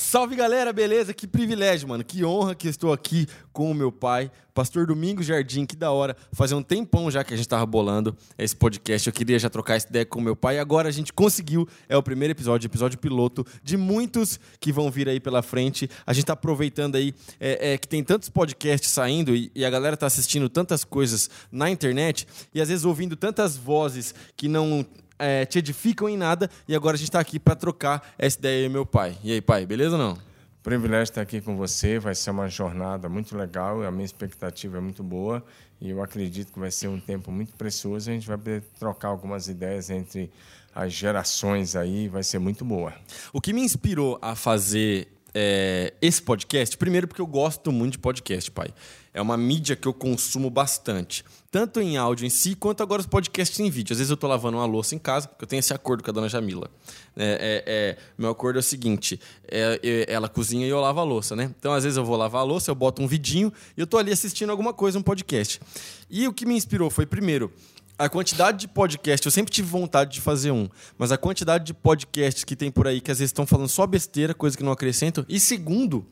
Salve 0.00 0.36
galera, 0.36 0.72
beleza? 0.72 1.12
Que 1.12 1.26
privilégio, 1.26 1.88
mano. 1.88 2.04
Que 2.04 2.24
honra 2.24 2.54
que 2.54 2.68
estou 2.68 2.92
aqui 2.92 3.26
com 3.52 3.68
o 3.68 3.74
meu 3.74 3.90
pai, 3.90 4.30
Pastor 4.54 4.86
Domingos 4.86 5.26
Jardim. 5.26 5.66
Que 5.66 5.74
da 5.74 5.90
hora. 5.90 6.16
Fazer 6.32 6.54
um 6.54 6.62
tempão 6.62 7.10
já 7.10 7.24
que 7.24 7.34
a 7.34 7.36
gente 7.36 7.48
tava 7.48 7.66
bolando 7.66 8.16
esse 8.38 8.54
podcast. 8.54 9.08
Eu 9.08 9.12
queria 9.12 9.38
já 9.40 9.50
trocar 9.50 9.74
essa 9.74 9.88
ideia 9.88 10.06
com 10.06 10.20
o 10.20 10.22
meu 10.22 10.36
pai. 10.36 10.60
Agora 10.60 10.88
a 10.88 10.92
gente 10.92 11.12
conseguiu. 11.12 11.68
É 11.88 11.96
o 11.96 12.02
primeiro 12.02 12.32
episódio, 12.32 12.68
episódio 12.68 12.96
piloto 12.96 13.44
de 13.62 13.76
muitos 13.76 14.38
que 14.60 14.72
vão 14.72 14.88
vir 14.88 15.08
aí 15.08 15.18
pela 15.18 15.42
frente. 15.42 15.90
A 16.06 16.12
gente 16.12 16.26
tá 16.26 16.32
aproveitando 16.32 16.94
aí 16.94 17.12
é, 17.40 17.72
é, 17.72 17.76
que 17.76 17.88
tem 17.88 18.02
tantos 18.02 18.28
podcasts 18.28 18.90
saindo 18.90 19.34
e, 19.34 19.50
e 19.52 19.64
a 19.64 19.68
galera 19.68 19.96
tá 19.96 20.06
assistindo 20.06 20.48
tantas 20.48 20.84
coisas 20.84 21.28
na 21.50 21.68
internet 21.68 22.26
e 22.54 22.60
às 22.60 22.68
vezes 22.68 22.84
ouvindo 22.84 23.16
tantas 23.16 23.56
vozes 23.56 24.14
que 24.36 24.46
não 24.46 24.86
é, 25.18 25.44
te 25.44 25.58
edificam 25.58 26.08
em 26.08 26.16
nada 26.16 26.48
e 26.66 26.74
agora 26.74 26.94
a 26.94 26.98
gente 26.98 27.08
está 27.08 27.20
aqui 27.20 27.38
para 27.38 27.54
trocar 27.54 28.14
essa 28.18 28.38
ideia 28.38 28.64
aí, 28.64 28.68
meu 28.68 28.86
pai. 28.86 29.16
E 29.22 29.32
aí, 29.32 29.40
pai, 29.40 29.66
beleza 29.66 29.96
ou 29.96 29.98
não? 29.98 30.18
Privilégio 30.62 31.04
estar 31.04 31.22
aqui 31.22 31.40
com 31.40 31.56
você, 31.56 31.98
vai 31.98 32.14
ser 32.14 32.30
uma 32.30 32.48
jornada 32.48 33.08
muito 33.08 33.36
legal, 33.36 33.82
a 33.82 33.90
minha 33.90 34.04
expectativa 34.04 34.78
é 34.78 34.80
muito 34.80 35.02
boa 35.02 35.42
e 35.80 35.90
eu 35.90 36.02
acredito 36.02 36.52
que 36.52 36.58
vai 36.58 36.70
ser 36.70 36.88
um 36.88 37.00
tempo 37.00 37.30
muito 37.30 37.54
precioso. 37.54 38.10
A 38.10 38.12
gente 38.12 38.26
vai 38.26 38.36
poder 38.36 38.62
trocar 38.78 39.08
algumas 39.08 39.48
ideias 39.48 39.88
entre 39.88 40.30
as 40.74 40.92
gerações 40.92 41.74
aí, 41.74 42.08
vai 42.08 42.22
ser 42.22 42.38
muito 42.38 42.64
boa. 42.64 42.92
O 43.32 43.40
que 43.40 43.52
me 43.52 43.62
inspirou 43.62 44.18
a 44.20 44.34
fazer 44.34 45.08
é, 45.34 45.92
esse 46.00 46.22
podcast, 46.22 46.76
primeiro 46.76 47.06
porque 47.06 47.20
eu 47.20 47.26
gosto 47.26 47.70
muito 47.70 47.92
de 47.92 47.98
podcast, 47.98 48.50
pai. 48.50 48.68
É 49.12 49.20
uma 49.20 49.36
mídia 49.36 49.74
que 49.74 49.88
eu 49.88 49.92
consumo 49.92 50.48
bastante, 50.48 51.24
tanto 51.50 51.80
em 51.80 51.96
áudio 51.96 52.26
em 52.26 52.30
si, 52.30 52.54
quanto 52.54 52.82
agora 52.82 53.00
os 53.00 53.06
podcasts 53.06 53.58
em 53.58 53.68
vídeo. 53.68 53.92
Às 53.92 53.98
vezes 53.98 54.10
eu 54.10 54.14
estou 54.14 54.28
lavando 54.30 54.58
uma 54.58 54.66
louça 54.66 54.94
em 54.94 54.98
casa, 54.98 55.26
porque 55.26 55.44
eu 55.44 55.48
tenho 55.48 55.60
esse 55.60 55.74
acordo 55.74 56.04
com 56.04 56.10
a 56.10 56.12
dona 56.12 56.28
Jamila. 56.28 56.70
É, 57.16 57.64
é, 57.66 57.72
é 57.72 57.96
meu 58.16 58.30
acordo 58.30 58.58
é 58.58 58.60
o 58.60 58.62
seguinte: 58.62 59.18
é, 59.50 59.80
é, 59.82 60.12
ela 60.12 60.28
cozinha 60.28 60.66
e 60.66 60.70
eu 60.70 60.80
lavo 60.80 61.00
a 61.00 61.04
louça, 61.04 61.34
né? 61.34 61.52
Então, 61.58 61.72
às 61.72 61.84
vezes 61.84 61.96
eu 61.96 62.04
vou 62.04 62.16
lavar 62.16 62.42
a 62.42 62.44
louça, 62.44 62.70
eu 62.70 62.74
boto 62.74 63.02
um 63.02 63.08
vidinho 63.08 63.52
e 63.76 63.80
eu 63.80 63.84
estou 63.84 63.98
ali 63.98 64.12
assistindo 64.12 64.50
alguma 64.50 64.72
coisa, 64.72 64.98
um 64.98 65.02
podcast. 65.02 65.60
E 66.08 66.28
o 66.28 66.32
que 66.32 66.46
me 66.46 66.54
inspirou 66.54 66.88
foi, 66.88 67.04
primeiro, 67.04 67.52
a 67.98 68.08
quantidade 68.08 68.58
de 68.58 68.68
podcasts, 68.68 69.26
eu 69.26 69.32
sempre 69.32 69.52
tive 69.52 69.68
vontade 69.68 70.12
de 70.12 70.20
fazer 70.20 70.52
um, 70.52 70.68
mas 70.96 71.10
a 71.10 71.18
quantidade 71.18 71.64
de 71.64 71.74
podcasts 71.74 72.44
que 72.44 72.54
tem 72.54 72.70
por 72.70 72.86
aí 72.86 73.00
que 73.00 73.10
às 73.10 73.18
vezes 73.18 73.30
estão 73.30 73.46
falando 73.46 73.68
só 73.68 73.86
besteira, 73.86 74.32
coisa 74.32 74.56
que 74.56 74.62
não 74.62 74.70
acrescentam. 74.70 75.24
E 75.28 75.40
segundo, 75.40 76.06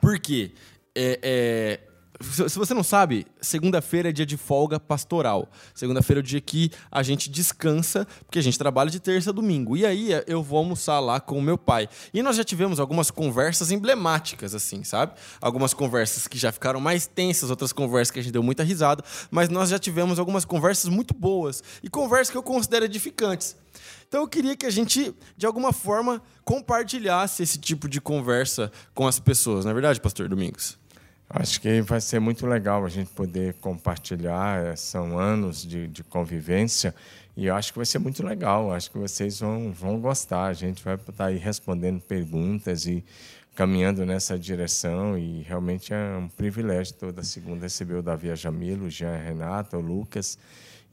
porque 0.00 0.52
é, 0.94 1.18
é, 1.22 1.80
se 2.22 2.58
você 2.58 2.74
não 2.74 2.82
sabe, 2.82 3.26
segunda-feira 3.40 4.08
é 4.08 4.12
dia 4.12 4.26
de 4.26 4.36
folga 4.36 4.78
pastoral. 4.78 5.50
Segunda-feira 5.74 6.20
é 6.20 6.22
o 6.22 6.24
dia 6.24 6.40
que 6.40 6.70
a 6.90 7.02
gente 7.02 7.30
descansa, 7.30 8.06
porque 8.24 8.38
a 8.38 8.42
gente 8.42 8.58
trabalha 8.58 8.90
de 8.90 9.00
terça 9.00 9.30
a 9.30 9.32
domingo. 9.32 9.76
E 9.76 9.84
aí 9.84 10.10
eu 10.26 10.42
vou 10.42 10.58
almoçar 10.58 11.00
lá 11.00 11.20
com 11.20 11.38
o 11.38 11.42
meu 11.42 11.58
pai. 11.58 11.88
E 12.12 12.22
nós 12.22 12.36
já 12.36 12.44
tivemos 12.44 12.80
algumas 12.80 13.10
conversas 13.10 13.70
emblemáticas, 13.70 14.54
assim, 14.54 14.84
sabe? 14.84 15.12
Algumas 15.40 15.74
conversas 15.74 16.26
que 16.26 16.38
já 16.38 16.52
ficaram 16.52 16.80
mais 16.80 17.06
tensas, 17.06 17.50
outras 17.50 17.72
conversas 17.72 18.10
que 18.10 18.20
a 18.20 18.22
gente 18.22 18.32
deu 18.32 18.42
muita 18.42 18.62
risada. 18.62 19.04
Mas 19.30 19.48
nós 19.48 19.68
já 19.68 19.78
tivemos 19.78 20.18
algumas 20.18 20.44
conversas 20.44 20.88
muito 20.88 21.14
boas. 21.14 21.62
E 21.82 21.88
conversas 21.88 22.30
que 22.30 22.36
eu 22.36 22.42
considero 22.42 22.84
edificantes. 22.84 23.56
Então 24.08 24.20
eu 24.20 24.28
queria 24.28 24.54
que 24.54 24.66
a 24.66 24.70
gente, 24.70 25.14
de 25.36 25.46
alguma 25.46 25.72
forma, 25.72 26.22
compartilhasse 26.44 27.42
esse 27.42 27.58
tipo 27.58 27.88
de 27.88 28.00
conversa 28.00 28.70
com 28.94 29.06
as 29.06 29.18
pessoas, 29.18 29.64
não 29.64 29.70
é 29.70 29.74
verdade, 29.74 30.00
Pastor 30.00 30.28
Domingos? 30.28 30.78
Acho 31.34 31.62
que 31.62 31.80
vai 31.80 31.98
ser 31.98 32.20
muito 32.20 32.46
legal 32.46 32.84
a 32.84 32.90
gente 32.90 33.08
poder 33.10 33.54
compartilhar. 33.54 34.66
Eh, 34.66 34.76
são 34.76 35.18
anos 35.18 35.62
de, 35.62 35.88
de 35.88 36.04
convivência 36.04 36.94
e 37.34 37.48
acho 37.48 37.72
que 37.72 37.78
vai 37.78 37.86
ser 37.86 37.98
muito 37.98 38.22
legal. 38.22 38.70
Acho 38.70 38.90
que 38.90 38.98
vocês 38.98 39.40
vão, 39.40 39.72
vão 39.72 39.98
gostar. 39.98 40.48
A 40.48 40.52
gente 40.52 40.84
vai 40.84 40.94
estar 40.94 41.24
aí 41.24 41.38
respondendo 41.38 42.02
perguntas 42.02 42.84
e 42.84 43.02
caminhando 43.54 44.04
nessa 44.04 44.38
direção. 44.38 45.16
E 45.16 45.40
realmente 45.40 45.94
é 45.94 46.16
um 46.18 46.28
privilégio 46.28 46.94
toda 46.96 47.22
segunda 47.22 47.62
receber 47.62 47.94
o 47.94 48.02
Davi 48.02 48.34
Jamilo, 48.36 48.84
o 48.84 48.90
Jean 48.90 49.16
Renato, 49.16 49.78
o 49.78 49.80
Lucas. 49.80 50.38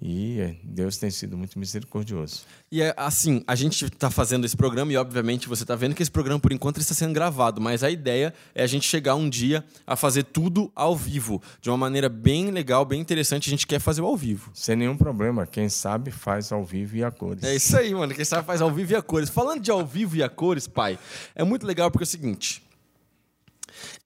E 0.01 0.55
Deus 0.63 0.95
tem 0.95 1.11
sido 1.11 1.37
muito 1.37 1.59
misericordioso. 1.59 2.43
E 2.71 2.81
é 2.81 2.93
assim, 2.95 3.43
a 3.45 3.53
gente 3.53 3.83
está 3.83 4.09
fazendo 4.09 4.45
esse 4.45 4.55
programa 4.55 4.93
e, 4.93 4.97
obviamente, 4.97 5.49
você 5.49 5.63
está 5.63 5.75
vendo 5.75 5.93
que 5.93 6.01
esse 6.01 6.09
programa, 6.09 6.39
por 6.39 6.53
enquanto, 6.53 6.79
está 6.79 6.93
sendo 6.93 7.13
gravado, 7.13 7.59
mas 7.59 7.83
a 7.83 7.91
ideia 7.91 8.33
é 8.55 8.63
a 8.63 8.67
gente 8.67 8.87
chegar 8.87 9.15
um 9.15 9.29
dia 9.29 9.63
a 9.85 9.97
fazer 9.97 10.23
tudo 10.23 10.71
ao 10.73 10.95
vivo, 10.95 11.41
de 11.61 11.69
uma 11.69 11.75
maneira 11.75 12.07
bem 12.07 12.49
legal, 12.49 12.85
bem 12.85 13.01
interessante. 13.01 13.49
A 13.49 13.51
gente 13.51 13.67
quer 13.67 13.79
fazer 13.79 13.99
ao 13.99 14.15
vivo. 14.15 14.51
Sem 14.53 14.77
nenhum 14.77 14.95
problema. 14.95 15.45
Quem 15.45 15.67
sabe 15.67 16.11
faz 16.11 16.49
ao 16.53 16.63
vivo 16.63 16.95
e 16.95 17.03
a 17.03 17.11
cores. 17.11 17.43
É 17.43 17.53
isso 17.53 17.75
aí, 17.77 17.93
mano. 17.93 18.13
Quem 18.13 18.23
sabe 18.23 18.47
faz 18.47 18.61
ao 18.61 18.71
vivo 18.71 18.93
e 18.93 18.95
a 18.95 19.01
cores. 19.01 19.29
Falando 19.29 19.61
de 19.61 19.69
ao 19.69 19.85
vivo 19.85 20.16
e 20.16 20.23
a 20.23 20.29
cores, 20.29 20.66
pai, 20.66 20.97
é 21.35 21.43
muito 21.43 21.67
legal 21.67 21.91
porque 21.91 22.03
é 22.03 22.07
o 22.07 22.07
seguinte. 22.07 22.63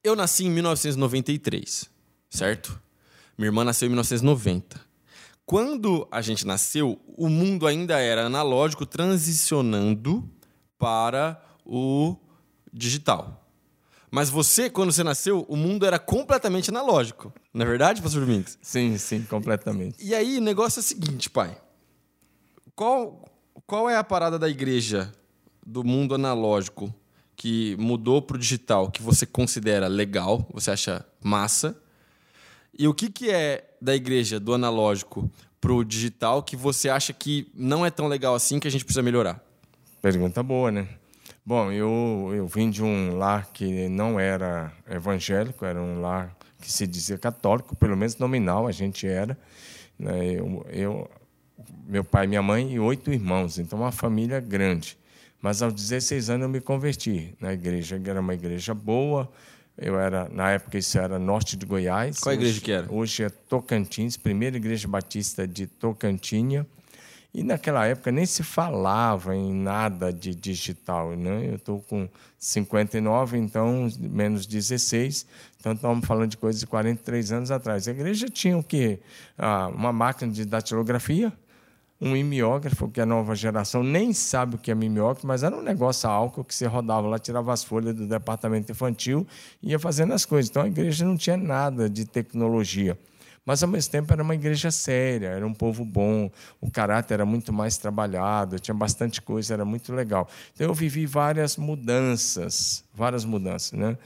Eu 0.04 0.16
nasci 0.16 0.46
em 0.46 0.50
1993, 0.50 1.88
certo? 2.32 2.82
Minha 3.38 3.50
irmã 3.50 3.64
nasceu 3.64 3.86
em 3.86 3.90
1990. 3.90 4.93
Quando 5.46 6.08
a 6.10 6.22
gente 6.22 6.48
nasceu, 6.48 7.00
o 7.18 7.28
mundo 7.28 7.68
ainda 7.68 8.00
era 8.00 8.26
analógico, 8.26 8.86
transicionando 8.86 10.30
para 10.78 11.42
o 11.66 12.16
digital. 12.72 13.44
Mas 14.10 14.30
você, 14.30 14.70
quando 14.70 14.92
você 14.92 15.04
nasceu, 15.04 15.46
o 15.50 15.58
mundo 15.58 15.86
era 15.86 15.98
completamente 15.98 16.70
analógico. 16.70 17.34
Não 17.54 17.66
é 17.66 17.68
verdade, 17.68 18.02
pastor 18.02 18.22
Domingos? 18.22 18.58
Sim, 18.62 18.98
sim, 18.98 19.24
completamente. 19.24 19.98
E 20.00 20.14
aí, 20.14 20.38
o 20.38 20.42
negócio 20.42 20.80
é 20.80 20.82
o 20.82 20.84
seguinte, 20.84 21.30
pai. 21.30 21.58
Qual, 22.76 23.26
qual 23.66 23.90
é 23.90 23.98
a 23.98 24.04
parada 24.04 24.38
da 24.38 24.48
igreja 24.48 25.12
do 25.66 25.84
mundo 25.84 26.16
analógico 26.16 26.94
que 27.36 27.76
mudou 27.78 28.22
para 28.22 28.36
o 28.36 28.40
digital, 28.40 28.92
que 28.92 29.02
você 29.02 29.26
considera 29.26 29.88
legal, 29.88 30.48
você 30.54 30.72
acha 30.72 31.06
massa? 31.22 31.76
E 32.78 32.88
o 32.88 32.94
que, 32.94 33.10
que 33.10 33.30
é 33.30 33.70
da 33.82 33.96
igreja, 33.96 34.40
do 34.40 34.54
analógico, 34.54 35.30
para 35.62 35.72
o 35.72 35.84
digital 35.84 36.44
que 36.44 36.56
você 36.56 36.90
acha 36.90 37.14
que 37.14 37.50
não 37.54 37.86
é 37.86 37.90
tão 37.90 38.08
legal 38.08 38.36
assim 38.36 38.60
que 38.60 38.68
a 38.68 38.72
gente 38.72 38.84
precisa 38.84 39.02
melhorar? 39.02 39.42
Pergunta 40.02 40.44
boa, 40.44 40.72
né? 40.72 40.88
Bom, 41.46 41.72
eu, 41.72 42.32
eu 42.34 42.48
vim 42.48 42.70
de 42.70 42.82
um 42.82 43.18
lar 43.18 43.50
que 43.54 43.88
não 43.90 44.20
era 44.20 44.74
evangélico, 44.90 45.66
era 45.66 45.82
um 45.82 46.02
lar 46.02 46.36
que 46.60 46.72
se 46.72 46.88
dizia 46.88 47.18
católico, 47.18 47.76
pelo 47.76 47.96
menos 47.96 48.18
nominal 48.18 48.68
a 48.68 48.72
gente 48.72 49.06
era. 49.06 49.38
Né? 50.00 50.32
Eu, 50.34 50.66
eu, 50.70 51.12
meu 51.86 52.04
pai, 52.04 52.28
minha 52.28 52.42
mãe 52.42 52.74
e 52.74 52.80
oito 52.80 53.12
irmãos, 53.12 53.60
então 53.60 53.80
uma 53.80 53.92
família 53.92 54.40
grande. 54.40 54.98
Mas 55.42 55.62
aos 55.62 55.74
16 55.74 56.30
anos 56.30 56.44
eu 56.44 56.50
me 56.50 56.62
converti 56.62 57.36
na 57.40 57.54
igreja, 57.54 58.00
que 58.00 58.10
era 58.10 58.22
uma 58.22 58.34
igreja 58.34 58.74
boa, 58.74 59.30
eu 59.78 60.00
era, 60.00 60.30
na 60.30 60.52
época, 60.52 60.78
isso 60.78 60.98
era 61.00 61.18
norte 61.18 61.58
de 61.58 61.66
Goiás. 61.66 62.20
Qual 62.20 62.34
igreja 62.34 62.62
que 62.62 62.72
era? 62.72 62.92
Hoje 62.92 63.24
é 63.24 63.30
Tocantins, 63.30 64.16
primeira 64.18 64.58
igreja 64.58 64.88
batista 64.88 65.48
de 65.48 65.66
Tocantinha. 65.68 66.66
E 67.34 67.44
naquela 67.44 67.84
época 67.88 68.12
nem 68.12 68.28
se 68.28 68.44
falava 68.44 69.36
em 69.36 69.52
nada 69.52 70.14
de 70.14 70.36
digital. 70.36 71.16
Né? 71.16 71.50
Eu 71.50 71.56
estou 71.56 71.82
com 71.82 72.08
59, 72.38 73.40
então 73.40 73.90
menos 74.00 74.46
16. 74.46 75.26
Então 75.60 75.74
estamos 75.74 76.06
falando 76.06 76.30
de 76.30 76.38
coisas 76.38 76.60
de 76.60 76.68
43 76.68 77.32
anos 77.32 77.50
atrás. 77.50 77.88
A 77.88 77.92
igreja 77.92 78.28
tinha 78.30 78.56
o 78.56 78.64
quê? 78.64 79.00
Ah, 79.36 79.68
uma 79.70 79.92
máquina 79.92 80.32
de 80.32 80.46
datilografia, 80.46 81.34
um 82.04 82.12
mimeógrafo, 82.12 82.90
que 82.90 83.00
a 83.00 83.06
nova 83.06 83.34
geração 83.34 83.82
nem 83.82 84.12
sabe 84.12 84.56
o 84.56 84.58
que 84.58 84.70
é 84.70 84.76
mimeógrafo, 84.76 85.26
mas 85.26 85.42
era 85.42 85.56
um 85.56 85.62
negócio 85.62 86.10
a 86.10 86.12
álcool 86.12 86.44
que 86.44 86.54
você 86.54 86.68
rodava 86.68 87.08
lá, 87.08 87.18
tirava 87.18 87.54
as 87.54 87.64
folhas 87.64 87.96
do 87.96 88.06
departamento 88.06 88.70
infantil 88.70 89.26
e 89.62 89.72
ia 89.72 89.80
fazendo 89.80 90.14
as 90.14 90.26
coisas. 90.26 90.50
Então 90.50 90.64
a 90.64 90.68
igreja 90.68 91.06
não 91.06 91.16
tinha 91.16 91.38
nada 91.38 91.90
de 91.90 92.04
tecnologia. 92.06 93.00
Mas 93.46 93.62
ao 93.62 93.70
mesmo 93.70 93.92
tempo 93.92 94.12
era 94.12 94.22
uma 94.22 94.36
igreja 94.36 94.72
séria, 94.72 95.28
era 95.28 95.46
um 95.46 95.54
povo 95.54 95.84
bom, 95.84 96.30
o 96.62 96.72
caráter 96.72 97.16
era 97.16 97.26
muito 97.26 97.52
mais 97.52 97.78
trabalhado, 97.78 98.60
tinha 98.60 98.76
bastante 98.76 99.22
coisa, 99.22 99.54
era 99.54 99.66
muito 99.66 99.94
legal. 99.94 100.28
Então 100.54 100.68
eu 100.68 100.74
vivi 100.74 101.06
várias 101.06 101.58
mudanças, 101.58 102.86
várias 102.94 103.26
mudanças, 103.26 103.74
né? 103.74 103.98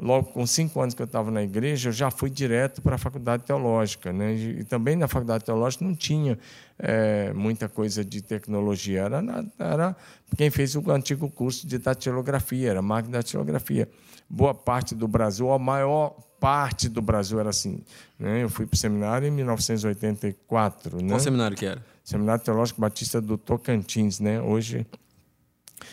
Logo 0.00 0.32
com 0.32 0.46
cinco 0.46 0.80
anos 0.80 0.94
que 0.94 1.02
eu 1.02 1.06
estava 1.06 1.30
na 1.30 1.42
igreja, 1.42 1.90
eu 1.90 1.92
já 1.92 2.10
fui 2.10 2.30
direto 2.30 2.80
para 2.80 2.94
a 2.94 2.98
faculdade 2.98 3.44
teológica. 3.44 4.12
Né? 4.12 4.34
E 4.34 4.64
também 4.64 4.96
na 4.96 5.06
faculdade 5.06 5.44
teológica 5.44 5.84
não 5.84 5.94
tinha 5.94 6.38
é, 6.78 7.32
muita 7.34 7.68
coisa 7.68 8.04
de 8.04 8.22
tecnologia. 8.22 9.02
Era, 9.02 9.22
era 9.58 9.96
quem 10.36 10.50
fez 10.50 10.74
o 10.74 10.90
antigo 10.90 11.28
curso 11.28 11.66
de 11.66 11.78
datilografia, 11.78 12.70
era 12.70 12.82
máquina 12.82 13.18
de 13.18 13.24
datilografia. 13.24 13.88
Boa 14.28 14.54
parte 14.54 14.94
do 14.94 15.06
Brasil, 15.06 15.52
a 15.52 15.58
maior 15.58 16.16
parte 16.40 16.88
do 16.88 17.02
Brasil 17.02 17.38
era 17.38 17.50
assim. 17.50 17.82
Né? 18.18 18.42
Eu 18.42 18.48
fui 18.48 18.66
para 18.66 18.74
o 18.74 18.78
seminário 18.78 19.28
em 19.28 19.30
1984. 19.30 20.90
Qual 20.90 21.02
né? 21.02 21.18
seminário 21.18 21.56
que 21.56 21.66
era? 21.66 21.84
Seminário 22.02 22.42
Teológico 22.42 22.80
Batista 22.80 23.20
do 23.20 23.36
Tocantins. 23.36 24.18
Né? 24.18 24.40
Hoje 24.40 24.86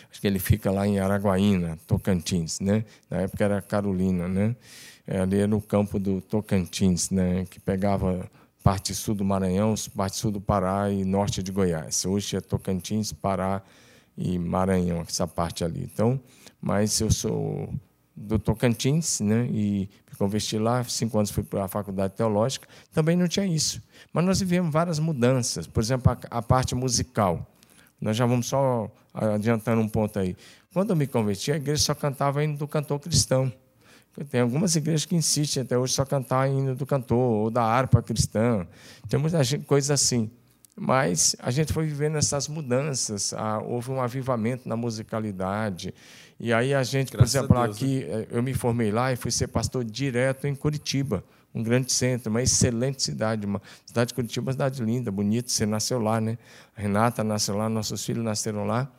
acho 0.09 0.21
que 0.21 0.27
ele 0.27 0.39
fica 0.39 0.71
lá 0.71 0.87
em 0.87 0.99
Araguaína, 0.99 1.77
Tocantins, 1.87 2.59
né? 2.59 2.85
Na 3.09 3.21
época 3.21 3.43
era 3.43 3.61
Carolina, 3.61 4.27
né? 4.27 4.55
É, 5.05 5.19
ali 5.19 5.45
no 5.47 5.61
campo 5.61 5.99
do 5.99 6.21
Tocantins, 6.21 7.09
né? 7.09 7.45
Que 7.49 7.59
pegava 7.59 8.29
parte 8.63 8.93
sul 8.93 9.15
do 9.15 9.23
Maranhão, 9.23 9.73
parte 9.95 10.17
sul 10.17 10.31
do 10.31 10.41
Pará 10.41 10.91
e 10.91 11.05
norte 11.05 11.41
de 11.41 11.51
Goiás. 11.51 12.05
Hoje 12.05 12.35
é 12.35 12.41
Tocantins, 12.41 13.13
Pará 13.13 13.61
e 14.17 14.37
Maranhão, 14.37 15.01
essa 15.07 15.25
parte 15.25 15.63
ali. 15.63 15.89
Então, 15.91 16.19
mas 16.61 16.99
eu 16.99 17.09
sou 17.09 17.73
do 18.17 18.39
Tocantins, 18.39 19.19
né? 19.21 19.47
E 19.51 19.89
me 20.09 20.17
converti 20.17 20.57
lá, 20.57 20.83
cinco 20.83 21.17
anos 21.17 21.29
fui 21.29 21.43
para 21.43 21.65
a 21.65 21.67
faculdade 21.67 22.15
teológica, 22.15 22.67
também 22.91 23.15
não 23.15 23.27
tinha 23.27 23.45
isso. 23.45 23.81
Mas 24.11 24.25
nós 24.25 24.39
vivemos 24.39 24.73
várias 24.73 24.97
mudanças. 24.97 25.67
Por 25.67 25.81
exemplo, 25.81 26.11
a, 26.11 26.37
a 26.39 26.41
parte 26.41 26.73
musical. 26.73 27.47
Nós 27.99 28.15
já 28.15 28.25
vamos 28.25 28.47
só 28.47 28.89
adiantando 29.13 29.81
um 29.81 29.89
ponto 29.89 30.19
aí. 30.19 30.35
Quando 30.73 30.91
eu 30.91 30.95
me 30.95 31.07
converti, 31.07 31.51
a 31.51 31.55
igreja 31.55 31.81
só 31.81 31.95
cantava 31.95 32.43
hino 32.43 32.57
do 32.57 32.67
cantor 32.67 32.99
cristão. 32.99 33.51
Tem 34.29 34.41
algumas 34.41 34.75
igrejas 34.75 35.05
que 35.05 35.15
insistem 35.15 35.61
até 35.61 35.77
hoje 35.77 35.93
só 35.93 36.03
cantar 36.03 36.49
hino 36.49 36.75
do 36.75 36.85
cantor 36.85 37.17
ou 37.17 37.51
da 37.51 37.63
harpa 37.63 38.01
cristã. 38.01 38.65
Tem 39.07 39.19
muita 39.19 39.39
coisa 39.65 39.93
assim. 39.93 40.29
Mas 40.79 41.35
a 41.39 41.49
gente 41.49 41.73
foi 41.73 41.85
vivendo 41.85 42.17
essas 42.17 42.47
mudanças, 42.47 43.33
ah, 43.33 43.59
houve 43.59 43.89
um 43.89 43.99
avivamento 43.99 44.69
na 44.69 44.75
musicalidade. 44.75 45.91
E 46.39 46.53
aí 46.53 46.71
a 46.71 46.83
gente, 46.83 47.11
Graças 47.11 47.31
por 47.31 47.39
exemplo, 47.39 47.63
Deus, 47.63 47.75
aqui, 47.75 48.05
né? 48.05 48.27
Eu 48.29 48.43
me 48.43 48.53
formei 48.53 48.91
lá 48.91 49.11
e 49.11 49.15
fui 49.15 49.31
ser 49.31 49.47
pastor 49.47 49.83
direto 49.83 50.45
em 50.45 50.53
Curitiba, 50.53 51.23
um 51.57 51.63
grande 51.63 51.91
centro, 51.91 52.29
uma 52.29 52.41
excelente 52.41 53.01
cidade, 53.01 53.45
uma 53.45 53.61
cidade 53.85 54.09
de 54.09 54.13
Curitiba, 54.13 54.45
uma 54.45 54.51
cidade 54.51 54.83
linda, 54.83 55.11
bonita, 55.11 55.49
você 55.49 55.65
nasceu 55.65 55.99
lá, 55.99 56.21
né? 56.21 56.37
A 56.75 56.81
Renata 56.81 57.23
nasceu 57.23 57.57
lá, 57.57 57.67
nossos 57.67 58.05
filhos 58.05 58.23
nasceram 58.23 58.65
lá. 58.65 58.89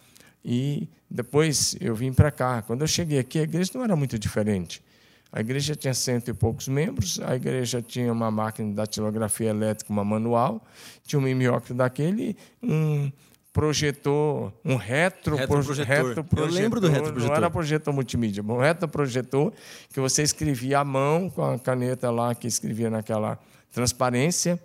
E 0.44 0.88
depois 1.10 1.76
eu 1.81 1.94
vim 1.94 2.12
para 2.12 2.31
cá. 2.31 2.62
Quando 2.62 2.82
eu 2.82 2.87
cheguei 2.87 3.19
aqui, 3.19 3.38
a 3.38 3.43
igreja 3.43 3.70
não 3.75 3.84
era 3.84 3.94
muito 3.94 4.19
diferente. 4.19 4.82
A 5.31 5.40
igreja 5.40 5.76
tinha 5.76 5.93
cento 5.93 6.28
e 6.28 6.34
poucos 6.34 6.69
membros, 6.69 7.20
a 7.20 7.37
igreja 7.37 7.82
tinha 7.82 8.10
uma 8.10 8.31
máquina 8.31 8.70
de 8.70 8.75
datilografia 8.75 9.50
elétrica, 9.50 9.93
uma 9.93 10.04
manual, 10.04 10.64
tinha 11.04 11.20
um 11.20 11.22
mimeógrafo 11.22 11.75
daquele, 11.75 12.34
um 12.62 13.12
projetor, 13.58 14.52
um 14.64 14.76
retro, 14.76 15.34
retroprojetor. 15.34 16.06
retroprojetor. 16.06 16.38
Eu 16.38 16.62
lembro 16.62 16.81
do 16.81 16.87
retroprojetor. 16.87 17.28
Não 17.28 17.34
era 17.34 17.50
projetor 17.50 17.93
multimídia, 17.93 18.40
um 18.40 18.58
retroprojetor 18.58 19.52
que 19.93 19.99
você 19.99 20.22
escrevia 20.22 20.78
à 20.78 20.84
mão 20.84 21.28
com 21.28 21.44
a 21.44 21.58
caneta 21.58 22.08
lá 22.08 22.37
que 22.37 22.46
escrevia 22.46 22.88
naquela 22.88 23.37
transparência 23.72 24.60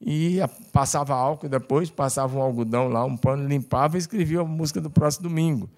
e 0.00 0.38
passava 0.72 1.14
álcool 1.14 1.48
depois, 1.48 1.90
passava 1.90 2.36
um 2.36 2.42
algodão 2.42 2.88
lá, 2.88 3.04
um 3.04 3.16
pano, 3.16 3.46
limpava 3.46 3.96
e 3.96 4.00
escrevia 4.00 4.40
a 4.40 4.44
música 4.44 4.80
do 4.80 4.90
próximo 4.90 5.28
domingo. 5.28 5.70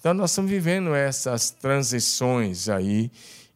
Então 0.00 0.14
nós 0.14 0.30
estamos 0.30 0.50
vivendo 0.50 0.94
essas 0.94 1.50
transições 1.50 2.70
aí 2.70 3.10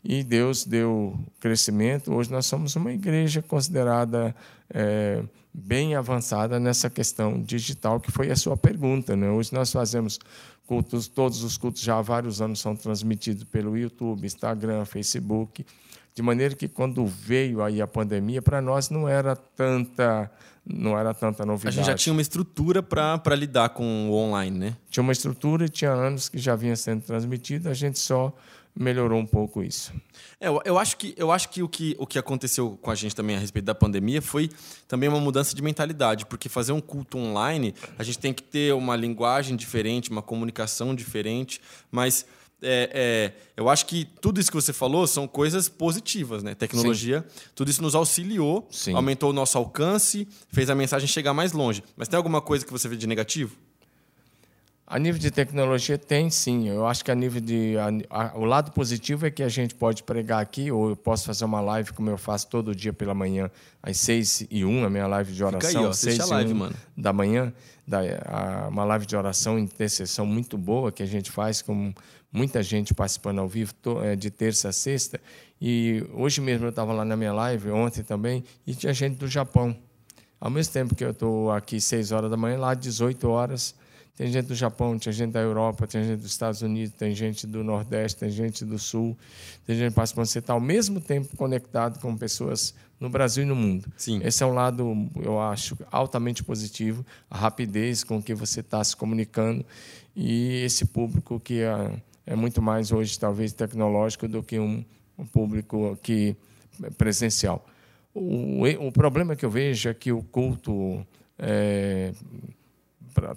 e 0.05 0.23
Deus 0.23 0.67
deu 0.67 1.19
crescimento. 1.41 2.13
Hoje 2.13 2.31
nós 2.31 2.45
somos 2.45 2.77
uma 2.77 2.93
igreja 2.93 3.41
considerada 3.41 4.37
é, 4.69 5.23
bem 5.53 5.95
avançada 5.95 6.59
nessa 6.59 6.89
questão 6.89 7.41
digital, 7.41 8.01
que 8.01 8.11
foi 8.11 8.31
a 8.31 8.37
sua 8.37 8.57
pergunta. 8.57 9.15
Né? 9.15 9.31
Hoje 9.31 9.53
nós 9.53 9.71
fazemos 9.71 10.19
cultos, 10.67 11.09
todos 11.09 11.43
os 11.43 11.57
cultos 11.57 11.83
já 11.83 11.99
há 11.99 12.03
vários 12.03 12.41
anos 12.41 12.61
são 12.61 12.75
transmitidos 12.75 13.45
pelo 13.45 13.77
YouTube, 13.77 14.25
Instagram, 14.25 14.85
Facebook, 14.85 15.67
de 16.15 16.23
maneira 16.23 16.55
que 16.55 16.69
quando 16.69 17.07
veio 17.07 17.63
aí 17.63 17.81
a 17.83 17.87
pandemia, 17.87 18.41
para 18.41 18.61
nós 18.61 18.91
não 18.91 19.09
era 19.09 19.35
tanta 19.35 20.31
não 20.65 20.97
era 20.97 21.13
tanta 21.13 21.45
novidade. 21.45 21.77
A 21.77 21.83
gente 21.83 21.87
já 21.87 21.95
tinha 21.97 22.13
uma 22.13 22.23
estrutura 22.23 22.83
para 22.83 23.35
lidar 23.35 23.71
com 23.71 24.09
o 24.09 24.15
online, 24.15 24.57
né? 24.57 24.77
Tinha 24.89 25.03
uma 25.03 25.13
estrutura 25.13 25.65
e 25.67 25.69
tinha 25.69 25.91
anos 25.91 26.29
que 26.29 26.39
já 26.39 26.55
vinha 26.55 26.77
sendo 26.77 27.03
transmitido, 27.03 27.69
a 27.69 27.75
gente 27.75 27.99
só 27.99 28.33
melhorou 28.75 29.21
um 29.21 29.27
pouco 29.27 29.63
isso. 29.63 29.93
É, 30.41 30.49
eu, 30.49 30.61
eu, 30.65 30.79
acho 30.79 30.97
que, 30.97 31.15
eu 31.17 31.31
acho 31.31 31.49
que, 31.51 31.63
o 31.63 31.69
que 31.69 31.95
o 31.99 32.07
que 32.07 32.19
aconteceu 32.19 32.79
com 32.81 32.91
a 32.91 32.95
gente 32.95 33.15
também 33.15 33.37
a 33.37 33.39
respeito 33.39 33.65
da 33.65 33.75
pandemia 33.75 34.23
foi 34.23 34.51
também 34.89 35.09
uma 35.09 35.21
mudança 35.21 35.55
de 35.55 35.63
mentalidade, 35.63 36.27
porque 36.27 36.49
fazer 36.49 36.73
um 36.73 36.81
culto 36.81 37.19
online, 37.19 37.75
a 37.99 38.03
gente 38.03 38.19
tem 38.19 38.33
que 38.33 38.43
ter 38.43 38.75
uma 38.75 38.97
linguagem 38.97 39.57
diferente, 39.57 40.11
uma 40.11 40.23
comunicação 40.23 40.95
diferente, 40.95 41.61
mas 41.91 42.27
é, 42.63 42.91
é, 42.95 43.33
eu 43.57 43.69
acho 43.69 43.87
que 43.87 44.05
tudo 44.21 44.41
isso 44.41 44.51
que 44.51 44.55
você 44.55 44.73
falou 44.73 45.07
são 45.07 45.27
coisas 45.27 45.69
positivas, 45.69 46.43
né? 46.43 46.55
Tecnologia, 46.55 47.25
Sim. 47.29 47.41
tudo 47.57 47.71
isso 47.71 47.83
nos 47.83 47.95
auxiliou, 47.95 48.67
Sim. 48.71 48.95
aumentou 48.95 49.31
o 49.31 49.33
nosso 49.33 49.59
alcance, 49.59 50.29
fez 50.49 50.71
a 50.71 50.75
mensagem 50.75 51.09
chegar 51.09 51.35
mais 51.35 51.53
longe. 51.53 51.83
Mas 51.97 52.07
tem 52.07 52.17
alguma 52.17 52.41
coisa 52.41 52.65
que 52.65 52.73
você 52.73 52.89
vê 52.89 52.97
de 52.97 53.07
negativo? 53.07 53.57
A 54.93 54.99
nível 54.99 55.19
de 55.19 55.31
tecnologia 55.31 55.97
tem 55.97 56.29
sim. 56.29 56.69
Eu 56.69 56.87
acho 56.87 57.03
que 57.03 57.11
a 57.11 57.15
nível 57.15 57.41
de 57.41 57.77
a, 57.79 58.25
a, 58.25 58.39
o 58.39 58.45
lado 58.45 58.73
positivo 58.73 59.25
é 59.25 59.31
que 59.31 59.43
a 59.43 59.49
gente 59.49 59.75
pode 59.75 60.03
pregar 60.03 60.43
aqui 60.43 60.71
ou 60.71 60.91
eu 60.91 60.97
posso 60.97 61.25
fazer 61.25 61.47
uma 61.47 61.63
live 61.63 61.95
como 61.95 62.11
eu 62.11 62.19
faço 62.19 62.47
todo 62.49 62.75
dia 62.75 62.93
pela 62.93 63.15
manhã 63.15 63.51
às 63.83 63.97
seis 63.97 64.47
e 64.51 64.67
um, 64.67 64.85
a 64.85 64.91
minha 64.91 65.07
live 65.07 65.33
de 65.33 65.43
oração, 65.43 65.71
Fica 65.71 65.81
aí, 65.81 65.87
ó, 65.87 65.93
seis 65.95 66.19
e 66.19 66.31
live, 66.31 66.53
mano. 66.53 66.75
da 66.95 67.11
manhã, 67.11 67.51
da, 67.89 68.01
a, 68.27 68.69
uma 68.69 68.85
live 68.85 69.07
de 69.07 69.17
oração 69.17 69.59
intercessão 69.59 70.27
muito 70.27 70.59
boa 70.59 70.93
que 70.93 71.03
a 71.03 71.07
gente 71.07 71.31
faz 71.31 71.63
com 71.63 71.95
muita 72.31 72.63
gente 72.63 72.93
participando 72.93 73.39
ao 73.39 73.49
vivo 73.49 73.73
to, 73.73 74.05
é, 74.05 74.15
de 74.15 74.31
terça 74.31 74.69
a 74.69 74.73
sexta. 74.75 75.19
E 75.59 76.07
hoje 76.13 76.43
mesmo 76.43 76.67
eu 76.67 76.71
estava 76.71 76.93
lá 76.93 77.03
na 77.03 77.17
minha 77.17 77.33
live, 77.33 77.71
ontem 77.71 78.03
também, 78.03 78.45
e 78.67 78.75
tinha 78.75 78.93
gente 78.93 79.17
do 79.17 79.27
Japão. 79.27 79.75
Ao 80.39 80.51
mesmo 80.51 80.71
tempo 80.71 80.95
que 80.95 81.03
eu 81.03 81.13
estou 81.13 81.51
aqui 81.51 81.81
seis 81.81 82.13
horas 82.13 82.31
da 82.31 82.37
manhã, 82.37 82.59
lá 82.59 82.75
18 82.75 83.27
horas 83.27 83.75
tem 84.17 84.31
gente 84.31 84.47
do 84.47 84.55
Japão, 84.55 84.99
tem 84.99 85.13
gente 85.13 85.33
da 85.33 85.41
Europa, 85.41 85.87
tem 85.87 86.05
gente 86.05 86.21
dos 86.21 86.31
Estados 86.31 86.61
Unidos, 86.61 86.95
tem 86.95 87.15
gente 87.15 87.47
do 87.47 87.65
Nordeste, 87.65 88.21
tem 88.21 88.31
gente 88.31 88.65
do 88.65 88.79
Sul, 88.79 89.17
tem 89.67 89.75
gente 89.75 89.95
participando. 89.95 90.27
Você 90.27 90.39
está 90.39 90.53
ao 90.53 90.61
mesmo 90.61 91.01
tempo 91.01 91.35
conectado 91.37 91.99
com 91.99 92.15
pessoas 92.17 92.75
no 93.01 93.09
Brasil 93.09 93.43
e 93.43 93.47
no 93.47 93.57
mundo. 93.57 93.91
Sim. 93.97 94.21
Esse 94.23 94.43
é 94.43 94.47
um 94.47 94.53
lado, 94.53 95.11
eu 95.17 95.41
acho, 95.41 95.79
altamente 95.91 96.45
positivo, 96.45 97.05
a 97.31 97.39
rapidez 97.39 98.05
com 98.05 98.23
que 98.23 98.35
você 98.35 98.61
está 98.61 98.85
se 98.85 98.95
comunicando 98.95 99.65
e 100.15 100.63
esse 100.63 100.85
público 100.85 101.41
que 101.41 101.63
é, 101.63 101.99
é, 102.27 102.37
muito 102.37 102.61
mais 102.61 102.93
hoje, 102.93 103.19
talvez, 103.19 103.55
tecnológico 103.55 104.29
do 104.29 104.43
que 104.43 104.59
um, 104.59 104.85
um 105.19 105.25
público 105.25 105.99
que 106.03 106.37
é 106.83 106.91
presencial. 106.91 107.67
O, 108.15 108.65
o 108.79 108.93
problema 108.93 109.35
que 109.35 109.45
eu 109.45 109.51
vejo 109.51 109.89
é 109.89 109.95
que 109.95 110.13
o 110.13 110.23
culto... 110.23 111.05
É, 111.39 112.13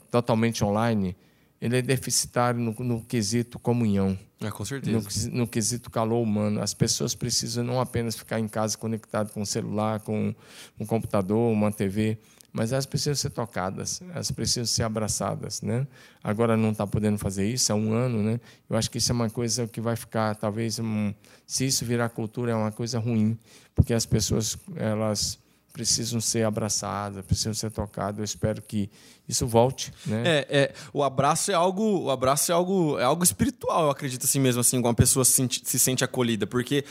totalmente 0.09 0.63
online, 0.63 1.15
ele 1.61 1.77
é 1.77 1.81
deficitário 1.81 2.59
no, 2.59 2.71
no 2.79 3.01
quesito 3.01 3.57
comunhão. 3.57 4.17
É, 4.41 4.51
com 4.51 4.65
certeza. 4.65 5.29
No, 5.29 5.39
no, 5.39 5.47
quesito 5.47 5.89
calor 5.89 6.21
humano. 6.21 6.61
As 6.61 6.73
pessoas 6.73 7.15
precisam 7.15 7.63
não 7.63 7.79
apenas 7.79 8.15
ficar 8.15 8.39
em 8.39 8.47
casa 8.47 8.77
conectado 8.77 9.31
com 9.31 9.41
um 9.41 9.45
celular, 9.45 9.99
com 10.01 10.35
um 10.79 10.85
computador, 10.85 11.51
uma 11.51 11.71
TV, 11.71 12.17
mas 12.51 12.71
elas 12.71 12.85
precisam 12.85 13.15
ser 13.15 13.31
tocadas, 13.31 14.01
elas 14.13 14.31
precisam 14.31 14.65
ser 14.65 14.83
abraçadas, 14.83 15.61
né? 15.61 15.85
Agora 16.23 16.55
não 16.55 16.71
está 16.71 16.87
podendo 16.87 17.17
fazer 17.17 17.45
isso 17.49 17.71
há 17.71 17.75
um 17.75 17.91
ano, 17.93 18.23
né? 18.23 18.39
Eu 18.69 18.77
acho 18.77 18.89
que 18.89 18.97
isso 18.97 19.11
é 19.11 19.15
uma 19.15 19.29
coisa 19.29 19.67
que 19.67 19.81
vai 19.81 19.95
ficar, 19.95 20.35
talvez, 20.35 20.79
um, 20.79 21.13
se 21.45 21.65
isso 21.65 21.83
virar 21.83 22.07
cultura 22.09 22.51
é 22.51 22.55
uma 22.55 22.71
coisa 22.71 22.97
ruim, 22.97 23.37
porque 23.73 23.93
as 23.93 24.05
pessoas 24.05 24.57
elas 24.75 25.37
precisam 25.75 26.21
ser 26.21 26.45
abraçadas, 26.45 27.25
precisam 27.25 27.53
ser 27.53 27.69
tocadas. 27.69 28.17
Eu 28.19 28.23
espero 28.23 28.61
que 28.61 28.89
isso 29.27 29.45
volte, 29.45 29.91
né? 30.05 30.23
É, 30.25 30.47
é, 30.49 30.73
o 30.93 31.03
abraço 31.03 31.51
é 31.51 31.53
algo, 31.53 32.03
o 32.03 32.09
abraço 32.09 32.49
é 32.49 32.55
algo, 32.55 32.97
é 32.97 33.03
algo 33.03 33.25
espiritual, 33.25 33.83
eu 33.83 33.89
acredito 33.89 34.23
assim 34.23 34.39
mesmo, 34.39 34.61
assim, 34.61 34.77
quando 34.77 34.85
uma 34.85 34.93
pessoa 34.93 35.25
se 35.25 35.33
sente, 35.33 35.61
se 35.65 35.77
sente 35.77 36.01
acolhida, 36.01 36.47
porque 36.47 36.85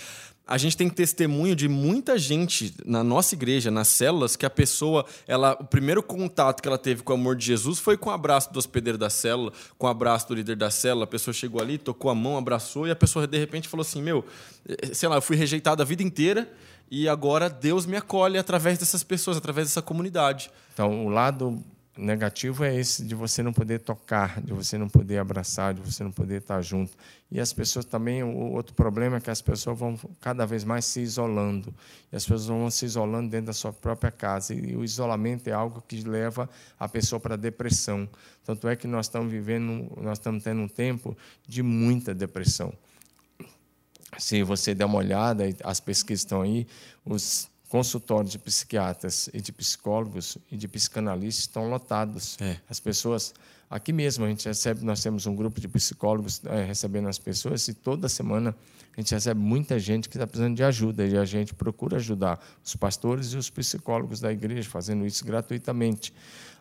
a 0.46 0.58
gente 0.58 0.76
tem 0.76 0.90
testemunho 0.90 1.56
de 1.56 1.66
muita 1.66 2.18
gente 2.18 2.74
na 2.84 3.02
nossa 3.02 3.34
igreja, 3.34 3.70
nas 3.70 3.88
células, 3.88 4.36
que 4.36 4.44
a 4.44 4.50
pessoa, 4.50 5.06
ela, 5.26 5.56
o 5.58 5.64
primeiro 5.64 6.02
contato 6.02 6.60
que 6.60 6.68
ela 6.68 6.76
teve 6.76 7.02
com 7.02 7.14
o 7.14 7.16
amor 7.16 7.36
de 7.36 7.46
Jesus 7.46 7.78
foi 7.78 7.96
com 7.96 8.10
o 8.10 8.12
abraço 8.12 8.52
do 8.52 8.58
hospedeiro 8.58 8.98
da 8.98 9.08
célula, 9.08 9.50
com 9.78 9.86
o 9.86 9.90
abraço 9.90 10.28
do 10.28 10.34
líder 10.34 10.56
da 10.56 10.70
célula. 10.70 11.04
A 11.04 11.06
pessoa 11.06 11.32
chegou 11.32 11.62
ali, 11.62 11.78
tocou 11.78 12.10
a 12.10 12.14
mão, 12.14 12.36
abraçou, 12.36 12.86
e 12.86 12.90
a 12.90 12.96
pessoa 12.96 13.26
de 13.26 13.38
repente 13.38 13.66
falou 13.66 13.80
assim: 13.80 14.02
Meu, 14.02 14.22
eh, 14.68 14.92
sei 14.92 15.08
lá, 15.08 15.16
eu 15.16 15.22
fui 15.22 15.34
rejeitado 15.34 15.80
a 15.80 15.84
vida 15.86 16.02
inteira 16.02 16.46
e 16.90 17.08
agora 17.08 17.48
Deus 17.48 17.86
me 17.86 17.96
acolhe 17.96 18.38
através 18.38 18.78
dessas 18.78 19.02
pessoas, 19.02 19.36
através 19.36 19.68
dessa 19.68 19.82
comunidade. 19.82 20.50
Então, 20.72 21.06
o 21.06 21.08
lado 21.08 21.62
negativo 21.96 22.64
é 22.64 22.74
esse 22.74 23.04
de 23.04 23.14
você 23.14 23.42
não 23.42 23.52
poder 23.52 23.78
tocar, 23.80 24.40
de 24.40 24.52
você 24.52 24.76
não 24.76 24.88
poder 24.88 25.18
abraçar, 25.18 25.72
de 25.74 25.80
você 25.80 26.02
não 26.02 26.10
poder 26.10 26.40
estar 26.40 26.60
junto. 26.60 26.92
E 27.30 27.38
as 27.38 27.52
pessoas 27.52 27.84
também, 27.84 28.22
o 28.22 28.52
outro 28.52 28.74
problema 28.74 29.16
é 29.16 29.20
que 29.20 29.30
as 29.30 29.40
pessoas 29.40 29.78
vão 29.78 29.98
cada 30.20 30.44
vez 30.44 30.64
mais 30.64 30.84
se 30.84 31.00
isolando. 31.00 31.72
E 32.12 32.16
as 32.16 32.24
pessoas 32.24 32.46
vão 32.46 32.70
se 32.70 32.84
isolando 32.84 33.30
dentro 33.30 33.46
da 33.46 33.52
sua 33.52 33.72
própria 33.72 34.10
casa. 34.10 34.54
E 34.54 34.76
o 34.76 34.84
isolamento 34.84 35.48
é 35.48 35.52
algo 35.52 35.82
que 35.86 36.02
leva 36.02 36.50
a 36.78 36.88
pessoa 36.88 37.20
para 37.20 37.34
a 37.34 37.38
depressão. 37.38 38.08
Tanto 38.44 38.68
é 38.68 38.76
que 38.76 38.86
nós 38.86 39.06
estamos 39.06 39.30
vivendo, 39.30 39.90
nós 40.00 40.18
estamos 40.18 40.42
tendo 40.42 40.60
um 40.60 40.68
tempo 40.68 41.16
de 41.46 41.62
muita 41.62 42.14
depressão 42.14 42.72
se 44.18 44.42
você 44.42 44.74
der 44.74 44.84
uma 44.84 44.98
olhada, 44.98 45.44
as 45.62 45.80
pesquisas 45.80 46.20
estão 46.20 46.42
aí, 46.42 46.66
os 47.04 47.48
consultórios 47.68 48.30
de 48.30 48.38
psiquiatras 48.38 49.28
e 49.34 49.40
de 49.40 49.50
psicólogos 49.50 50.38
e 50.50 50.56
de 50.56 50.68
psicanalistas 50.68 51.44
estão 51.44 51.68
lotados. 51.68 52.36
É. 52.40 52.56
As 52.70 52.78
pessoas 52.78 53.34
aqui 53.68 53.92
mesmo 53.92 54.24
a 54.24 54.28
gente 54.28 54.46
recebe, 54.46 54.84
nós 54.84 55.02
temos 55.02 55.26
um 55.26 55.34
grupo 55.34 55.60
de 55.60 55.66
psicólogos 55.66 56.40
é, 56.44 56.62
recebendo 56.62 57.08
as 57.08 57.18
pessoas 57.18 57.66
e 57.66 57.74
toda 57.74 58.08
semana 58.08 58.54
a 58.96 59.00
gente 59.00 59.12
recebe 59.12 59.40
muita 59.40 59.76
gente 59.80 60.08
que 60.08 60.16
está 60.16 60.24
precisando 60.24 60.54
de 60.54 60.62
ajuda 60.62 61.04
e 61.04 61.18
a 61.18 61.24
gente 61.24 61.52
procura 61.52 61.96
ajudar 61.96 62.38
os 62.64 62.76
pastores 62.76 63.32
e 63.32 63.36
os 63.36 63.50
psicólogos 63.50 64.20
da 64.20 64.30
igreja 64.30 64.70
fazendo 64.70 65.04
isso 65.04 65.24
gratuitamente. 65.24 66.14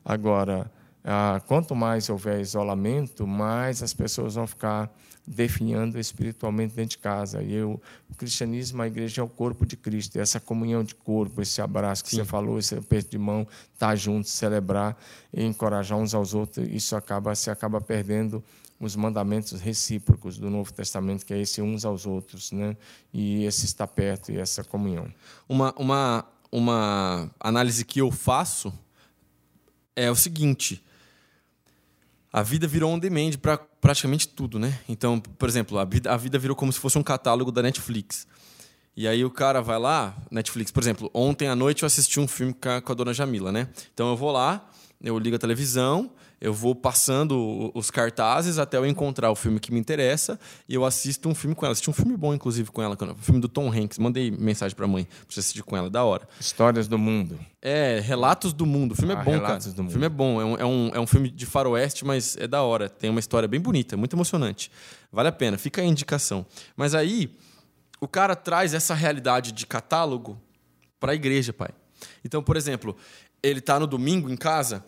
Agora 0.04 0.72
ah, 1.04 1.42
quanto 1.48 1.76
mais 1.76 2.10
houver 2.10 2.40
isolamento, 2.40 3.28
mais 3.28 3.84
as 3.84 3.94
pessoas 3.94 4.36
vão 4.36 4.48
ficar 4.48 4.90
definhando 5.26 6.00
espiritualmente 6.00 6.76
dentro 6.76 6.92
de 6.92 6.98
casa. 6.98 7.42
E 7.42 7.54
eu, 7.54 7.82
o 8.10 8.16
cristianismo, 8.16 8.82
a 8.82 8.88
igreja 8.88 9.22
é 9.22 9.24
o 9.24 9.28
corpo 9.28 9.66
de 9.66 9.78
Cristo, 9.78 10.20
essa 10.20 10.40
comunhão 10.40 10.84
de 10.84 10.96
corpo, 10.96 11.42
esse 11.42 11.62
abraço 11.62 12.04
que 12.04 12.10
Sim. 12.10 12.18
você 12.18 12.26
falou, 12.26 12.60
esse 12.60 12.76
aperto 12.76 13.12
de 13.12 13.18
mão, 13.18 13.48
estar 13.74 13.88
tá 13.88 13.96
junto, 13.96 14.28
celebrar 14.28 14.98
e 15.34 15.44
encorajar 15.44 15.98
uns 15.98 16.14
aos 16.14 16.34
outros, 16.34 16.68
isso 16.70 16.96
acaba 16.96 17.34
se 17.36 17.50
acaba 17.50 17.80
perdendo 17.80 18.44
os 18.80 18.96
mandamentos 18.96 19.62
recíprocos 19.62 20.38
do 20.38 20.50
Novo 20.50 20.74
Testamento, 20.74 21.26
que 21.26 21.34
é 21.34 21.40
esse 21.40 21.62
uns 21.62 21.86
aos 21.86 22.06
outros, 22.06 22.52
né? 22.52 22.76
E 23.14 23.46
esse 23.46 23.66
estar 23.66 23.88
perto 23.88 24.32
e 24.32 24.38
essa 24.38 24.64
comunhão. 24.64 25.08
Uma, 25.48 25.74
uma, 25.78 26.26
uma 26.52 27.32
análise 27.40 27.86
que 27.86 28.02
eu 28.02 28.12
faço 28.12 28.74
é 29.96 30.12
o 30.12 30.16
seguinte: 30.16 30.84
a 32.34 32.42
vida 32.42 32.66
virou 32.66 32.92
on 32.92 32.98
demand 32.98 33.34
para 33.40 33.60
praticamente 33.60 34.28
tudo, 34.28 34.58
né? 34.58 34.80
Então, 34.90 35.20
por 35.20 35.48
exemplo, 35.48 35.78
a 35.78 35.86
vida, 35.86 36.12
a 36.12 36.18
vida 36.18 36.40
virou 36.40 36.56
como 36.56 36.74
se 36.74 36.80
fosse 36.80 36.98
um 36.98 37.04
catálogo 37.04 37.52
da 37.52 37.62
Netflix. 37.62 38.26
E 38.98 39.08
aí 39.08 39.24
o 39.24 39.30
cara 39.30 39.62
vai 39.62 39.78
lá, 39.78 40.18
Netflix, 40.32 40.72
por 40.72 40.82
exemplo, 40.82 41.12
ontem 41.14 41.48
à 41.48 41.56
noite 41.56 41.84
eu 41.84 41.88
assisti 41.88 42.20
um 42.20 42.28
filme 42.28 42.52
com 42.54 42.70
a, 42.70 42.82
com 42.82 42.92
a 42.92 42.96
dona 42.96 43.14
Jamila, 43.14 43.52
né? 43.52 43.70
Então 43.94 44.10
eu 44.10 44.18
vou 44.18 44.32
lá, 44.32 44.68
eu 45.00 45.18
ligo 45.20 45.36
a 45.36 45.40
televisão, 45.40 46.12
eu 46.44 46.54
vou 46.54 46.76
passando 46.76 47.72
os 47.74 47.90
cartazes 47.90 48.60
até 48.60 48.76
eu 48.76 48.86
encontrar 48.86 49.32
o 49.32 49.36
filme 49.36 49.62
que 49.62 49.72
me 49.72 49.80
interessa 49.80 50.38
e 50.68 50.76
eu 50.76 50.84
assisto 50.84 51.30
um 51.30 51.34
filme 51.34 51.56
com 51.56 51.66
ela. 51.66 51.72
Assisti 51.72 51.90
um 51.90 51.94
filme 51.94 52.18
bom, 52.18 52.34
inclusive, 52.34 52.70
com 52.70 52.84
ela, 52.84 52.98
o 53.00 53.16
filme 53.16 53.40
do 53.40 53.48
Tom 53.48 53.72
Hanks. 53.72 53.98
Mandei 53.98 54.30
mensagem 54.30 54.76
pra 54.76 54.86
mãe 54.86 55.06
pra 55.06 55.14
você 55.30 55.40
assistir 55.40 55.64
com 55.64 55.78
ela, 55.78 55.90
da 55.90 56.04
hora. 56.04 56.28
Histórias 56.42 56.86
do 56.86 56.98
Mundo. 56.98 57.40
É, 57.62 58.02
Relatos 58.02 58.52
do 58.52 58.66
Mundo. 58.66 58.92
O 58.92 58.96
filme 58.96 59.14
é 59.14 59.18
ah, 59.18 59.22
é 59.22 59.24
bom, 59.24 59.32
Relatos 59.32 59.68
cara. 59.68 59.76
Do 59.78 59.84
mundo. 59.84 59.90
O 59.90 59.92
filme 59.94 60.06
é 60.06 60.10
bom. 60.10 60.42
É 60.42 60.44
um, 60.44 60.58
é, 60.58 60.66
um, 60.66 60.92
é 60.96 61.00
um 61.00 61.08
filme 61.08 61.30
de 61.30 61.46
faroeste, 61.46 62.04
mas 62.04 62.36
é 62.36 62.46
da 62.46 62.62
hora. 62.62 62.90
Tem 62.90 63.10
uma 63.10 63.22
história 63.22 63.48
bem 63.48 63.62
bonita, 63.62 63.96
muito 63.96 64.14
emocionante. 64.14 64.70
Vale 65.14 65.30
a 65.30 65.32
pena, 65.32 65.58
fica 65.58 65.82
a 65.82 65.86
indicação. 65.86 66.46
Mas 66.76 66.94
aí, 66.94 67.38
o 68.02 68.08
cara 68.08 68.36
traz 68.36 68.74
essa 68.74 68.94
realidade 68.94 69.54
de 69.54 69.66
catálogo 69.66 70.38
para 71.00 71.14
a 71.14 71.16
igreja, 71.16 71.54
pai. 71.54 71.70
Então, 72.26 72.44
por 72.44 72.58
exemplo, 72.58 72.98
ele 73.42 73.62
tá 73.62 73.80
no 73.80 73.88
domingo 73.88 74.30
em 74.30 74.36
casa 74.36 74.84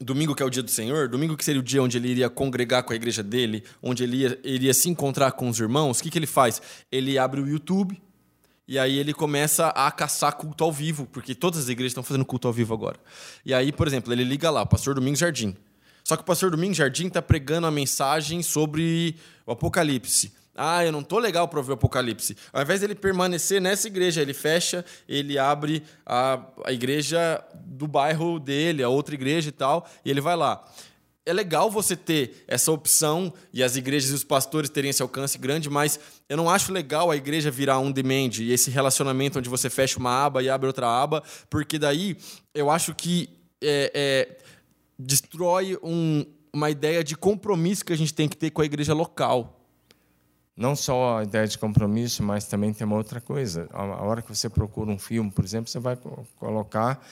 domingo 0.00 0.34
que 0.34 0.42
é 0.42 0.46
o 0.46 0.50
dia 0.50 0.62
do 0.62 0.70
Senhor, 0.70 1.08
domingo 1.08 1.36
que 1.36 1.44
seria 1.44 1.60
o 1.60 1.64
dia 1.64 1.82
onde 1.82 1.98
ele 1.98 2.08
iria 2.08 2.30
congregar 2.30 2.82
com 2.82 2.92
a 2.92 2.96
igreja 2.96 3.22
dele, 3.22 3.62
onde 3.82 4.02
ele 4.02 4.16
iria, 4.16 4.40
iria 4.42 4.74
se 4.74 4.88
encontrar 4.88 5.32
com 5.32 5.48
os 5.48 5.60
irmãos, 5.60 6.00
o 6.00 6.02
que, 6.02 6.10
que 6.10 6.18
ele 6.18 6.26
faz? 6.26 6.60
Ele 6.90 7.18
abre 7.18 7.40
o 7.40 7.46
YouTube 7.46 8.00
e 8.66 8.78
aí 8.78 8.98
ele 8.98 9.12
começa 9.12 9.68
a 9.68 9.90
caçar 9.90 10.32
culto 10.36 10.64
ao 10.64 10.72
vivo, 10.72 11.06
porque 11.06 11.34
todas 11.34 11.60
as 11.60 11.68
igrejas 11.68 11.90
estão 11.90 12.02
fazendo 12.02 12.24
culto 12.24 12.48
ao 12.48 12.54
vivo 12.54 12.72
agora. 12.72 12.98
E 13.44 13.52
aí, 13.52 13.72
por 13.72 13.86
exemplo, 13.86 14.12
ele 14.12 14.24
liga 14.24 14.48
lá, 14.48 14.64
pastor 14.64 14.94
Domingos 14.94 15.18
Jardim. 15.18 15.56
Só 16.02 16.16
que 16.16 16.22
o 16.22 16.24
pastor 16.24 16.50
Domingos 16.50 16.76
Jardim 16.76 17.08
está 17.08 17.20
pregando 17.20 17.66
a 17.66 17.70
mensagem 17.70 18.42
sobre 18.42 19.16
o 19.44 19.52
Apocalipse. 19.52 20.32
Ah, 20.54 20.84
eu 20.84 20.92
não 20.92 21.02
tô 21.02 21.18
legal 21.18 21.48
para 21.48 21.58
ouvir 21.58 21.70
o 21.70 21.74
Apocalipse. 21.74 22.36
Ao 22.52 22.62
invés 22.62 22.80
dele 22.80 22.94
permanecer 22.94 23.60
nessa 23.60 23.86
igreja, 23.86 24.20
ele 24.20 24.34
fecha, 24.34 24.84
ele 25.08 25.38
abre 25.38 25.82
a, 26.04 26.44
a 26.64 26.72
igreja 26.72 27.42
do 27.64 27.86
bairro 27.86 28.38
dele, 28.38 28.82
a 28.82 28.88
outra 28.88 29.14
igreja 29.14 29.48
e 29.48 29.52
tal, 29.52 29.88
e 30.04 30.10
ele 30.10 30.20
vai 30.20 30.36
lá. 30.36 30.62
É 31.24 31.32
legal 31.32 31.70
você 31.70 31.94
ter 31.94 32.44
essa 32.48 32.72
opção 32.72 33.32
e 33.52 33.62
as 33.62 33.76
igrejas 33.76 34.10
e 34.10 34.14
os 34.14 34.24
pastores 34.24 34.68
terem 34.68 34.90
esse 34.90 35.02
alcance 35.02 35.38
grande, 35.38 35.70
mas 35.70 36.00
eu 36.28 36.36
não 36.36 36.50
acho 36.50 36.72
legal 36.72 37.10
a 37.10 37.16
igreja 37.16 37.50
virar 37.50 37.78
um 37.78 37.92
demand 37.92 38.30
e 38.40 38.52
esse 38.52 38.70
relacionamento 38.70 39.38
onde 39.38 39.48
você 39.48 39.70
fecha 39.70 39.98
uma 39.98 40.24
aba 40.24 40.42
e 40.42 40.48
abre 40.48 40.66
outra 40.66 40.88
aba, 40.88 41.22
porque 41.48 41.78
daí 41.78 42.16
eu 42.54 42.70
acho 42.70 42.94
que 42.94 43.28
é, 43.62 43.92
é, 43.94 44.38
destrói 44.98 45.78
um, 45.82 46.24
uma 46.52 46.70
ideia 46.70 47.04
de 47.04 47.14
compromisso 47.14 47.84
que 47.84 47.92
a 47.92 47.96
gente 47.96 48.12
tem 48.12 48.28
que 48.28 48.36
ter 48.36 48.50
com 48.50 48.62
a 48.62 48.64
igreja 48.64 48.94
local 48.94 49.59
não 50.60 50.76
só 50.76 51.20
a 51.20 51.22
ideia 51.22 51.46
de 51.46 51.56
compromisso, 51.56 52.22
mas 52.22 52.44
também 52.44 52.70
tem 52.70 52.86
uma 52.86 52.96
outra 52.96 53.18
coisa. 53.18 53.66
A 53.72 54.04
hora 54.04 54.20
que 54.20 54.28
você 54.28 54.46
procura 54.46 54.90
um 54.90 54.98
filme, 54.98 55.30
por 55.30 55.42
exemplo, 55.42 55.70
você 55.70 55.78
vai 55.78 55.96
colocar 56.38 57.02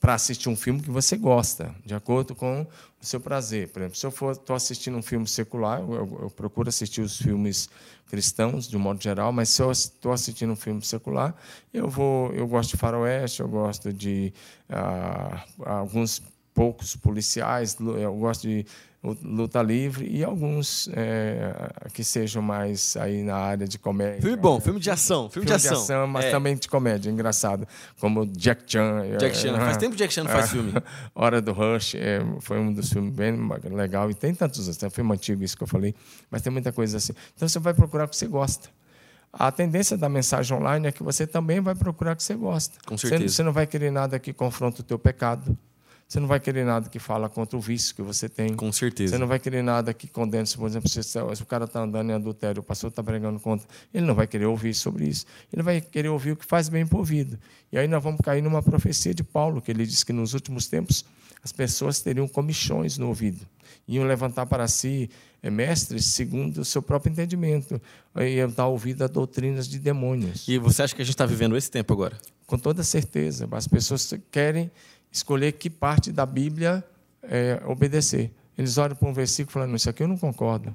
para 0.00 0.14
assistir 0.14 0.48
um 0.48 0.56
filme 0.56 0.80
que 0.80 0.90
você 0.90 1.14
gosta, 1.14 1.74
de 1.84 1.94
acordo 1.94 2.34
com 2.34 2.66
o 2.98 3.04
seu 3.04 3.20
prazer. 3.20 3.68
Por 3.68 3.82
exemplo, 3.82 3.98
se 3.98 4.06
eu 4.06 4.32
estou 4.32 4.56
assistindo 4.56 4.96
um 4.96 5.02
filme 5.02 5.28
secular, 5.28 5.80
eu, 5.80 5.92
eu, 5.92 6.18
eu, 6.22 6.30
procuro 6.30 6.70
assistir 6.70 7.02
os 7.02 7.18
filmes 7.18 7.68
cristãos, 8.08 8.66
de 8.66 8.78
um 8.78 8.80
modo 8.80 9.02
geral, 9.02 9.30
mas 9.30 9.50
se 9.50 9.60
eu 9.60 9.70
estou 9.70 10.12
assistindo 10.12 10.54
um 10.54 10.56
filme 10.56 10.80
secular, 10.80 11.34
eu 11.74 11.90
vou, 11.90 12.32
eu 12.32 12.48
gosto 12.48 12.70
de 12.70 12.76
faroeste, 12.78 13.40
eu 13.40 13.48
gosto 13.48 13.92
de 13.92 14.32
ah, 14.70 15.44
alguns 15.66 16.22
poucos 16.56 16.96
policiais, 16.96 17.76
eu 17.78 18.16
gosto 18.16 18.48
de 18.48 18.64
luta 19.22 19.62
livre 19.62 20.08
e 20.08 20.24
alguns 20.24 20.88
é, 20.94 21.70
que 21.92 22.02
sejam 22.02 22.42
mais 22.42 22.96
aí 22.96 23.22
na 23.22 23.36
área 23.36 23.68
de 23.68 23.78
comédia. 23.78 24.22
Filme 24.22 24.36
bom, 24.36 24.58
filme 24.58 24.80
de 24.80 24.90
ação, 24.90 25.28
filme, 25.28 25.46
filme 25.46 25.46
de, 25.46 25.52
ação. 25.52 25.72
de 25.72 25.78
ação, 25.82 26.06
mas 26.06 26.24
é. 26.24 26.30
também 26.30 26.56
de 26.56 26.66
comédia, 26.66 27.10
engraçado, 27.10 27.68
como 28.00 28.26
Jack 28.26 28.64
Chan. 28.66 29.04
É, 29.04 29.16
Jack 29.18 29.36
Chan, 29.36 29.54
faz 29.54 29.76
tempo 29.76 29.92
que 29.92 29.98
Jack 29.98 30.12
Chan 30.12 30.24
não 30.24 30.30
faz 30.30 30.50
filme. 30.50 30.72
Hora 31.14 31.42
do 31.42 31.52
Rush 31.52 31.94
é, 31.94 32.20
foi 32.40 32.58
um 32.58 32.72
dos 32.72 32.90
filmes 32.90 33.14
bem 33.14 33.36
legal 33.70 34.10
e 34.10 34.14
tem 34.14 34.34
tantos 34.34 34.60
outros, 34.60 34.78
tem 34.78 34.86
um 34.86 34.90
filme 34.90 35.12
antigo 35.12 35.44
isso 35.44 35.56
que 35.56 35.62
eu 35.62 35.68
falei, 35.68 35.94
mas 36.30 36.40
tem 36.40 36.50
muita 36.50 36.72
coisa 36.72 36.96
assim. 36.96 37.12
Então 37.36 37.46
você 37.46 37.58
vai 37.58 37.74
procurar 37.74 38.06
o 38.06 38.08
que 38.08 38.16
você 38.16 38.26
gosta. 38.26 38.68
A 39.30 39.52
tendência 39.52 39.98
da 39.98 40.08
mensagem 40.08 40.56
online 40.56 40.88
é 40.88 40.92
que 40.92 41.02
você 41.02 41.26
também 41.26 41.60
vai 41.60 41.74
procurar 41.74 42.14
o 42.14 42.16
que 42.16 42.22
você 42.22 42.34
gosta. 42.34 42.78
Com 42.86 42.96
certeza. 42.96 43.22
Você, 43.22 43.36
você 43.36 43.42
não 43.42 43.52
vai 43.52 43.66
querer 43.66 43.92
nada 43.92 44.18
que 44.18 44.32
confronte 44.32 44.80
o 44.80 44.82
teu 44.82 44.98
pecado. 44.98 45.56
Você 46.08 46.20
não 46.20 46.28
vai 46.28 46.38
querer 46.38 46.64
nada 46.64 46.88
que 46.88 47.00
fala 47.00 47.28
contra 47.28 47.56
o 47.56 47.60
vício 47.60 47.94
que 47.94 48.00
você 48.00 48.28
tem. 48.28 48.54
Com 48.54 48.70
certeza. 48.70 49.14
Você 49.14 49.18
não 49.18 49.26
vai 49.26 49.40
querer 49.40 49.62
nada 49.62 49.92
que 49.92 50.06
condene, 50.06 50.46
por 50.56 50.68
exemplo, 50.68 50.88
se, 50.88 51.02
se 51.02 51.18
o 51.18 51.46
cara 51.46 51.64
está 51.64 51.80
andando 51.80 52.10
em 52.10 52.12
adultério, 52.14 52.60
o 52.60 52.62
pastor 52.62 52.90
está 52.90 53.02
pregando 53.02 53.40
contra, 53.40 53.66
ele 53.92 54.06
não 54.06 54.14
vai 54.14 54.26
querer 54.28 54.46
ouvir 54.46 54.72
sobre 54.72 55.08
isso. 55.08 55.26
Ele 55.52 55.62
vai 55.62 55.80
querer 55.80 56.08
ouvir 56.08 56.32
o 56.32 56.36
que 56.36 56.46
faz 56.46 56.68
bem 56.68 56.86
para 56.86 56.96
o 56.96 57.00
ouvido. 57.00 57.36
E 57.72 57.78
aí 57.78 57.88
nós 57.88 58.02
vamos 58.02 58.20
cair 58.22 58.40
numa 58.40 58.62
profecia 58.62 59.12
de 59.12 59.24
Paulo, 59.24 59.60
que 59.60 59.72
ele 59.72 59.84
diz 59.84 60.04
que 60.04 60.12
nos 60.12 60.32
últimos 60.32 60.68
tempos 60.68 61.04
as 61.42 61.50
pessoas 61.50 62.00
teriam 62.00 62.28
comichões 62.28 62.98
no 62.98 63.08
ouvido. 63.08 63.44
Iam 63.88 64.04
levantar 64.04 64.46
para 64.46 64.66
si 64.68 65.10
é, 65.42 65.50
mestres 65.50 66.06
segundo 66.06 66.58
o 66.58 66.64
seu 66.64 66.82
próprio 66.82 67.10
entendimento. 67.10 67.80
Iam 68.16 68.50
dar 68.50 68.66
ouvido 68.66 69.02
a 69.02 69.06
doutrinas 69.06 69.68
de 69.68 69.78
demônios. 69.78 70.46
E 70.48 70.58
você 70.58 70.82
acha 70.82 70.94
que 70.94 71.02
a 71.02 71.04
gente 71.04 71.14
está 71.14 71.26
vivendo 71.26 71.56
esse 71.56 71.70
tempo 71.70 71.92
agora? 71.92 72.16
Com 72.46 72.58
toda 72.58 72.82
certeza. 72.82 73.48
As 73.52 73.68
pessoas 73.68 74.12
querem 74.30 74.70
escolher 75.16 75.52
que 75.52 75.70
parte 75.70 76.12
da 76.12 76.26
Bíblia 76.26 76.84
é, 77.22 77.60
obedecer. 77.66 78.30
Eles 78.56 78.76
olham 78.78 78.94
para 78.94 79.08
um 79.08 79.12
versículo 79.12 79.52
falando, 79.52 79.76
isso 79.76 79.88
aqui 79.88 80.02
eu 80.02 80.08
não 80.08 80.18
concordo. 80.18 80.74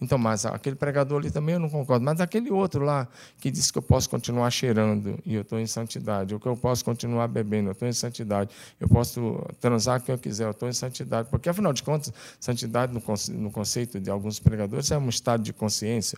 Então, 0.00 0.16
mas 0.16 0.46
aquele 0.46 0.76
pregador 0.76 1.18
ali 1.18 1.30
também 1.30 1.54
eu 1.54 1.58
não 1.58 1.68
concordo. 1.68 2.02
Mas 2.04 2.20
aquele 2.20 2.50
outro 2.50 2.84
lá 2.84 3.06
que 3.38 3.50
diz 3.50 3.70
que 3.70 3.76
eu 3.76 3.82
posso 3.82 4.08
continuar 4.08 4.50
cheirando 4.50 5.18
e 5.26 5.34
eu 5.34 5.42
estou 5.42 5.60
em 5.60 5.66
santidade, 5.66 6.32
ou 6.32 6.40
que 6.40 6.46
eu 6.46 6.56
posso 6.56 6.82
continuar 6.82 7.28
bebendo, 7.28 7.68
eu 7.68 7.72
estou 7.72 7.86
em 7.86 7.92
santidade, 7.92 8.50
eu 8.80 8.88
posso 8.88 9.44
transar 9.60 10.00
que 10.00 10.10
eu 10.10 10.16
quiser, 10.16 10.44
eu 10.44 10.52
estou 10.52 10.68
em 10.68 10.72
santidade. 10.72 11.28
Porque, 11.28 11.50
afinal 11.50 11.72
de 11.72 11.82
contas, 11.82 12.14
santidade, 12.38 12.94
no 12.94 13.50
conceito 13.50 14.00
de 14.00 14.08
alguns 14.08 14.40
pregadores, 14.40 14.90
é 14.90 14.96
um 14.96 15.08
estado 15.08 15.42
de 15.42 15.52
consciência. 15.52 16.16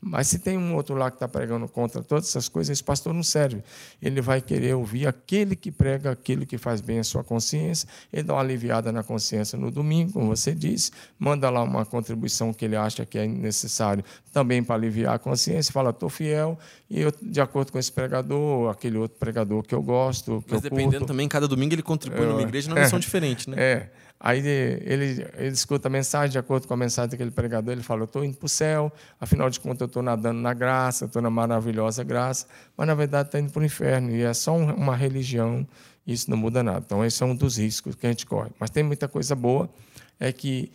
Mas 0.00 0.28
se 0.28 0.38
tem 0.38 0.56
um 0.56 0.74
outro 0.74 0.94
lá 0.94 1.10
que 1.10 1.16
está 1.16 1.28
pregando 1.28 1.68
contra 1.68 2.02
todas 2.02 2.28
essas 2.28 2.48
coisas, 2.48 2.72
esse 2.72 2.82
pastor 2.82 3.12
não 3.12 3.22
serve. 3.22 3.62
Ele 4.00 4.20
vai 4.20 4.40
querer 4.40 4.74
ouvir 4.74 5.06
aquele 5.06 5.54
que 5.54 5.70
prega 5.70 6.10
aquilo 6.10 6.46
que 6.46 6.56
faz 6.56 6.80
bem 6.80 7.00
a 7.00 7.04
sua 7.04 7.22
consciência, 7.22 7.86
ele 8.12 8.22
dá 8.22 8.34
uma 8.34 8.40
aliviada 8.40 8.90
na 8.90 9.02
consciência 9.02 9.58
no 9.58 9.70
domingo, 9.70 10.12
como 10.12 10.26
você 10.26 10.54
disse, 10.54 10.90
manda 11.18 11.50
lá 11.50 11.62
uma 11.62 11.84
contribuição 11.84 12.52
que 12.52 12.64
ele 12.64 12.76
acha 12.76 13.04
que 13.04 13.18
é 13.18 13.26
necessário 13.26 14.02
também 14.32 14.62
para 14.62 14.74
aliviar 14.74 15.16
a 15.16 15.18
consciência, 15.18 15.72
fala, 15.72 15.90
estou 15.90 16.08
fiel, 16.08 16.58
e 16.88 17.00
eu, 17.00 17.12
de 17.20 17.40
acordo 17.40 17.70
com 17.70 17.78
esse 17.78 17.92
pregador, 17.92 18.70
aquele 18.70 18.96
outro 18.96 19.18
pregador 19.18 19.62
que 19.62 19.74
eu 19.74 19.82
gosto. 19.82 20.42
Que 20.46 20.54
Mas 20.54 20.64
eu 20.64 20.70
dependendo 20.70 20.98
curto, 20.98 21.06
também, 21.06 21.28
cada 21.28 21.46
domingo 21.46 21.74
ele 21.74 21.82
contribui 21.82 22.24
eu, 22.24 22.30
numa 22.30 22.42
igreja 22.42 22.68
numa 22.68 22.80
missão 22.80 22.96
é, 22.98 23.00
diferente, 23.00 23.50
né? 23.50 23.56
É. 23.58 23.90
Aí 24.22 24.46
ele, 24.46 25.26
ele 25.34 25.48
escuta 25.48 25.88
a 25.88 25.90
mensagem, 25.90 26.30
de 26.30 26.38
acordo 26.38 26.68
com 26.68 26.74
a 26.74 26.76
mensagem 26.76 27.10
daquele 27.10 27.30
pregador, 27.30 27.72
ele 27.72 27.82
fala: 27.82 28.02
Eu 28.02 28.04
estou 28.04 28.22
indo 28.22 28.36
para 28.36 28.44
o 28.44 28.48
céu, 28.50 28.92
afinal 29.18 29.48
de 29.48 29.58
contas, 29.58 29.80
eu 29.80 29.86
estou 29.86 30.02
nadando 30.02 30.38
na 30.38 30.52
graça, 30.52 31.06
estou 31.06 31.22
na 31.22 31.30
maravilhosa 31.30 32.04
graça, 32.04 32.46
mas 32.76 32.86
na 32.86 32.94
verdade 32.94 33.28
está 33.28 33.40
indo 33.40 33.50
para 33.50 33.62
o 33.62 33.64
inferno, 33.64 34.10
e 34.10 34.20
é 34.20 34.34
só 34.34 34.54
uma 34.54 34.94
religião, 34.94 35.66
isso 36.06 36.30
não 36.30 36.36
muda 36.36 36.62
nada. 36.62 36.82
Então, 36.84 37.02
esse 37.02 37.22
é 37.22 37.26
um 37.26 37.34
dos 37.34 37.56
riscos 37.56 37.94
que 37.94 38.06
a 38.06 38.10
gente 38.10 38.26
corre. 38.26 38.50
Mas 38.60 38.68
tem 38.68 38.82
muita 38.82 39.08
coisa 39.08 39.34
boa, 39.34 39.70
é 40.18 40.30
que 40.30 40.70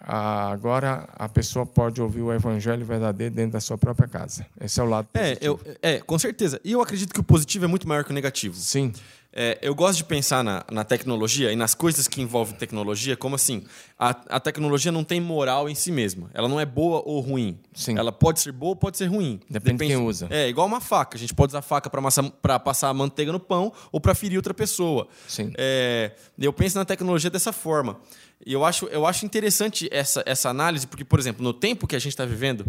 agora 0.00 1.08
a 1.14 1.28
pessoa 1.28 1.64
pode 1.64 2.00
ouvir 2.00 2.22
o 2.22 2.32
evangelho 2.32 2.84
verdadeiro 2.84 3.34
dentro 3.34 3.52
da 3.52 3.60
sua 3.60 3.78
própria 3.78 4.08
casa. 4.08 4.46
Esse 4.60 4.80
é 4.80 4.82
o 4.82 4.86
lado 4.86 5.06
positivo. 5.06 5.38
É, 5.40 5.46
eu, 5.46 5.60
é 5.82 6.00
com 6.00 6.18
certeza. 6.18 6.60
E 6.64 6.72
eu 6.72 6.80
acredito 6.80 7.14
que 7.14 7.20
o 7.20 7.24
positivo 7.24 7.64
é 7.64 7.68
muito 7.68 7.86
maior 7.86 8.04
que 8.04 8.10
o 8.10 8.14
negativo. 8.14 8.56
Sim. 8.56 8.92
É, 9.30 9.58
eu 9.60 9.74
gosto 9.74 9.98
de 9.98 10.04
pensar 10.04 10.42
na, 10.42 10.64
na, 10.70 10.84
tecnologia 10.84 11.52
e 11.52 11.56
nas 11.56 11.74
coisas 11.74 12.08
que 12.08 12.20
envolvem 12.20 12.56
tecnologia 12.56 13.14
como 13.14 13.34
assim: 13.34 13.62
a, 13.98 14.10
a, 14.28 14.40
tecnologia 14.40 14.90
não 14.90 15.04
tem 15.04 15.20
moral 15.20 15.68
em 15.68 15.74
si 15.74 15.92
mesma. 15.92 16.30
Ela 16.32 16.48
não 16.48 16.58
é 16.58 16.64
boa 16.64 17.02
ou 17.04 17.20
ruim. 17.20 17.58
Sim. 17.74 17.98
Ela 17.98 18.10
pode 18.10 18.40
ser 18.40 18.52
boa 18.52 18.70
ou 18.70 18.76
pode 18.76 18.96
ser 18.96 19.04
ruim. 19.04 19.38
Depende, 19.48 19.74
Depende 19.74 19.78
de 19.78 19.86
quem 19.86 19.96
usa. 19.96 20.28
É 20.30 20.48
igual 20.48 20.66
uma 20.66 20.80
faca. 20.80 21.16
A 21.16 21.20
gente 21.20 21.34
pode 21.34 21.50
usar 21.50 21.58
a 21.58 21.62
faca 21.62 21.90
para 21.90 22.58
passar 22.58 22.88
a 22.88 22.94
manteiga 22.94 23.30
no 23.30 23.38
pão 23.38 23.70
ou 23.92 24.00
para 24.00 24.14
ferir 24.14 24.38
outra 24.38 24.54
pessoa. 24.54 25.06
Sim. 25.28 25.52
É, 25.58 26.12
eu 26.38 26.52
penso 26.52 26.78
na 26.78 26.86
tecnologia 26.86 27.28
dessa 27.28 27.52
forma. 27.52 28.00
E 28.46 28.52
eu 28.52 28.64
acho, 28.64 28.86
eu 28.86 29.04
acho 29.04 29.26
interessante 29.26 29.88
essa, 29.92 30.22
essa 30.24 30.48
análise, 30.48 30.86
porque, 30.86 31.04
por 31.04 31.18
exemplo, 31.18 31.42
no 31.42 31.52
tempo 31.52 31.86
que 31.86 31.96
a 31.96 31.98
gente 31.98 32.12
está 32.12 32.24
vivendo, 32.24 32.64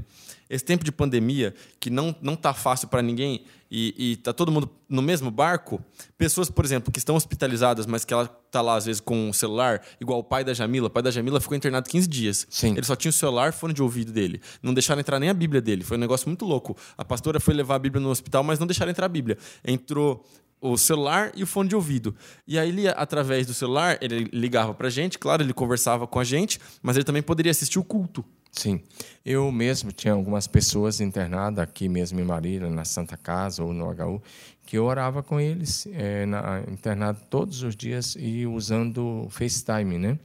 esse 0.49 0.65
tempo 0.65 0.83
de 0.83 0.91
pandemia, 0.91 1.53
que 1.79 1.89
não, 1.89 2.15
não 2.21 2.35
tá 2.35 2.53
fácil 2.53 2.87
para 2.87 3.01
ninguém 3.01 3.45
e, 3.71 4.13
está 4.13 4.33
todo 4.33 4.51
mundo 4.51 4.69
no 4.87 5.01
mesmo 5.01 5.29
barco, 5.29 5.83
pessoas, 6.17 6.49
por 6.49 6.65
exemplo, 6.65 6.91
que 6.91 6.97
estão 6.97 7.15
hospitalizadas, 7.15 7.85
mas 7.85 8.03
que 8.03 8.13
ela 8.13 8.27
tá 8.27 8.61
lá, 8.61 8.75
às 8.75 8.85
vezes, 8.85 8.99
com 8.99 9.29
o 9.29 9.33
celular, 9.33 9.81
igual 10.01 10.19
o 10.19 10.23
pai 10.23 10.43
da 10.43 10.53
Jamila. 10.53 10.87
O 10.87 10.89
pai 10.89 11.03
da 11.03 11.11
Jamila 11.11 11.39
ficou 11.39 11.55
internado 11.55 11.87
15 11.87 12.07
dias. 12.07 12.47
Sim. 12.49 12.71
Ele 12.71 12.83
só 12.83 12.95
tinha 12.95 13.09
o 13.09 13.13
celular, 13.13 13.53
fone 13.53 13.73
de 13.73 13.83
ouvido 13.83 14.11
dele. 14.11 14.41
Não 14.63 14.73
deixaram 14.73 14.99
entrar 14.99 15.19
nem 15.19 15.29
a 15.29 15.33
Bíblia 15.33 15.61
dele. 15.61 15.83
Foi 15.83 15.97
um 15.97 15.99
negócio 15.99 16.27
muito 16.27 16.45
louco. 16.45 16.75
A 16.97 17.05
pastora 17.05 17.39
foi 17.39 17.53
levar 17.53 17.75
a 17.75 17.79
Bíblia 17.79 18.01
no 18.01 18.09
hospital, 18.09 18.43
mas 18.43 18.57
não 18.57 18.65
deixaram 18.65 18.89
entrar 18.89 19.05
a 19.05 19.09
Bíblia. 19.09 19.37
Entrou 19.63 20.25
o 20.61 20.77
celular 20.77 21.31
e 21.35 21.43
o 21.43 21.47
fone 21.47 21.69
de 21.69 21.75
ouvido. 21.75 22.15
E 22.47 22.59
aí 22.59 22.69
ele, 22.69 22.87
através 22.87 23.47
do 23.47 23.53
celular, 23.53 23.97
ele 24.01 24.29
ligava 24.33 24.73
pra 24.73 24.89
gente, 24.89 25.17
claro, 25.17 25.41
ele 25.41 25.53
conversava 25.53 26.05
com 26.05 26.19
a 26.19 26.23
gente, 26.23 26.59
mas 26.81 26.97
ele 26.97 27.05
também 27.05 27.21
poderia 27.21 27.51
assistir 27.51 27.79
o 27.79 27.83
culto. 27.83 28.25
Sim. 28.51 28.81
Eu 29.25 29.51
mesmo 29.51 29.91
tinha 29.91 30.13
algumas 30.13 30.47
pessoas 30.47 30.99
internadas 30.99 31.63
aqui 31.63 31.87
mesmo 31.87 32.19
em 32.19 32.23
Marília, 32.23 32.69
na 32.69 32.83
Santa 32.83 33.15
Casa 33.15 33.63
ou 33.63 33.73
no 33.73 33.85
HU, 33.89 34.21
que 34.65 34.77
eu 34.77 34.85
orava 34.85 35.21
com 35.23 35.39
eles, 35.39 35.87
é, 35.93 36.25
na, 36.25 36.61
internado 36.67 37.19
todos 37.29 37.63
os 37.63 37.75
dias 37.75 38.15
e 38.19 38.45
usando 38.45 39.27
FaceTime, 39.29 39.97
né? 39.97 40.19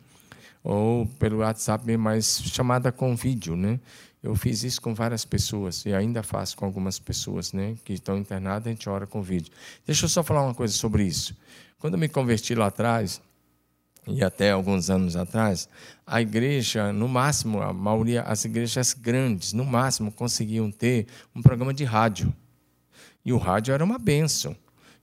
Ou 0.62 1.06
pelo 1.18 1.38
WhatsApp, 1.38 1.96
mas 1.96 2.42
chamada 2.44 2.90
com 2.90 3.14
vídeo, 3.14 3.54
né? 3.54 3.78
Eu 4.22 4.34
fiz 4.34 4.64
isso 4.64 4.80
com 4.80 4.94
várias 4.94 5.22
pessoas 5.22 5.84
e 5.84 5.92
ainda 5.92 6.22
faço 6.22 6.56
com 6.56 6.64
algumas 6.64 6.98
pessoas 6.98 7.52
né, 7.52 7.76
que 7.84 7.92
estão 7.92 8.16
internadas, 8.16 8.68
a 8.68 8.70
gente 8.70 8.88
ora 8.88 9.06
com 9.06 9.20
vídeo. 9.20 9.52
Deixa 9.86 10.06
eu 10.06 10.08
só 10.08 10.22
falar 10.22 10.42
uma 10.42 10.54
coisa 10.54 10.72
sobre 10.72 11.04
isso. 11.04 11.36
Quando 11.78 11.92
eu 11.92 12.00
me 12.00 12.08
converti 12.08 12.54
lá 12.54 12.68
atrás, 12.68 13.20
e 14.06 14.22
até 14.22 14.50
alguns 14.50 14.90
anos 14.90 15.16
atrás, 15.16 15.68
a 16.06 16.20
igreja, 16.20 16.92
no 16.92 17.08
máximo, 17.08 17.62
a 17.62 17.72
maioria, 17.72 18.22
as 18.22 18.44
igrejas 18.44 18.92
grandes, 18.92 19.52
no 19.52 19.64
máximo, 19.64 20.12
conseguiam 20.12 20.70
ter 20.70 21.06
um 21.34 21.40
programa 21.40 21.72
de 21.72 21.84
rádio. 21.84 22.34
E 23.24 23.32
o 23.32 23.38
rádio 23.38 23.72
era 23.72 23.82
uma 23.82 23.98
benção. 23.98 24.54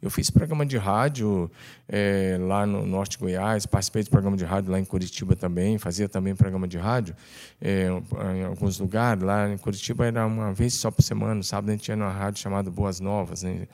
Eu 0.01 0.09
fiz 0.09 0.31
programa 0.31 0.65
de 0.65 0.77
rádio 0.77 1.49
é, 1.87 2.35
lá 2.39 2.65
no 2.65 2.87
Norte 2.87 3.11
de 3.11 3.17
Goiás, 3.19 3.67
participei 3.67 4.01
de 4.01 4.09
programa 4.09 4.35
de 4.35 4.43
rádio 4.43 4.71
lá 4.71 4.79
em 4.79 4.85
Curitiba 4.85 5.35
também, 5.35 5.77
fazia 5.77 6.09
também 6.09 6.35
programa 6.35 6.67
de 6.67 6.77
rádio 6.77 7.15
é, 7.61 7.87
em 8.35 8.43
alguns 8.43 8.79
lugares. 8.79 9.23
Lá 9.23 9.47
em 9.47 9.57
Curitiba 9.59 10.07
era 10.07 10.25
uma 10.25 10.53
vez 10.53 10.73
só 10.73 10.89
por 10.89 11.03
semana, 11.03 11.43
sábado 11.43 11.69
a 11.69 11.73
gente 11.73 11.83
tinha 11.83 11.95
uma 11.95 12.09
rádio 12.09 12.41
chamada 12.41 12.71
Boas 12.71 12.99
Novas. 12.99 13.43
Né? 13.43 13.67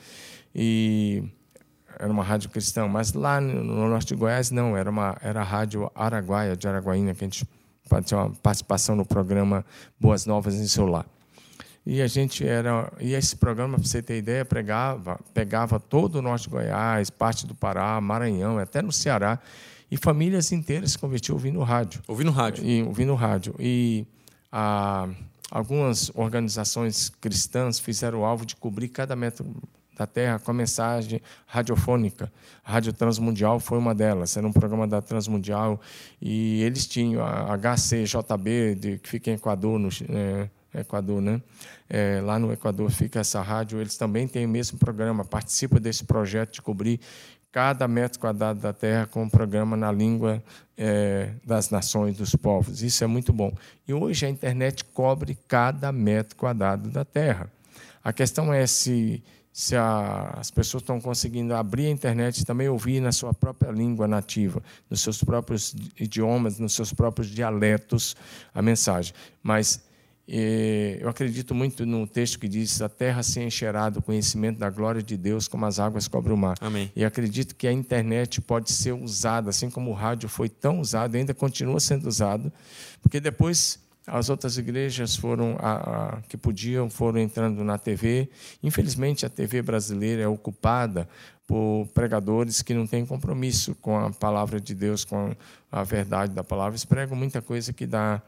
E 0.54 1.24
era 2.00 2.12
uma 2.12 2.24
rádio 2.24 2.50
cristã, 2.50 2.88
mas 2.88 3.14
lá 3.14 3.40
no 3.42 3.90
Norte 3.90 4.08
de 4.08 4.16
Goiás 4.16 4.52
não, 4.52 4.76
era, 4.76 4.90
uma, 4.90 5.18
era 5.22 5.42
a 5.42 5.44
rádio 5.44 5.90
Araguaia, 5.96 6.56
de 6.56 6.68
Araguaína, 6.68 7.14
que 7.14 7.24
a 7.24 7.28
gente 7.28 7.48
tinha 8.06 8.20
uma 8.20 8.30
participação 8.32 8.96
no 8.96 9.06
programa 9.06 9.66
Boas 10.00 10.26
Novas 10.26 10.56
em 10.56 10.68
celular. 10.68 11.06
E 11.86 12.02
a 12.02 12.08
gente 12.08 12.46
era. 12.46 12.92
E 13.00 13.14
esse 13.14 13.36
programa, 13.38 13.76
para 13.76 13.88
você 13.88 14.02
ter 14.02 14.18
ideia, 14.18 14.44
pregava, 14.44 15.18
pegava 15.34 15.80
todo 15.80 16.18
o 16.18 16.22
norte 16.22 16.44
de 16.44 16.50
Goiás, 16.50 17.10
parte 17.10 17.48
do 17.48 17.56
Pará, 17.56 18.00
Maranhão, 18.02 18.58
até 18.60 18.82
no 18.82 18.92
Ceará. 18.92 19.40
E 19.90 19.96
famílias 19.96 20.52
inteiras 20.52 20.92
se 20.92 21.00
convertiam 21.00 21.36
ouvindo 21.36 21.62
rádio. 21.62 22.02
Ouvindo 22.06 22.30
rádio. 22.30 22.66
E, 22.66 22.84
ouvindo 22.84 23.16
rádio. 23.16 23.56
E 23.58 24.06
a, 24.52 25.08
algumas 25.50 26.12
organizações 26.14 27.10
cristãs 27.22 27.80
fizeram 27.80 28.20
o 28.20 28.26
alvo 28.26 28.46
de 28.46 28.58
cobrir 28.58 28.90
cada 28.90 29.16
metro 29.16 29.46
da 29.98 30.06
Terra 30.06 30.40
com 30.40 30.52
a 30.52 30.54
mensagem 30.54 31.22
radiofônica. 31.46 32.32
A 32.64 32.74
Rádio 32.74 32.94
Transmundial 32.94 33.60
foi 33.60 33.78
uma 33.78 33.96
delas, 33.96 34.38
era 34.38 34.46
um 34.46 34.54
programa 34.54 34.88
da 34.88 35.02
Transmundial, 35.02 35.82
e 36.22 36.62
eles 36.62 36.86
tinham 36.86 37.24
a 37.24 37.58
HCJB, 37.58 38.76
de, 38.76 38.98
que 39.00 39.10
fica 39.10 39.32
em 39.32 39.34
Equador, 39.34 39.80
no, 39.80 39.90
é, 40.10 40.50
Equador, 40.80 41.22
né? 41.22 41.42
É, 41.90 42.22
lá 42.22 42.38
no 42.38 42.52
Equador 42.52 42.92
fica 42.92 43.22
essa 43.22 43.42
rádio, 43.42 43.80
eles 43.80 43.98
também 43.98 44.28
têm 44.28 44.46
o 44.46 44.50
mesmo 44.50 44.78
programa, 44.78 45.26
participam 45.26 45.80
desse 45.80 46.04
projeto 46.04 46.54
de 46.54 46.62
cobrir 46.62 47.00
cada 47.52 47.88
metro 47.88 48.20
quadrado 48.20 48.60
da 48.60 48.74
Terra 48.74 49.08
com 49.08 49.24
um 49.24 49.30
programa 49.30 49.76
na 49.76 49.92
língua 49.92 50.44
é, 50.78 51.32
das 51.44 51.72
nações, 51.72 52.18
dos 52.18 52.36
povos. 52.36 52.84
Isso 52.84 53.04
é 53.04 53.08
muito 53.08 53.34
bom. 53.34 53.52
E 53.88 53.94
hoje 53.94 54.26
a 54.26 54.30
internet 54.30 54.84
cobre 54.86 55.36
cada 55.48 55.92
metro 55.92 56.36
quadrado 56.36 56.90
da 56.90 57.04
Terra. 57.04 57.50
A 58.04 58.14
questão 58.14 58.54
é 58.54 58.68
se, 58.68 59.24
se 59.58 59.76
a, 59.76 60.36
as 60.38 60.52
pessoas 60.52 60.84
estão 60.84 61.02
conseguindo 61.02 61.56
abrir 61.56 61.88
a 61.88 61.90
internet 61.90 62.42
e 62.42 62.46
também 62.46 62.70
ouvir 62.70 63.00
na 63.00 63.12
sua 63.12 63.34
própria 63.34 63.72
língua 63.72 64.08
nativa, 64.08 64.62
nos 64.88 65.02
seus 65.02 65.24
próprios 65.24 65.76
idiomas, 66.00 66.60
nos 66.60 66.76
seus 66.76 66.94
próprios 66.94 67.28
dialetos 67.28 68.16
a 68.54 68.62
mensagem. 68.62 69.16
Mas 69.42 69.84
eu 71.02 71.10
acredito 71.10 71.56
muito 71.56 71.88
no 71.88 72.06
texto 72.06 72.38
que 72.38 72.48
diz: 72.48 72.84
a 72.84 72.88
terra 72.88 73.24
se 73.24 73.42
encherá 73.42 73.90
do 73.90 74.00
conhecimento 74.00 74.60
da 74.60 74.70
glória 74.70 75.02
de 75.02 75.18
Deus, 75.18 75.48
como 75.48 75.66
as 75.66 75.80
águas 75.80 76.08
cobrem 76.08 76.36
o 76.36 76.38
mar. 76.38 76.56
Amém. 76.62 76.92
E 76.96 77.04
acredito 77.04 77.56
que 77.56 77.66
a 77.66 77.74
internet 77.74 78.40
pode 78.40 78.72
ser 78.72 78.92
usada, 78.92 79.50
assim 79.50 79.72
como 79.72 79.90
o 79.90 79.94
rádio 79.96 80.30
foi 80.30 80.50
tão 80.50 80.80
usado, 80.80 81.16
ainda 81.16 81.34
continua 81.34 81.80
sendo 81.80 82.08
usado, 82.08 82.54
porque 83.02 83.20
depois 83.20 83.80
as 84.08 84.30
outras 84.30 84.58
igrejas 84.58 85.18
foram 85.18 85.58
a, 85.60 85.74
a, 85.74 86.22
que 86.22 86.38
podiam 86.38 86.90
foram 86.90 87.20
entrando 87.20 87.62
na 87.64 87.78
TV. 87.78 88.30
Infelizmente, 88.64 89.26
a 89.26 89.30
TV 89.30 89.62
brasileira 89.62 90.22
é 90.22 90.28
ocupada 90.28 91.08
por 91.46 91.88
pregadores 91.94 92.62
que 92.62 92.74
não 92.74 92.88
têm 92.88 93.06
compromisso 93.06 93.76
com 93.76 94.00
a 94.00 94.10
palavra 94.10 94.62
de 94.62 94.74
Deus, 94.74 95.04
com 95.04 95.36
a 95.70 95.84
verdade 95.84 96.34
da 96.34 96.44
palavra. 96.44 96.72
Eles 96.72 96.86
pregam 96.86 97.18
muita 97.18 97.42
coisa 97.42 97.74
que 97.74 97.86
dá 97.86 98.22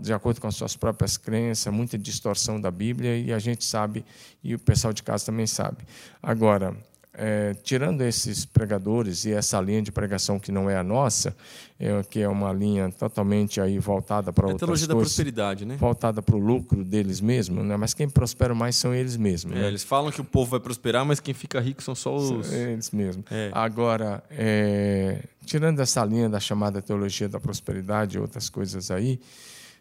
de 0.00 0.12
acordo 0.12 0.40
com 0.40 0.46
as 0.46 0.54
suas 0.54 0.76
próprias 0.76 1.16
crenças, 1.16 1.72
muita 1.72 1.98
distorção 1.98 2.60
da 2.60 2.70
Bíblia, 2.70 3.16
e 3.16 3.32
a 3.32 3.38
gente 3.38 3.64
sabe, 3.64 4.04
e 4.42 4.54
o 4.54 4.58
pessoal 4.58 4.92
de 4.92 5.02
casa 5.02 5.26
também 5.26 5.46
sabe. 5.46 5.78
Agora, 6.22 6.76
é, 7.14 7.54
tirando 7.62 8.00
esses 8.00 8.44
pregadores 8.46 9.24
e 9.24 9.32
essa 9.32 9.60
linha 9.60 9.82
de 9.82 9.92
pregação 9.92 10.38
que 10.38 10.50
não 10.50 10.70
é 10.70 10.76
a 10.76 10.82
nossa, 10.82 11.36
é, 11.78 12.02
que 12.04 12.20
é 12.20 12.28
uma 12.28 12.52
linha 12.52 12.90
totalmente 12.90 13.60
aí 13.60 13.78
voltada 13.78 14.32
para 14.32 14.48
é 14.48 14.52
outras 14.52 14.68
coisas, 14.68 14.88
da 14.88 14.94
prosperidade, 14.94 15.66
né? 15.66 15.76
Voltada 15.76 16.22
para 16.22 16.34
o 16.34 16.38
lucro 16.38 16.82
deles 16.82 17.20
mesmos, 17.20 17.64
né? 17.64 17.76
Mas 17.76 17.92
quem 17.92 18.08
prospera 18.08 18.54
mais 18.54 18.76
são 18.76 18.94
eles 18.94 19.16
mesmos. 19.16 19.54
É, 19.54 19.60
né? 19.60 19.68
Eles 19.68 19.84
falam 19.84 20.10
que 20.10 20.20
o 20.20 20.24
povo 20.24 20.52
vai 20.52 20.60
prosperar, 20.60 21.04
mas 21.04 21.20
quem 21.20 21.34
fica 21.34 21.60
rico 21.60 21.82
são 21.82 21.94
só 21.94 22.16
os 22.16 22.50
eles 22.50 22.90
mesmos. 22.90 23.26
É. 23.30 23.50
Agora, 23.52 24.22
é, 24.30 25.22
tirando 25.44 25.80
essa 25.80 26.02
linha 26.04 26.30
da 26.30 26.40
chamada 26.40 26.80
teologia 26.80 27.28
da 27.28 27.38
prosperidade 27.38 28.16
e 28.16 28.20
outras 28.20 28.48
coisas 28.48 28.90
aí, 28.90 29.20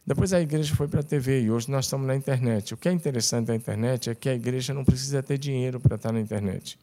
depois 0.05 0.33
a 0.33 0.41
igreja 0.41 0.75
foi 0.75 0.87
para 0.87 0.99
a 0.99 1.03
TV 1.03 1.43
e 1.43 1.51
hoje 1.51 1.71
nós 1.71 1.85
estamos 1.85 2.05
na 2.05 2.15
internet. 2.15 2.73
O 2.73 2.77
que 2.77 2.89
é 2.89 2.91
interessante 2.91 3.47
da 3.47 3.55
internet 3.55 4.09
é 4.09 4.15
que 4.15 4.27
a 4.27 4.33
igreja 4.33 4.73
não 4.73 4.83
precisa 4.83 5.23
ter 5.23 5.37
dinheiro 5.37 5.79
para 5.79 5.95
estar 5.95 6.11
na 6.11 6.19
internet. 6.19 6.77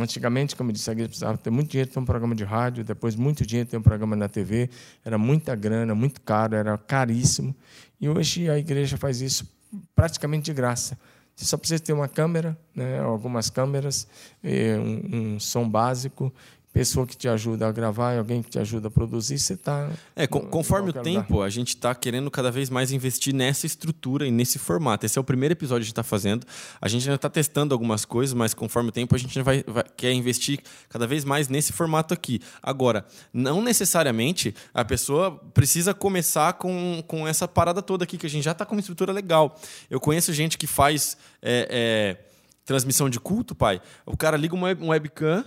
Antigamente, 0.00 0.56
como 0.56 0.70
eu 0.70 0.72
disse, 0.72 0.88
a 0.88 0.92
igreja 0.92 1.08
precisava 1.08 1.36
ter 1.36 1.50
muito 1.50 1.70
dinheiro 1.70 1.90
para 1.90 2.00
um 2.00 2.04
programa 2.04 2.34
de 2.34 2.44
rádio, 2.44 2.82
depois 2.82 3.14
muito 3.14 3.44
dinheiro 3.44 3.68
para 3.68 3.78
um 3.78 3.82
programa 3.82 4.16
na 4.16 4.26
TV, 4.26 4.70
era 5.04 5.18
muita 5.18 5.54
grana, 5.54 5.94
muito 5.94 6.20
caro, 6.22 6.54
era 6.54 6.78
caríssimo. 6.78 7.54
E 8.00 8.08
hoje 8.08 8.48
a 8.48 8.58
igreja 8.58 8.96
faz 8.96 9.20
isso 9.20 9.46
praticamente 9.94 10.46
de 10.46 10.54
graça. 10.54 10.98
Você 11.36 11.44
só 11.44 11.56
precisa 11.58 11.82
ter 11.82 11.92
uma 11.92 12.08
câmera, 12.08 12.56
né, 12.74 13.00
algumas 13.00 13.50
câmeras, 13.50 14.06
um, 14.42 15.34
um 15.34 15.40
som 15.40 15.68
básico 15.68 16.32
pessoa 16.72 17.06
que 17.06 17.16
te 17.16 17.28
ajuda 17.28 17.68
a 17.68 17.72
gravar, 17.72 18.16
alguém 18.16 18.42
que 18.42 18.48
te 18.48 18.58
ajuda 18.58 18.88
a 18.88 18.90
produzir, 18.90 19.38
você 19.38 19.52
está. 19.52 19.90
É, 20.16 20.26
com, 20.26 20.40
conforme 20.40 20.90
o 20.90 20.92
tempo, 20.92 21.42
a 21.42 21.50
gente 21.50 21.68
está 21.68 21.94
querendo 21.94 22.30
cada 22.30 22.50
vez 22.50 22.70
mais 22.70 22.90
investir 22.90 23.34
nessa 23.34 23.66
estrutura 23.66 24.26
e 24.26 24.30
nesse 24.30 24.58
formato. 24.58 25.04
Esse 25.04 25.18
é 25.18 25.20
o 25.20 25.24
primeiro 25.24 25.52
episódio 25.52 25.80
que 25.80 25.84
a 25.84 25.88
gente 25.88 25.92
está 25.92 26.02
fazendo. 26.02 26.46
A 26.80 26.88
gente 26.88 27.02
ainda 27.02 27.16
está 27.16 27.28
testando 27.28 27.74
algumas 27.74 28.04
coisas, 28.04 28.32
mas 28.32 28.54
conforme 28.54 28.88
o 28.88 28.92
tempo, 28.92 29.14
a 29.14 29.18
gente 29.18 29.40
vai, 29.42 29.62
vai, 29.66 29.84
quer 29.96 30.12
investir 30.12 30.60
cada 30.88 31.06
vez 31.06 31.24
mais 31.24 31.48
nesse 31.48 31.72
formato 31.72 32.14
aqui. 32.14 32.40
Agora, 32.62 33.04
não 33.32 33.60
necessariamente 33.60 34.54
a 34.72 34.84
pessoa 34.84 35.32
precisa 35.52 35.92
começar 35.92 36.54
com, 36.54 37.04
com 37.06 37.28
essa 37.28 37.46
parada 37.46 37.82
toda 37.82 38.04
aqui, 38.04 38.16
que 38.16 38.26
a 38.26 38.30
gente 38.30 38.44
já 38.44 38.52
está 38.52 38.64
com 38.64 38.74
uma 38.74 38.80
estrutura 38.80 39.12
legal. 39.12 39.60
Eu 39.90 40.00
conheço 40.00 40.32
gente 40.32 40.56
que 40.56 40.66
faz. 40.66 41.18
É, 41.42 42.16
é, 42.18 42.32
transmissão 42.64 43.10
de 43.10 43.18
culto, 43.18 43.56
pai. 43.56 43.82
O 44.06 44.16
cara 44.16 44.36
liga 44.36 44.54
uma 44.54 44.68
webcam 44.68 45.44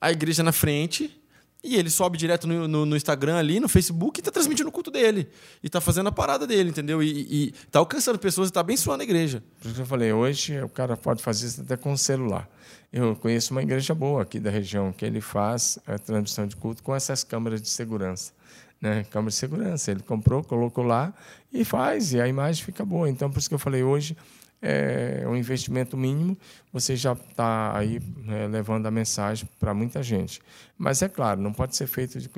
a 0.00 0.12
igreja 0.12 0.42
na 0.42 0.52
frente 0.52 1.18
e 1.62 1.74
ele 1.76 1.90
sobe 1.90 2.16
direto 2.16 2.46
no, 2.46 2.68
no, 2.68 2.86
no 2.86 2.96
Instagram 2.96 3.36
ali, 3.36 3.58
no 3.58 3.68
Facebook, 3.68 4.18
e 4.18 4.20
está 4.20 4.30
transmitindo 4.30 4.68
o 4.68 4.72
culto 4.72 4.90
dele. 4.90 5.28
E 5.62 5.66
está 5.66 5.80
fazendo 5.80 6.08
a 6.08 6.12
parada 6.12 6.46
dele, 6.46 6.70
entendeu? 6.70 7.02
E 7.02 7.52
está 7.66 7.80
alcançando 7.80 8.18
pessoas 8.18 8.48
e 8.48 8.50
está 8.50 8.60
abençoando 8.60 9.02
a 9.02 9.04
igreja. 9.04 9.42
Por 9.60 9.66
isso 9.66 9.74
que 9.74 9.82
eu 9.82 9.86
falei, 9.86 10.12
hoje 10.12 10.60
o 10.62 10.68
cara 10.68 10.96
pode 10.96 11.20
fazer 11.20 11.46
isso 11.46 11.60
até 11.60 11.76
com 11.76 11.92
o 11.92 11.98
celular. 11.98 12.48
Eu 12.92 13.16
conheço 13.16 13.52
uma 13.52 13.62
igreja 13.62 13.92
boa 13.92 14.22
aqui 14.22 14.38
da 14.38 14.50
região, 14.50 14.92
que 14.92 15.04
ele 15.04 15.20
faz 15.20 15.78
a 15.84 15.98
transmissão 15.98 16.46
de 16.46 16.54
culto 16.54 16.82
com 16.82 16.94
essas 16.94 17.24
câmeras 17.24 17.60
de 17.60 17.68
segurança. 17.68 18.32
Né? 18.80 19.04
Câmera 19.10 19.30
de 19.30 19.36
segurança. 19.36 19.90
Ele 19.90 20.00
comprou, 20.00 20.44
colocou 20.44 20.84
lá 20.84 21.12
e 21.52 21.64
faz, 21.64 22.12
e 22.12 22.20
a 22.20 22.28
imagem 22.28 22.64
fica 22.64 22.84
boa. 22.84 23.10
Então, 23.10 23.28
por 23.30 23.40
isso 23.40 23.48
que 23.48 23.54
eu 23.54 23.58
falei, 23.58 23.82
hoje 23.82 24.16
é 24.60 25.24
um 25.26 25.36
investimento 25.36 25.96
mínimo, 25.96 26.36
você 26.72 26.96
já 26.96 27.12
está 27.12 27.76
aí 27.76 28.00
é, 28.28 28.46
levando 28.48 28.86
a 28.86 28.90
mensagem 28.90 29.48
para 29.58 29.72
muita 29.72 30.02
gente. 30.02 30.40
Mas 30.76 31.00
é 31.02 31.08
claro, 31.08 31.40
não 31.40 31.52
pode 31.52 31.76
ser 31.76 31.86
feito 31.86 32.18
de, 32.18 32.28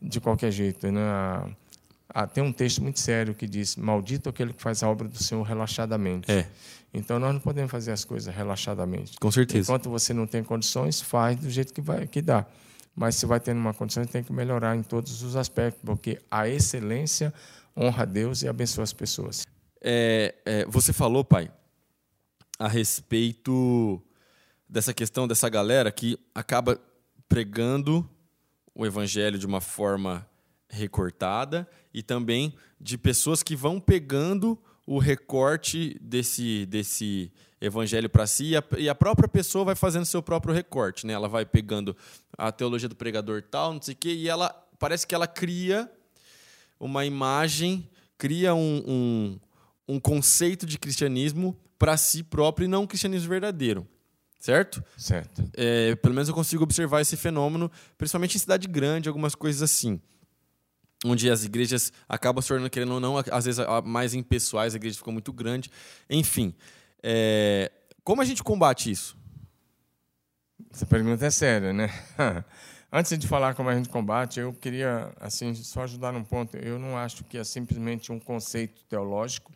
de 0.00 0.20
qualquer 0.20 0.50
jeito. 0.50 0.90
Né? 0.90 1.00
Ah, 2.08 2.26
tem 2.26 2.42
um 2.42 2.52
texto 2.52 2.82
muito 2.82 3.00
sério 3.00 3.34
que 3.34 3.46
diz: 3.46 3.76
Maldito 3.76 4.28
aquele 4.28 4.52
que 4.52 4.62
faz 4.62 4.82
a 4.82 4.88
obra 4.88 5.08
do 5.08 5.22
Senhor 5.22 5.42
relaxadamente. 5.42 6.30
É. 6.30 6.46
Então 6.92 7.18
nós 7.18 7.32
não 7.32 7.40
podemos 7.40 7.70
fazer 7.70 7.92
as 7.92 8.04
coisas 8.04 8.34
relaxadamente. 8.34 9.18
Com 9.18 9.30
certeza. 9.30 9.70
Enquanto 9.70 9.88
você 9.88 10.12
não 10.12 10.26
tem 10.26 10.42
condições, 10.42 11.00
faz 11.00 11.36
do 11.36 11.48
jeito 11.48 11.72
que, 11.72 11.80
vai, 11.80 12.06
que 12.06 12.20
dá. 12.20 12.46
Mas 12.94 13.14
se 13.14 13.26
vai 13.26 13.38
tendo 13.38 13.58
uma 13.58 13.72
condição, 13.72 14.04
tem 14.04 14.22
que 14.22 14.32
melhorar 14.32 14.76
em 14.76 14.82
todos 14.82 15.22
os 15.22 15.36
aspectos, 15.36 15.80
porque 15.84 16.20
a 16.30 16.48
excelência 16.48 17.32
honra 17.76 18.02
a 18.02 18.06
Deus 18.06 18.42
e 18.42 18.48
abençoa 18.48 18.82
as 18.82 18.92
pessoas. 18.92 19.46
É, 19.80 20.34
é, 20.44 20.64
você 20.66 20.92
falou, 20.92 21.24
pai, 21.24 21.50
a 22.58 22.68
respeito 22.68 24.02
dessa 24.68 24.92
questão 24.92 25.26
dessa 25.26 25.48
galera 25.48 25.90
que 25.90 26.18
acaba 26.34 26.80
pregando 27.28 28.08
o 28.74 28.86
evangelho 28.86 29.38
de 29.38 29.46
uma 29.46 29.60
forma 29.60 30.28
recortada 30.68 31.68
e 31.92 32.02
também 32.02 32.54
de 32.80 32.96
pessoas 32.96 33.42
que 33.42 33.56
vão 33.56 33.80
pegando 33.80 34.58
o 34.86 34.98
recorte 34.98 35.96
desse, 36.00 36.66
desse 36.66 37.32
evangelho 37.60 38.08
para 38.08 38.26
si 38.26 38.50
e 38.50 38.56
a, 38.56 38.64
e 38.78 38.88
a, 38.88 38.94
própria 38.94 39.28
pessoa 39.28 39.64
vai 39.64 39.74
fazendo 39.74 40.04
seu 40.04 40.22
próprio 40.22 40.54
recorte. 40.54 41.06
Né? 41.06 41.12
Ela 41.12 41.28
vai 41.28 41.44
pegando 41.44 41.96
a 42.36 42.50
teologia 42.50 42.88
do 42.88 42.96
pregador 42.96 43.42
tal, 43.42 43.74
não 43.74 43.82
sei 43.82 43.94
o 43.94 43.96
quê, 43.96 44.12
e 44.12 44.28
ela 44.28 44.48
parece 44.78 45.06
que 45.06 45.14
ela 45.14 45.26
cria 45.26 45.90
uma 46.78 47.04
imagem, 47.04 47.88
cria 48.16 48.54
um, 48.54 48.82
um, 48.86 49.40
um 49.90 50.00
conceito 50.00 50.64
de 50.66 50.78
cristianismo 50.78 51.56
para 51.78 51.96
si 51.96 52.22
próprio 52.22 52.64
e 52.64 52.68
não 52.68 52.82
um 52.82 52.86
cristianismo 52.86 53.28
verdadeiro. 53.28 53.86
Certo? 54.38 54.82
Certo. 54.96 55.44
É, 55.54 55.94
pelo 55.96 56.14
menos 56.14 56.28
eu 56.28 56.34
consigo 56.34 56.62
observar 56.62 57.00
esse 57.00 57.16
fenômeno, 57.16 57.70
principalmente 57.98 58.36
em 58.36 58.40
cidade 58.40 58.66
grande, 58.66 59.08
algumas 59.08 59.34
coisas 59.34 59.62
assim 59.62 60.00
onde 61.04 61.30
as 61.30 61.44
igrejas 61.44 61.92
acabam 62.08 62.42
se 62.42 62.48
tornando, 62.48 62.68
querendo 62.68 62.92
ou 62.92 63.00
não, 63.00 63.16
às 63.16 63.44
vezes 63.44 63.64
mais 63.84 64.14
impessoais, 64.14 64.74
a 64.74 64.76
igreja 64.76 64.98
ficou 64.98 65.12
muito 65.12 65.32
grande. 65.32 65.70
Enfim, 66.08 66.54
é... 67.02 67.70
como 68.04 68.20
a 68.20 68.24
gente 68.24 68.42
combate 68.42 68.90
isso? 68.90 69.16
Essa 70.72 70.84
pergunta 70.84 71.24
é 71.24 71.30
séria, 71.30 71.72
né? 71.72 71.88
Antes 72.92 73.16
de 73.16 73.26
falar 73.26 73.54
como 73.54 73.68
a 73.68 73.74
gente 73.74 73.88
combate, 73.88 74.40
eu 74.40 74.52
queria 74.52 75.12
assim 75.20 75.54
só 75.54 75.84
ajudar 75.84 76.12
num 76.12 76.24
ponto. 76.24 76.56
Eu 76.56 76.78
não 76.78 76.98
acho 76.98 77.24
que 77.24 77.38
é 77.38 77.44
simplesmente 77.44 78.10
um 78.10 78.18
conceito 78.18 78.84
teológico, 78.84 79.52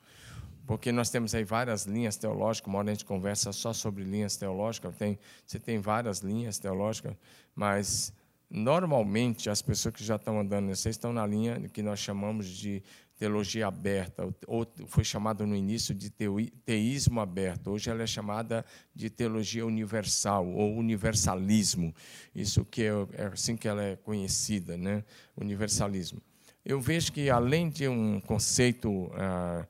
porque 0.66 0.90
nós 0.90 1.10
temos 1.10 1.34
aí 1.34 1.44
várias 1.44 1.84
linhas 1.84 2.16
teológicas. 2.16 2.68
Uma 2.68 2.78
hora 2.78 2.90
a 2.90 2.94
gente 2.94 3.04
conversa 3.04 3.52
só 3.52 3.72
sobre 3.72 4.04
linhas 4.04 4.36
teológicas. 4.36 4.94
Tem, 4.96 5.18
você 5.46 5.58
tem 5.58 5.78
várias 5.78 6.20
linhas 6.20 6.58
teológicas, 6.58 7.14
mas 7.54 8.12
Normalmente, 8.56 9.50
as 9.50 9.60
pessoas 9.60 9.92
que 9.92 10.04
já 10.04 10.14
estão 10.14 10.38
andando, 10.38 10.68
vocês 10.68 10.94
estão 10.94 11.12
na 11.12 11.26
linha 11.26 11.60
que 11.72 11.82
nós 11.82 11.98
chamamos 11.98 12.46
de 12.46 12.84
teologia 13.18 13.66
aberta, 13.66 14.32
ou 14.46 14.64
foi 14.86 15.02
chamada 15.02 15.44
no 15.44 15.56
início 15.56 15.92
de 15.92 16.08
teísmo 16.64 17.20
aberto. 17.20 17.72
Hoje 17.72 17.90
ela 17.90 18.04
é 18.04 18.06
chamada 18.06 18.64
de 18.94 19.10
teologia 19.10 19.66
universal 19.66 20.46
ou 20.46 20.76
universalismo. 20.76 21.92
Isso 22.32 22.64
que 22.64 22.82
é, 22.82 22.92
é 23.14 23.26
assim 23.26 23.56
que 23.56 23.66
ela 23.66 23.82
é 23.82 23.96
conhecida, 23.96 24.76
né? 24.76 25.02
Universalismo. 25.36 26.22
Eu 26.64 26.80
vejo 26.80 27.12
que 27.12 27.28
além 27.30 27.68
de 27.68 27.88
um 27.88 28.20
conceito 28.20 29.10
ah, 29.14 29.66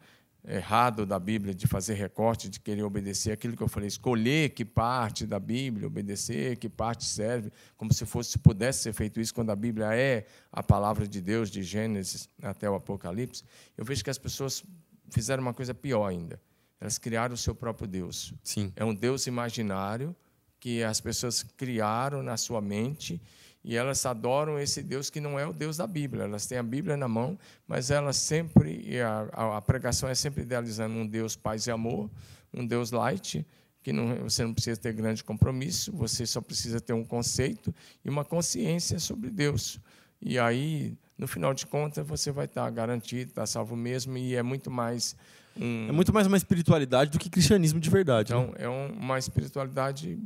errado 0.46 1.06
da 1.06 1.18
Bíblia 1.18 1.54
de 1.54 1.66
fazer 1.66 1.94
recorte, 1.94 2.48
de 2.48 2.60
querer 2.60 2.82
obedecer 2.82 3.32
aquilo 3.32 3.56
que 3.56 3.62
eu 3.62 3.68
falei, 3.68 3.88
escolher 3.88 4.50
que 4.50 4.64
parte 4.64 5.26
da 5.26 5.40
Bíblia, 5.40 5.86
obedecer, 5.86 6.56
que 6.58 6.68
parte 6.68 7.04
serve, 7.04 7.50
como 7.76 7.92
se 7.92 8.04
fosse 8.04 8.32
se 8.32 8.38
pudesse 8.38 8.82
ser 8.82 8.92
feito 8.92 9.20
isso 9.20 9.34
quando 9.34 9.50
a 9.50 9.56
Bíblia 9.56 9.94
é 9.94 10.26
a 10.52 10.62
palavra 10.62 11.08
de 11.08 11.20
Deus 11.20 11.50
de 11.50 11.62
Gênesis 11.62 12.28
até 12.42 12.68
o 12.68 12.74
Apocalipse. 12.74 13.42
Eu 13.76 13.84
vejo 13.84 14.04
que 14.04 14.10
as 14.10 14.18
pessoas 14.18 14.62
fizeram 15.10 15.42
uma 15.42 15.54
coisa 15.54 15.72
pior 15.72 16.06
ainda. 16.06 16.40
Elas 16.80 16.98
criaram 16.98 17.34
o 17.34 17.38
seu 17.38 17.54
próprio 17.54 17.88
Deus. 17.88 18.34
Sim. 18.42 18.72
É 18.76 18.84
um 18.84 18.94
Deus 18.94 19.26
imaginário 19.26 20.14
que 20.60 20.82
as 20.82 21.00
pessoas 21.00 21.42
criaram 21.42 22.22
na 22.22 22.36
sua 22.36 22.60
mente 22.60 23.20
e 23.64 23.76
elas 23.76 24.04
adoram 24.04 24.58
esse 24.58 24.82
Deus 24.82 25.08
que 25.08 25.20
não 25.20 25.38
é 25.38 25.46
o 25.46 25.52
Deus 25.52 25.78
da 25.78 25.86
Bíblia. 25.86 26.24
Elas 26.24 26.46
têm 26.46 26.58
a 26.58 26.62
Bíblia 26.62 26.98
na 26.98 27.08
mão, 27.08 27.38
mas 27.66 27.90
elas 27.90 28.16
sempre, 28.16 29.00
a, 29.00 29.56
a 29.56 29.62
pregação 29.62 30.06
é 30.08 30.14
sempre 30.14 30.42
idealizando 30.42 30.94
um 30.94 31.06
Deus 31.06 31.34
paz 31.34 31.66
e 31.66 31.70
amor, 31.70 32.10
um 32.52 32.66
Deus 32.66 32.90
light, 32.90 33.44
que 33.82 33.90
não, 33.90 34.16
você 34.16 34.44
não 34.44 34.52
precisa 34.52 34.78
ter 34.78 34.92
grande 34.92 35.24
compromisso, 35.24 35.90
você 35.92 36.26
só 36.26 36.42
precisa 36.42 36.78
ter 36.78 36.92
um 36.92 37.04
conceito 37.04 37.74
e 38.04 38.10
uma 38.10 38.24
consciência 38.24 38.98
sobre 38.98 39.30
Deus. 39.30 39.80
E 40.20 40.38
aí, 40.38 40.94
no 41.16 41.26
final 41.26 41.54
de 41.54 41.66
contas, 41.66 42.06
você 42.06 42.30
vai 42.30 42.44
estar 42.44 42.68
garantido, 42.70 43.30
está 43.30 43.46
salvo 43.46 43.76
mesmo, 43.76 44.16
e 44.18 44.34
é 44.34 44.42
muito 44.42 44.70
mais. 44.70 45.16
Um... 45.56 45.88
É 45.88 45.92
muito 45.92 46.12
mais 46.12 46.26
uma 46.26 46.36
espiritualidade 46.36 47.10
do 47.10 47.18
que 47.18 47.30
cristianismo 47.30 47.80
de 47.80 47.88
verdade. 47.88 48.32
Então, 48.32 48.48
né? 48.48 48.56
é 48.58 48.68
uma 48.68 49.18
espiritualidade 49.18 50.18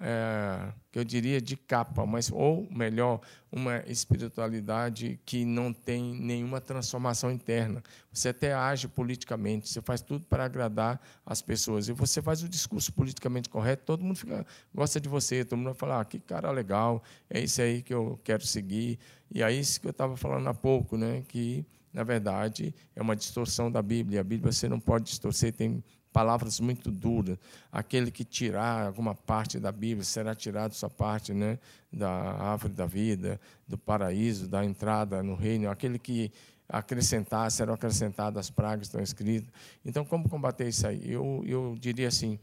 é, 0.00 0.72
que 0.90 0.98
eu 0.98 1.04
diria 1.04 1.40
de 1.40 1.56
capa, 1.56 2.06
mas 2.06 2.32
ou 2.32 2.66
melhor, 2.70 3.20
uma 3.52 3.84
espiritualidade 3.86 5.20
que 5.26 5.44
não 5.44 5.72
tem 5.72 6.14
nenhuma 6.14 6.60
transformação 6.60 7.30
interna. 7.30 7.82
Você 8.10 8.30
até 8.30 8.54
age 8.54 8.88
politicamente, 8.88 9.68
você 9.68 9.82
faz 9.82 10.00
tudo 10.00 10.24
para 10.24 10.44
agradar 10.44 10.98
as 11.24 11.42
pessoas 11.42 11.86
e 11.88 11.92
você 11.92 12.22
faz 12.22 12.42
o 12.42 12.48
discurso 12.48 12.92
politicamente 12.94 13.50
correto, 13.50 13.84
todo 13.84 14.02
mundo 14.02 14.16
fica, 14.16 14.46
gosta 14.74 14.98
de 14.98 15.08
você, 15.08 15.44
todo 15.44 15.58
mundo 15.58 15.66
vai 15.66 15.74
falar, 15.74 16.00
ah, 16.00 16.04
que 16.04 16.18
cara 16.18 16.50
legal, 16.50 17.02
é 17.28 17.38
isso 17.40 17.60
aí 17.60 17.82
que 17.82 17.92
eu 17.92 18.18
quero 18.24 18.46
seguir. 18.46 18.98
E 19.32 19.42
é 19.42 19.52
isso 19.52 19.80
que 19.80 19.86
eu 19.86 19.92
estava 19.92 20.16
falando 20.16 20.48
há 20.48 20.54
pouco, 20.54 20.96
né, 20.96 21.22
que 21.28 21.64
na 21.92 22.04
verdade 22.04 22.74
é 22.96 23.02
uma 23.02 23.14
distorção 23.14 23.70
da 23.70 23.82
Bíblia. 23.82 24.20
A 24.20 24.24
Bíblia 24.24 24.50
você 24.50 24.68
não 24.68 24.80
pode 24.80 25.04
distorcer, 25.04 25.52
tem 25.52 25.84
palavras 26.12 26.60
muito 26.60 26.90
duras. 26.90 27.38
Aquele 27.70 28.10
que 28.10 28.24
tirar 28.24 28.86
alguma 28.86 29.14
parte 29.14 29.58
da 29.58 29.72
Bíblia 29.72 30.04
será 30.04 30.34
tirado 30.34 30.74
sua 30.74 30.90
parte, 30.90 31.32
né, 31.32 31.58
da 31.92 32.10
árvore 32.10 32.72
da 32.72 32.86
vida, 32.86 33.40
do 33.66 33.78
paraíso, 33.78 34.48
da 34.48 34.64
entrada 34.64 35.22
no 35.22 35.34
reino. 35.34 35.70
Aquele 35.70 35.98
que 35.98 36.32
acrescentar 36.68 37.50
serão 37.50 37.74
acrescentadas 37.74 38.46
as 38.46 38.50
pragas 38.50 38.86
estão 38.86 39.00
escritas. 39.00 39.52
Então, 39.84 40.04
como 40.04 40.28
combater 40.28 40.68
isso 40.68 40.86
aí? 40.86 41.10
Eu, 41.10 41.42
eu 41.46 41.76
diria 41.78 42.08
assim. 42.08 42.38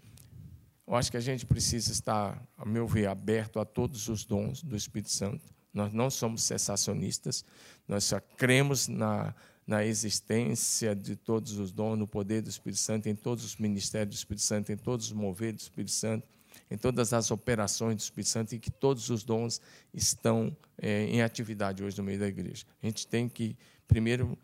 Eu 0.85 0.95
acho 0.95 1.11
que 1.11 1.17
a 1.17 1.21
gente 1.21 1.45
precisa 1.45 1.91
estar, 1.91 2.41
a 2.57 2.65
meu 2.65 2.87
ver, 2.87 3.07
aberto 3.07 3.59
a 3.59 3.65
todos 3.65 4.07
os 4.07 4.23
dons 4.23 4.63
do 4.63 4.75
Espírito 4.75 5.11
Santo. 5.11 5.41
Nós 5.73 5.91
não 5.91 6.09
somos 6.09 6.43
cessacionistas, 6.43 7.43
nós 7.87 8.05
só 8.05 8.19
cremos 8.37 8.87
na, 8.87 9.35
na 9.67 9.83
existência 9.83 10.95
de 10.95 11.17
todos 11.17 11.59
os 11.59 11.73
dons, 11.73 11.99
no 11.99 12.07
poder 12.07 12.41
do 12.41 12.49
Espírito 12.49 12.79
Santo, 12.79 13.09
em 13.09 13.15
todos 13.15 13.43
os 13.43 13.57
ministérios 13.57 14.15
do 14.15 14.17
Espírito 14.17 14.43
Santo, 14.43 14.71
em 14.71 14.77
todos 14.77 15.07
os 15.07 15.11
moveres 15.11 15.55
do 15.55 15.63
Espírito 15.63 15.91
Santo, 15.91 16.25
em 16.71 16.77
todas 16.77 17.11
as 17.11 17.29
operações 17.31 17.97
do 17.97 17.99
Espírito 17.99 18.29
Santo, 18.29 18.55
e 18.55 18.59
que 18.59 18.71
todos 18.71 19.09
os 19.09 19.25
dons 19.25 19.61
estão 19.93 20.55
é, 20.77 21.03
em 21.03 21.21
atividade 21.21 21.83
hoje 21.83 21.97
no 21.97 22.03
meio 22.05 22.17
da 22.17 22.27
igreja. 22.27 22.65
A 22.81 22.85
gente 22.85 23.05
tem 23.05 23.27
que, 23.27 23.57
primeiro, 23.85 24.37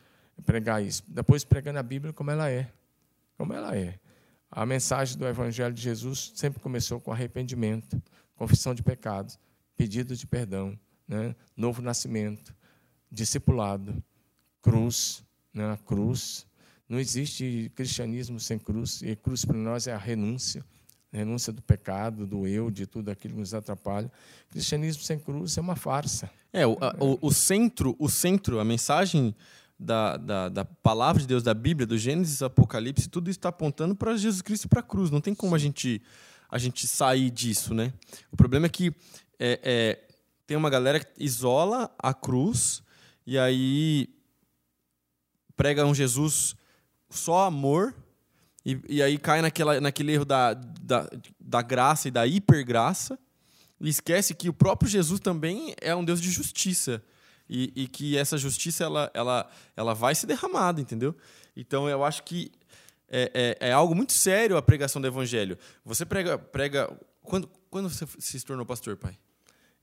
pregar 0.45 0.83
isso. 0.83 1.01
Depois, 1.07 1.45
pregando 1.45 1.79
a 1.79 1.83
Bíblia 1.83 2.11
como 2.11 2.29
ela 2.29 2.49
é. 2.49 2.69
Como 3.37 3.53
ela 3.53 3.75
é. 3.77 3.97
A 4.51 4.65
mensagem 4.65 5.17
do 5.17 5.25
Evangelho 5.25 5.73
de 5.73 5.81
Jesus 5.81 6.33
sempre 6.35 6.59
começou 6.59 6.99
com 6.99 7.13
arrependimento, 7.13 8.01
confissão 8.35 8.73
de 8.75 8.83
pecados, 8.83 9.39
pedido 9.75 10.15
de 10.15 10.27
perdão, 10.27 10.77
né? 11.07 11.33
novo 11.55 11.81
nascimento, 11.81 12.53
discipulado, 13.09 14.03
cruz, 14.63 15.23
né? 15.53 15.71
a 15.71 15.77
cruz. 15.77 16.47
Não 16.89 16.99
existe 16.99 17.71
cristianismo 17.75 18.39
sem 18.39 18.57
cruz, 18.57 19.01
e 19.03 19.15
cruz 19.15 19.45
para 19.45 19.57
nós 19.57 19.87
é 19.87 19.93
a 19.93 19.97
renúncia, 19.97 20.65
renúncia 21.11 21.53
do 21.53 21.61
pecado, 21.61 22.25
do 22.25 22.47
eu, 22.47 22.71
de 22.71 22.87
tudo 22.87 23.09
aquilo 23.09 23.35
que 23.35 23.39
nos 23.39 23.53
atrapalha. 23.53 24.11
Cristianismo 24.49 25.03
sem 25.03 25.19
cruz 25.19 25.57
é 25.57 25.61
uma 25.61 25.75
farsa. 25.75 26.29
É, 26.51 26.65
o, 26.65 26.77
a, 26.81 26.95
o, 26.99 27.27
o 27.27 27.31
centro, 27.31 27.95
o 27.99 28.09
centro, 28.09 28.59
a 28.59 28.65
mensagem 28.65 29.35
da, 29.77 30.17
da, 30.17 30.49
da, 30.49 30.65
palavra 30.65 31.21
de 31.21 31.27
Deus, 31.27 31.43
da 31.43 31.53
Bíblia, 31.53 31.85
do 31.85 31.97
Gênesis, 31.97 32.41
Apocalipse, 32.41 33.09
tudo 33.09 33.29
isso 33.29 33.39
está 33.39 33.49
apontando 33.49 33.95
para 33.95 34.15
Jesus 34.15 34.41
Cristo 34.41 34.65
e 34.65 34.67
para 34.69 34.79
a 34.79 34.83
cruz. 34.83 35.11
Não 35.11 35.21
tem 35.21 35.35
como 35.35 35.55
a 35.55 35.59
gente, 35.59 36.01
a 36.49 36.57
gente 36.57 36.87
sair 36.87 37.29
disso, 37.29 37.73
né? 37.73 37.91
O 38.31 38.37
problema 38.37 38.67
é 38.67 38.69
que 38.69 38.93
é, 39.39 39.59
é, 39.63 39.99
tem 40.45 40.55
uma 40.55 40.69
galera 40.69 40.99
que 40.99 41.23
isola 41.23 41.93
a 41.97 42.13
cruz 42.13 42.83
e 43.25 43.37
aí 43.37 44.09
prega 45.55 45.85
um 45.85 45.93
Jesus 45.93 46.55
só 47.09 47.45
amor, 47.45 47.93
e, 48.65 48.79
e 48.87 49.03
aí 49.03 49.17
cai 49.17 49.41
naquela, 49.41 49.79
naquele 49.79 50.13
erro 50.13 50.25
da, 50.25 50.53
da, 50.53 51.09
da 51.39 51.61
graça 51.61 52.07
e 52.07 52.11
da 52.11 52.25
hipergraça, 52.25 53.19
e 53.79 53.89
esquece 53.89 54.33
que 54.33 54.49
o 54.49 54.53
próprio 54.53 54.89
Jesus 54.89 55.19
também 55.19 55.75
é 55.81 55.95
um 55.95 56.05
Deus 56.05 56.21
de 56.21 56.31
justiça. 56.31 57.03
E, 57.49 57.73
e, 57.75 57.87
que 57.89 58.17
essa 58.17 58.37
justiça 58.37 58.85
ela, 58.85 59.11
ela, 59.13 59.49
ela 59.75 59.93
vai 59.93 60.15
ser 60.15 60.27
derramada, 60.27 60.79
entendeu? 60.79 61.13
Então 61.55 61.89
eu 61.89 62.03
acho 62.03 62.23
que 62.23 62.51
é, 63.09 63.57
é, 63.61 63.69
é 63.69 63.71
algo 63.71 63.93
muito 63.93 64.13
sério 64.13 64.55
a 64.55 64.61
pregação 64.61 65.01
do 65.01 65.07
evangelho. 65.07 65.57
Você 65.83 66.05
prega. 66.05 66.37
prega 66.37 66.89
quando, 67.21 67.49
quando 67.69 67.89
você 67.89 68.07
se 68.17 68.43
tornou 68.43 68.65
pastor, 68.65 68.95
pai? 68.95 69.17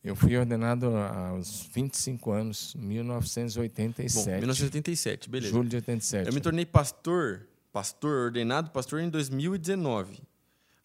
Eu 0.03 0.17
fui 0.17 0.37
ordenado 0.37 0.87
aos 0.87 1.69
25 1.75 2.31
anos, 2.31 2.75
1987. 2.75 4.25
Bom, 4.25 4.37
1987, 4.37 5.29
beleza. 5.29 5.53
Julho 5.53 5.69
de 5.69 5.77
87. 5.77 6.27
Eu 6.27 6.33
me 6.33 6.41
tornei 6.41 6.65
pastor, 6.65 7.47
pastor, 7.71 8.27
ordenado 8.27 8.71
pastor 8.71 9.01
em 9.01 9.11
2019. 9.11 10.23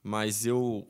Mas 0.03 0.45
eu 0.45 0.85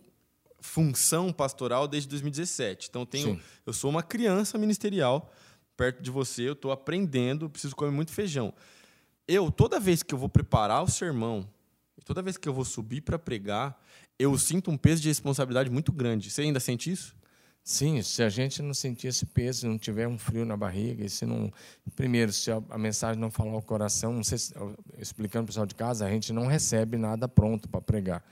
função 0.60 1.32
pastoral 1.32 1.88
desde 1.88 2.10
2017. 2.10 2.88
Então 2.90 3.06
tenho, 3.06 3.40
eu 3.66 3.72
sou 3.72 3.92
uma 3.92 4.02
criança 4.02 4.58
ministerial 4.58 5.32
perto 5.78 6.02
de 6.02 6.10
você, 6.10 6.48
eu 6.48 6.54
estou 6.54 6.72
aprendendo, 6.72 7.50
preciso 7.50 7.76
comer 7.76 7.92
muito 7.92 8.12
feijão. 8.12 8.54
Eu 9.28 9.52
toda 9.52 9.80
vez 9.80 10.02
que 10.02 10.14
eu 10.14 10.18
vou 10.18 10.30
preparar 10.30 10.84
o 10.84 10.88
sermão, 10.88 11.48
toda 12.04 12.22
vez 12.22 12.38
que 12.38 12.50
eu 12.50 12.54
vou 12.54 12.66
subir 12.66 13.02
para 13.02 13.20
pregar, 13.20 13.80
eu 14.18 14.36
sinto 14.38 14.72
um 14.72 14.78
peso 14.78 15.02
de 15.02 15.10
responsabilidade 15.10 15.70
muito 15.70 15.92
grande. 15.92 16.32
Você 16.32 16.42
ainda 16.42 16.60
sente 16.60 16.92
isso? 16.92 17.16
Sim, 17.68 18.00
se 18.04 18.22
a 18.22 18.30
gente 18.30 18.62
não 18.62 18.76
sentir 18.76 19.08
esse 19.08 19.26
peso, 19.26 19.68
não 19.68 19.80
tiver 19.80 20.08
um 20.08 20.20
frio 20.20 20.46
na 20.46 20.56
barriga, 20.56 21.04
e 21.04 21.10
se 21.10 21.26
não, 21.26 21.52
primeiro, 21.96 22.32
se 22.32 22.52
a, 22.52 22.78
mensagem 22.78 23.20
não 23.20 23.32
falar 23.32 23.54
ao 23.54 23.62
coração, 23.64 24.14
não 24.14 24.24
sei 24.24 24.38
se, 24.38 24.54
explicando 25.00 25.46
para 25.46 25.46
o 25.46 25.48
pessoal 25.48 25.66
de 25.66 25.74
casa, 25.74 26.06
a 26.06 26.10
gente 26.12 26.32
não 26.32 26.46
recebe 26.46 26.96
nada 26.96 27.28
pronto 27.28 27.68
para 27.68 27.82
pregar. 27.82 28.24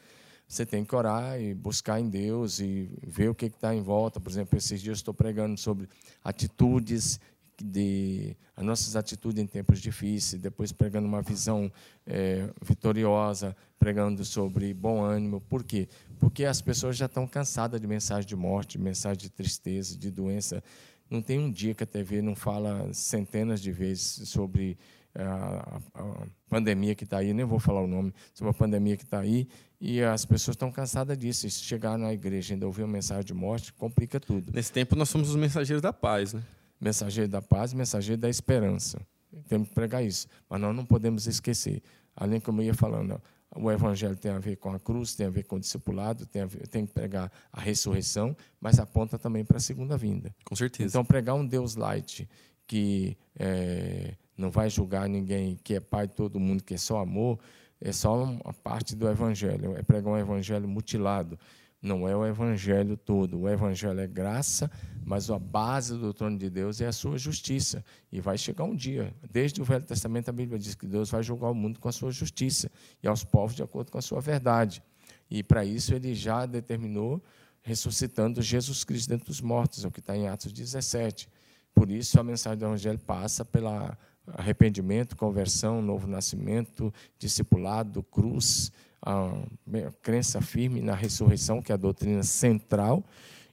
Você 0.48 0.68
tem 0.68 0.86
que 0.86 0.96
orar 0.96 1.42
e 1.42 1.52
buscar 1.52 2.00
em 2.00 2.08
Deus 2.08 2.60
e 2.60 2.92
ver 3.02 3.28
o 3.28 3.34
que 3.34 3.48
está 3.48 3.74
em 3.74 3.82
volta. 3.82 4.20
Por 4.20 4.30
exemplo, 4.30 4.56
esses 4.56 4.80
dias 4.80 5.00
estou 5.00 5.16
pregando 5.16 5.58
sobre 5.58 5.90
atitudes 6.24 7.20
de 7.62 8.36
as 8.56 8.64
nossas 8.64 8.96
atitudes 8.96 9.42
em 9.42 9.48
tempos 9.48 9.80
difíceis, 9.82 10.42
depois 10.42 10.72
pregando 10.72 11.08
uma 11.08 11.22
visão 11.22 11.72
é, 12.06 12.50
vitoriosa, 12.62 13.56
pregando 13.78 14.24
sobre 14.24 14.74
bom 14.74 15.04
ânimo. 15.04 15.42
Por 15.42 15.64
quê? 15.64 15.90
Porque 16.20 16.46
as 16.46 16.62
pessoas 16.62 16.96
já 16.96 17.08
estão 17.08 17.28
cansadas 17.28 17.82
de 17.82 17.88
mensagem 17.88 18.28
de 18.28 18.36
morte, 18.36 18.78
de 18.78 18.84
mensagem 18.84 19.18
de 19.18 19.30
tristeza, 19.30 19.98
de 19.98 20.10
doença. 20.10 20.64
Não 21.10 21.22
tem 21.22 21.40
um 21.40 21.52
dia 21.52 21.76
que 21.76 21.84
a 21.84 21.88
TV 21.88 22.22
não 22.22 22.36
fala 22.36 22.94
centenas 22.94 23.62
de 23.62 23.72
vezes 23.72 24.30
sobre 24.30 24.78
a, 25.16 25.80
a 25.94 26.28
pandemia 26.50 26.96
que 26.96 27.04
está 27.04 27.18
aí, 27.18 27.34
nem 27.34 27.46
vou 27.46 27.60
falar 27.60 27.82
o 27.82 27.88
nome, 27.88 28.14
sobre 28.34 28.52
a 28.52 28.54
pandemia 28.54 28.98
que 28.98 29.04
está 29.04 29.20
aí, 29.20 29.48
e 29.80 30.02
as 30.02 30.26
pessoas 30.26 30.56
estão 30.56 30.72
cansadas 30.72 31.18
disso. 31.18 31.50
Se 31.50 31.64
chegar 31.64 31.98
na 31.98 32.14
igreja 32.14 32.52
e 32.52 32.54
ainda 32.54 32.66
ouvir 32.66 32.84
uma 32.84 32.94
mensagem 32.94 33.26
de 33.26 33.34
morte, 33.34 33.74
complica 33.74 34.20
tudo. 34.20 34.52
Nesse 34.54 34.72
tempo, 34.72 34.96
nós 34.96 35.10
somos 35.10 35.30
os 35.30 35.36
mensageiros 35.36 35.82
da 35.82 35.92
paz, 35.92 36.34
né? 36.34 36.44
Mensageiro 36.84 37.30
da 37.30 37.42
paz, 37.42 37.74
mensageiro 37.74 38.22
da 38.22 38.30
esperança. 38.30 39.00
Temos 39.48 39.70
que 39.70 39.74
pregar 39.74 40.04
isso. 40.04 40.28
Mas 40.50 40.60
nós 40.60 40.76
não 40.76 40.86
podemos 40.86 41.26
esquecer. 41.26 41.82
Além, 42.16 42.40
como 42.40 42.62
eu 42.62 42.68
ia 42.68 42.74
falando, 42.74 43.20
o 43.56 43.72
evangelho 43.72 44.16
tem 44.16 44.32
a 44.32 44.40
ver 44.40 44.58
com 44.58 44.72
a 44.72 44.80
cruz, 44.80 45.16
tem 45.16 45.26
a 45.26 45.30
ver 45.30 45.44
com 45.44 45.56
o 45.56 45.60
discipulado, 45.60 46.26
tem, 46.26 46.46
ver, 46.46 46.68
tem 46.68 46.86
que 46.86 46.94
pregar 46.94 47.32
a 47.52 47.60
ressurreição, 47.60 48.36
mas 48.60 48.80
aponta 48.80 49.18
também 49.18 49.44
para 49.44 49.58
a 49.58 49.60
segunda 49.60 49.98
vinda. 49.98 50.36
Com 50.46 50.56
certeza. 50.56 50.90
Então, 50.90 51.06
pregar 51.06 51.36
um 51.36 51.46
Deus 51.46 51.76
light 51.76 52.28
que 52.68 53.18
é, 53.38 54.16
não 54.38 54.52
vai 54.52 54.70
julgar 54.70 55.08
ninguém, 55.08 55.58
que 55.64 55.76
é 55.76 55.80
pai 55.80 56.08
de 56.08 56.14
todo 56.14 56.40
mundo, 56.40 56.64
que 56.64 56.74
é 56.74 56.78
só 56.78 57.00
amor, 57.00 57.40
é 57.82 57.92
só 57.92 58.24
uma 58.24 58.54
parte 58.54 58.96
do 58.96 59.08
evangelho. 59.08 59.76
É 59.76 59.84
pregar 59.84 60.14
um 60.14 60.18
evangelho 60.18 60.68
mutilado 60.68 61.38
não 61.84 62.08
é 62.08 62.16
o 62.16 62.26
evangelho 62.26 62.96
todo. 62.96 63.42
O 63.42 63.50
evangelho 63.50 64.00
é 64.00 64.08
graça, 64.08 64.72
mas 65.06 65.30
a 65.30 65.38
base 65.38 65.98
do 65.98 66.14
trono 66.14 66.38
de 66.38 66.50
Deus 66.50 66.80
é 66.80 66.88
a 66.88 66.94
sua 66.94 67.18
justiça. 67.18 67.84
E 68.10 68.22
vai 68.22 68.38
chegar 68.38 68.64
um 68.64 68.74
dia. 68.74 69.14
Desde 69.30 69.62
o 69.62 69.66
Velho 69.66 69.84
Testamento, 69.84 70.30
a 70.30 70.32
Bíblia 70.32 70.58
diz 70.58 70.76
que 70.76 70.88
Deus 70.88 71.12
vai 71.12 71.22
julgar 71.22 71.52
o 71.52 71.54
mundo 71.54 71.82
com 71.82 71.90
a 71.90 71.92
sua 71.92 72.10
justiça 72.10 72.72
e 73.04 73.08
aos 73.08 73.26
povos 73.26 73.54
de 73.54 73.62
acordo 73.62 73.92
com 73.92 73.98
a 73.98 74.02
sua 74.02 74.22
verdade. 74.22 74.82
E 75.30 75.44
para 75.44 75.66
isso 75.66 75.94
ele 75.94 76.16
já 76.16 76.46
determinou 76.46 77.22
ressuscitando 77.62 78.42
Jesus 78.42 78.84
Cristo 78.86 79.10
dentre 79.10 79.30
os 79.30 79.42
mortos, 79.42 79.84
é 79.84 79.88
o 79.88 79.92
que 79.92 80.00
está 80.00 80.16
em 80.16 80.28
Atos 80.28 80.54
17. 80.54 81.30
Por 81.76 81.92
isso 81.92 82.18
a 82.20 82.24
mensagem 82.24 82.60
do 82.60 82.66
evangelho 82.66 83.00
passa 83.00 83.44
pela 83.44 83.98
arrependimento, 84.28 85.18
conversão, 85.18 85.82
novo 85.82 86.08
nascimento, 86.08 86.94
discipulado, 87.20 88.04
cruz, 88.04 88.72
a 89.06 89.92
crença 90.02 90.42
firme 90.42 90.82
na 90.82 90.96
ressurreição, 90.96 91.62
que 91.62 91.72
é 91.72 91.76
a 91.76 91.78
doutrina 91.78 92.24
central, 92.24 93.04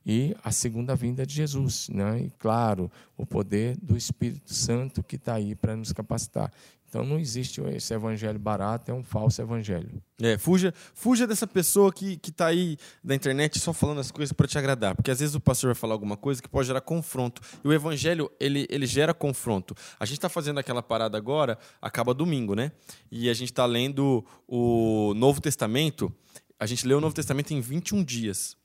e 0.04 0.34
a 0.42 0.50
segunda 0.50 0.94
vinda 0.94 1.26
de 1.26 1.34
Jesus. 1.34 1.88
Né? 1.88 2.22
E, 2.22 2.30
claro, 2.38 2.90
o 3.16 3.26
poder 3.26 3.76
do 3.76 3.96
Espírito 3.96 4.54
Santo 4.54 5.02
que 5.02 5.16
está 5.16 5.34
aí 5.34 5.54
para 5.54 5.76
nos 5.76 5.92
capacitar. 5.92 6.52
Então 6.90 7.04
não 7.04 7.20
existe 7.20 7.60
esse 7.60 7.94
evangelho 7.94 8.38
barato, 8.38 8.90
é 8.90 8.94
um 8.94 9.04
falso 9.04 9.40
evangelho. 9.40 10.02
É, 10.20 10.36
fuja, 10.36 10.74
fuja 10.92 11.24
dessa 11.24 11.46
pessoa 11.46 11.92
que 11.92 12.18
está 12.26 12.46
aí 12.46 12.76
na 13.02 13.14
internet 13.14 13.60
só 13.60 13.72
falando 13.72 14.00
as 14.00 14.10
coisas 14.10 14.32
para 14.32 14.48
te 14.48 14.58
agradar, 14.58 14.96
porque 14.96 15.08
às 15.08 15.20
vezes 15.20 15.36
o 15.36 15.40
pastor 15.40 15.68
vai 15.68 15.76
falar 15.76 15.94
alguma 15.94 16.16
coisa 16.16 16.42
que 16.42 16.48
pode 16.48 16.66
gerar 16.66 16.80
confronto. 16.80 17.40
E 17.62 17.68
o 17.68 17.72
evangelho, 17.72 18.28
ele, 18.40 18.66
ele 18.68 18.86
gera 18.86 19.14
confronto. 19.14 19.72
A 20.00 20.04
gente 20.04 20.18
está 20.18 20.28
fazendo 20.28 20.58
aquela 20.58 20.82
parada 20.82 21.16
agora, 21.16 21.56
acaba 21.80 22.12
domingo, 22.12 22.56
né? 22.56 22.72
E 23.08 23.30
a 23.30 23.34
gente 23.34 23.52
está 23.52 23.64
lendo 23.64 24.26
o 24.48 25.14
Novo 25.14 25.40
Testamento. 25.40 26.12
A 26.58 26.66
gente 26.66 26.84
leu 26.88 26.98
o 26.98 27.00
Novo 27.00 27.14
Testamento 27.14 27.52
em 27.52 27.60
21 27.60 28.02
dias. 28.02 28.56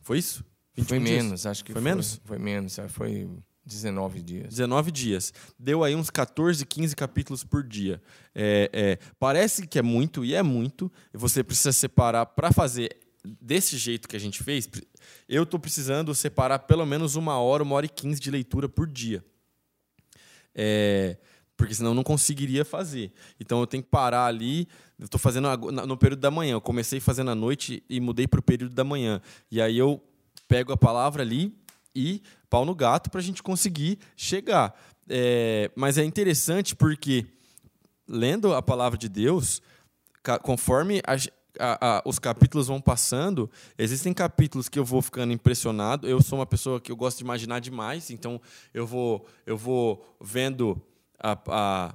Foi 0.00 0.16
isso? 0.16 0.44
foi 0.84 1.00
dias? 1.00 1.24
menos, 1.24 1.44
acho 1.44 1.64
que 1.64 1.72
foi. 1.72 1.82
Foi 1.82 1.90
menos? 1.90 2.20
Foi 2.24 2.38
menos, 2.38 2.78
é, 2.78 2.88
foi 2.88 3.28
19 3.64 4.22
dias. 4.22 4.48
19 4.48 4.90
dias. 4.90 5.32
Deu 5.58 5.84
aí 5.84 5.94
uns 5.94 6.10
14, 6.10 6.66
15 6.66 6.96
capítulos 6.96 7.44
por 7.44 7.62
dia. 7.62 8.02
É, 8.34 8.70
é, 8.72 8.98
parece 9.18 9.66
que 9.66 9.78
é 9.78 9.82
muito, 9.82 10.24
e 10.24 10.34
é 10.34 10.42
muito. 10.42 10.90
Você 11.12 11.44
precisa 11.44 11.72
separar 11.72 12.26
para 12.26 12.52
fazer 12.52 12.96
desse 13.40 13.78
jeito 13.78 14.08
que 14.08 14.16
a 14.16 14.20
gente 14.20 14.42
fez. 14.42 14.68
Eu 15.28 15.44
estou 15.44 15.60
precisando 15.60 16.14
separar 16.14 16.60
pelo 16.60 16.84
menos 16.84 17.14
uma 17.14 17.38
hora, 17.38 17.62
uma 17.62 17.76
hora 17.76 17.86
e 17.86 17.88
quinze 17.88 18.20
de 18.20 18.30
leitura 18.30 18.68
por 18.68 18.86
dia. 18.86 19.24
É, 20.54 21.16
porque 21.56 21.74
senão 21.74 21.92
eu 21.92 21.94
não 21.94 22.02
conseguiria 22.02 22.64
fazer. 22.64 23.12
Então 23.38 23.60
eu 23.60 23.66
tenho 23.66 23.82
que 23.82 23.88
parar 23.88 24.26
ali. 24.26 24.66
Eu 24.98 25.04
estou 25.04 25.20
fazendo 25.20 25.48
no 25.86 25.96
período 25.96 26.20
da 26.20 26.30
manhã. 26.30 26.54
Eu 26.54 26.60
comecei 26.60 26.98
fazendo 26.98 27.30
à 27.30 27.34
noite 27.34 27.82
e 27.88 28.00
mudei 28.00 28.26
para 28.26 28.40
o 28.40 28.42
período 28.42 28.74
da 28.74 28.82
manhã. 28.82 29.22
E 29.50 29.62
aí 29.62 29.78
eu 29.78 30.02
pego 30.48 30.72
a 30.72 30.76
palavra 30.76 31.22
ali 31.22 31.56
e 31.94 32.22
pau 32.52 32.66
no 32.66 32.74
gato 32.74 33.10
para 33.10 33.18
a 33.18 33.22
gente 33.22 33.42
conseguir 33.42 33.98
chegar. 34.14 34.78
É, 35.08 35.70
mas 35.74 35.96
é 35.96 36.04
interessante 36.04 36.76
porque, 36.76 37.24
lendo 38.06 38.52
a 38.52 38.60
palavra 38.60 38.98
de 38.98 39.08
Deus, 39.08 39.62
conforme 40.42 41.00
a, 41.06 41.14
a, 41.58 41.96
a, 41.96 42.02
os 42.04 42.18
capítulos 42.18 42.66
vão 42.66 42.78
passando, 42.78 43.50
existem 43.78 44.12
capítulos 44.12 44.68
que 44.68 44.78
eu 44.78 44.84
vou 44.84 45.00
ficando 45.00 45.32
impressionado. 45.32 46.06
Eu 46.06 46.20
sou 46.20 46.40
uma 46.40 46.44
pessoa 46.44 46.78
que 46.78 46.92
eu 46.92 46.96
gosto 46.96 47.16
de 47.16 47.24
imaginar 47.24 47.58
demais, 47.58 48.10
então 48.10 48.38
eu 48.74 48.86
vou, 48.86 49.26
eu 49.46 49.56
vou 49.56 50.06
vendo 50.20 50.78
a, 51.18 51.38
a, 51.48 51.94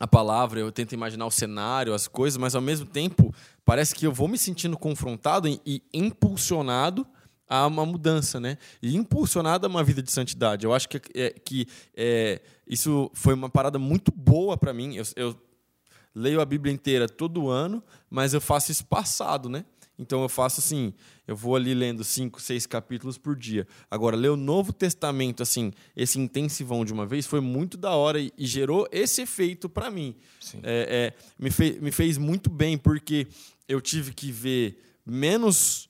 a 0.00 0.06
palavra, 0.06 0.58
eu 0.58 0.72
tento 0.72 0.94
imaginar 0.94 1.26
o 1.26 1.30
cenário, 1.30 1.92
as 1.92 2.08
coisas, 2.08 2.38
mas 2.38 2.54
ao 2.54 2.62
mesmo 2.62 2.86
tempo 2.86 3.30
parece 3.62 3.94
que 3.94 4.06
eu 4.06 4.12
vou 4.12 4.26
me 4.26 4.38
sentindo 4.38 4.78
confrontado 4.78 5.46
e, 5.46 5.60
e 5.66 5.82
impulsionado 5.92 7.06
a 7.50 7.66
uma 7.66 7.84
mudança, 7.84 8.38
né? 8.38 8.56
E 8.80 8.96
impulsionada 8.96 9.66
a 9.66 9.68
uma 9.68 9.82
vida 9.82 10.00
de 10.00 10.12
santidade. 10.12 10.64
Eu 10.64 10.72
acho 10.72 10.88
que, 10.88 11.00
é, 11.14 11.30
que 11.30 11.66
é, 11.96 12.40
isso 12.64 13.10
foi 13.12 13.34
uma 13.34 13.50
parada 13.50 13.76
muito 13.76 14.12
boa 14.12 14.56
para 14.56 14.72
mim. 14.72 14.94
Eu, 14.94 15.04
eu, 15.16 15.36
leio 16.14 16.40
a 16.40 16.44
Bíblia 16.44 16.72
inteira 16.72 17.08
todo 17.08 17.48
ano, 17.48 17.82
mas 18.08 18.34
eu 18.34 18.40
faço 18.40 18.70
isso 18.70 18.86
passado, 18.86 19.48
né? 19.48 19.64
Então 19.98 20.22
eu 20.22 20.28
faço 20.28 20.60
assim, 20.60 20.94
eu 21.26 21.36
vou 21.36 21.56
ali 21.56 21.74
lendo 21.74 22.02
cinco, 22.04 22.40
seis 22.40 22.66
capítulos 22.66 23.18
por 23.18 23.36
dia. 23.36 23.66
Agora, 23.90 24.16
ler 24.16 24.30
o 24.30 24.36
Novo 24.36 24.72
Testamento, 24.72 25.42
assim, 25.42 25.72
esse 25.94 26.18
intensivão 26.18 26.84
de 26.84 26.92
uma 26.92 27.04
vez, 27.04 27.26
foi 27.26 27.40
muito 27.40 27.76
da 27.76 27.90
hora 27.90 28.18
e, 28.18 28.32
e 28.38 28.46
gerou 28.46 28.88
esse 28.92 29.22
efeito 29.22 29.68
para 29.68 29.90
mim. 29.90 30.14
É, 30.62 31.12
é, 31.12 31.34
me, 31.38 31.50
fez, 31.50 31.80
me 31.80 31.92
fez 31.92 32.16
muito 32.16 32.48
bem, 32.48 32.78
porque 32.78 33.26
eu 33.68 33.80
tive 33.80 34.14
que 34.14 34.32
ver 34.32 34.82
menos 35.04 35.89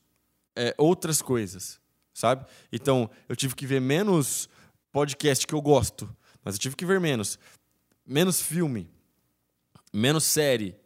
é, 0.60 0.74
outras 0.76 1.22
coisas, 1.22 1.80
sabe? 2.12 2.44
Então, 2.70 3.08
eu 3.28 3.34
tive 3.34 3.54
que 3.54 3.66
ver 3.66 3.80
menos 3.80 4.48
podcast 4.92 5.46
que 5.46 5.54
eu 5.54 5.62
gosto, 5.62 6.14
mas 6.44 6.54
eu 6.54 6.60
tive 6.60 6.76
que 6.76 6.84
ver 6.84 7.00
menos. 7.00 7.38
Menos 8.06 8.42
filme, 8.42 8.90
menos 9.92 10.24
série, 10.24 10.76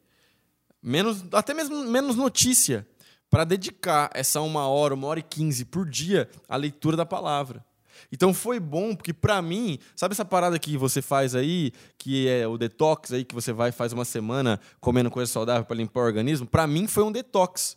menos 0.80 1.24
até 1.32 1.52
mesmo 1.52 1.84
menos 1.84 2.14
notícia 2.14 2.86
para 3.28 3.42
dedicar 3.42 4.10
essa 4.14 4.40
uma 4.40 4.68
hora, 4.68 4.94
uma 4.94 5.08
hora 5.08 5.18
e 5.18 5.22
quinze 5.22 5.64
por 5.64 5.88
dia 5.88 6.28
à 6.48 6.56
leitura 6.56 6.96
da 6.96 7.04
palavra. 7.04 7.64
Então 8.12 8.32
foi 8.32 8.60
bom, 8.60 8.94
porque 8.94 9.12
para 9.12 9.42
mim, 9.42 9.78
sabe 9.96 10.12
essa 10.12 10.24
parada 10.24 10.58
que 10.58 10.76
você 10.76 11.02
faz 11.02 11.34
aí, 11.34 11.72
que 11.98 12.28
é 12.28 12.46
o 12.46 12.56
detox 12.56 13.12
aí, 13.12 13.24
que 13.24 13.34
você 13.34 13.52
vai 13.52 13.72
faz 13.72 13.92
uma 13.92 14.04
semana 14.04 14.60
comendo 14.80 15.10
coisa 15.10 15.32
saudável 15.32 15.64
para 15.64 15.76
limpar 15.76 16.02
o 16.02 16.04
organismo? 16.04 16.46
Para 16.46 16.66
mim 16.66 16.86
foi 16.86 17.02
um 17.02 17.10
detox 17.10 17.76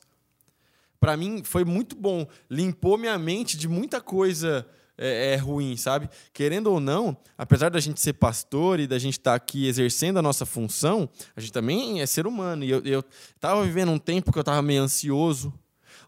para 1.00 1.18
mim 1.18 1.44
foi 1.44 1.64
muito 1.64 1.96
bom. 1.96 2.28
Limpou 2.50 2.98
minha 2.98 3.18
mente 3.18 3.58
de 3.58 3.68
muita 3.68 4.02
coisa 4.02 4.68
é, 4.98 5.34
é, 5.34 5.36
ruim, 5.36 5.78
sabe? 5.78 6.10
Querendo 6.34 6.68
ou 6.68 6.80
não, 6.80 7.16
apesar 7.38 7.70
da 7.70 7.80
gente 7.80 8.02
ser 8.02 8.14
pastor 8.14 8.80
e 8.80 8.88
da 8.88 8.98
gente 8.98 9.14
estar 9.14 9.32
tá 9.32 9.36
aqui 9.36 9.68
exercendo 9.68 10.18
a 10.18 10.22
nossa 10.22 10.46
função, 10.46 11.08
a 11.36 11.40
gente 11.40 11.54
também 11.54 12.02
é 12.02 12.06
ser 12.06 12.26
humano. 12.26 12.64
E 12.64 12.72
eu, 12.72 12.82
eu 12.84 13.04
tava 13.40 13.64
vivendo 13.64 13.92
um 13.92 14.00
tempo 14.00 14.32
que 14.32 14.40
eu 14.40 14.44
tava 14.44 14.62
meio 14.62 14.82
ansioso, 14.82 15.54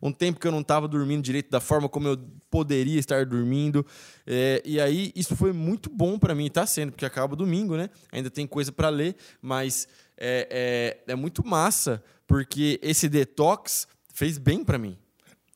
um 0.02 0.12
tempo 0.12 0.40
que 0.40 0.48
eu 0.48 0.52
não 0.52 0.62
estava 0.62 0.88
dormindo 0.88 1.22
direito 1.22 1.50
da 1.52 1.60
forma 1.60 1.88
como 1.88 2.08
eu 2.08 2.18
poderia 2.50 3.00
estar 3.00 3.26
dormindo. 3.26 3.86
É, 4.26 4.62
e 4.66 4.80
aí 4.80 5.12
isso 5.16 5.36
foi 5.36 5.54
muito 5.54 5.90
bom 5.90 6.18
para 6.18 6.34
mim, 6.34 6.48
está 6.48 6.66
sendo, 6.66 6.92
porque 6.92 7.06
acaba 7.06 7.36
domingo, 7.36 7.76
né? 7.76 7.90
Ainda 8.12 8.30
tem 8.30 8.48
coisa 8.48 8.72
para 8.72 8.90
ler, 8.90 9.16
mas 9.42 9.88
é, 10.18 10.98
é, 11.08 11.14
é 11.14 11.16
muito 11.16 11.46
massa, 11.46 12.04
porque 12.26 12.80
esse 12.82 13.08
detox 13.08 13.88
fez 14.20 14.38
bem 14.38 14.66
para 14.66 14.78
mim. 14.78 14.98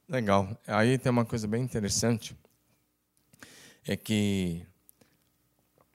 Legal. 0.07 0.57
Aí 0.65 0.97
tem 0.97 1.11
uma 1.11 1.25
coisa 1.25 1.45
bem 1.45 1.61
interessante, 1.61 2.33
é 3.85 3.97
que 3.97 4.65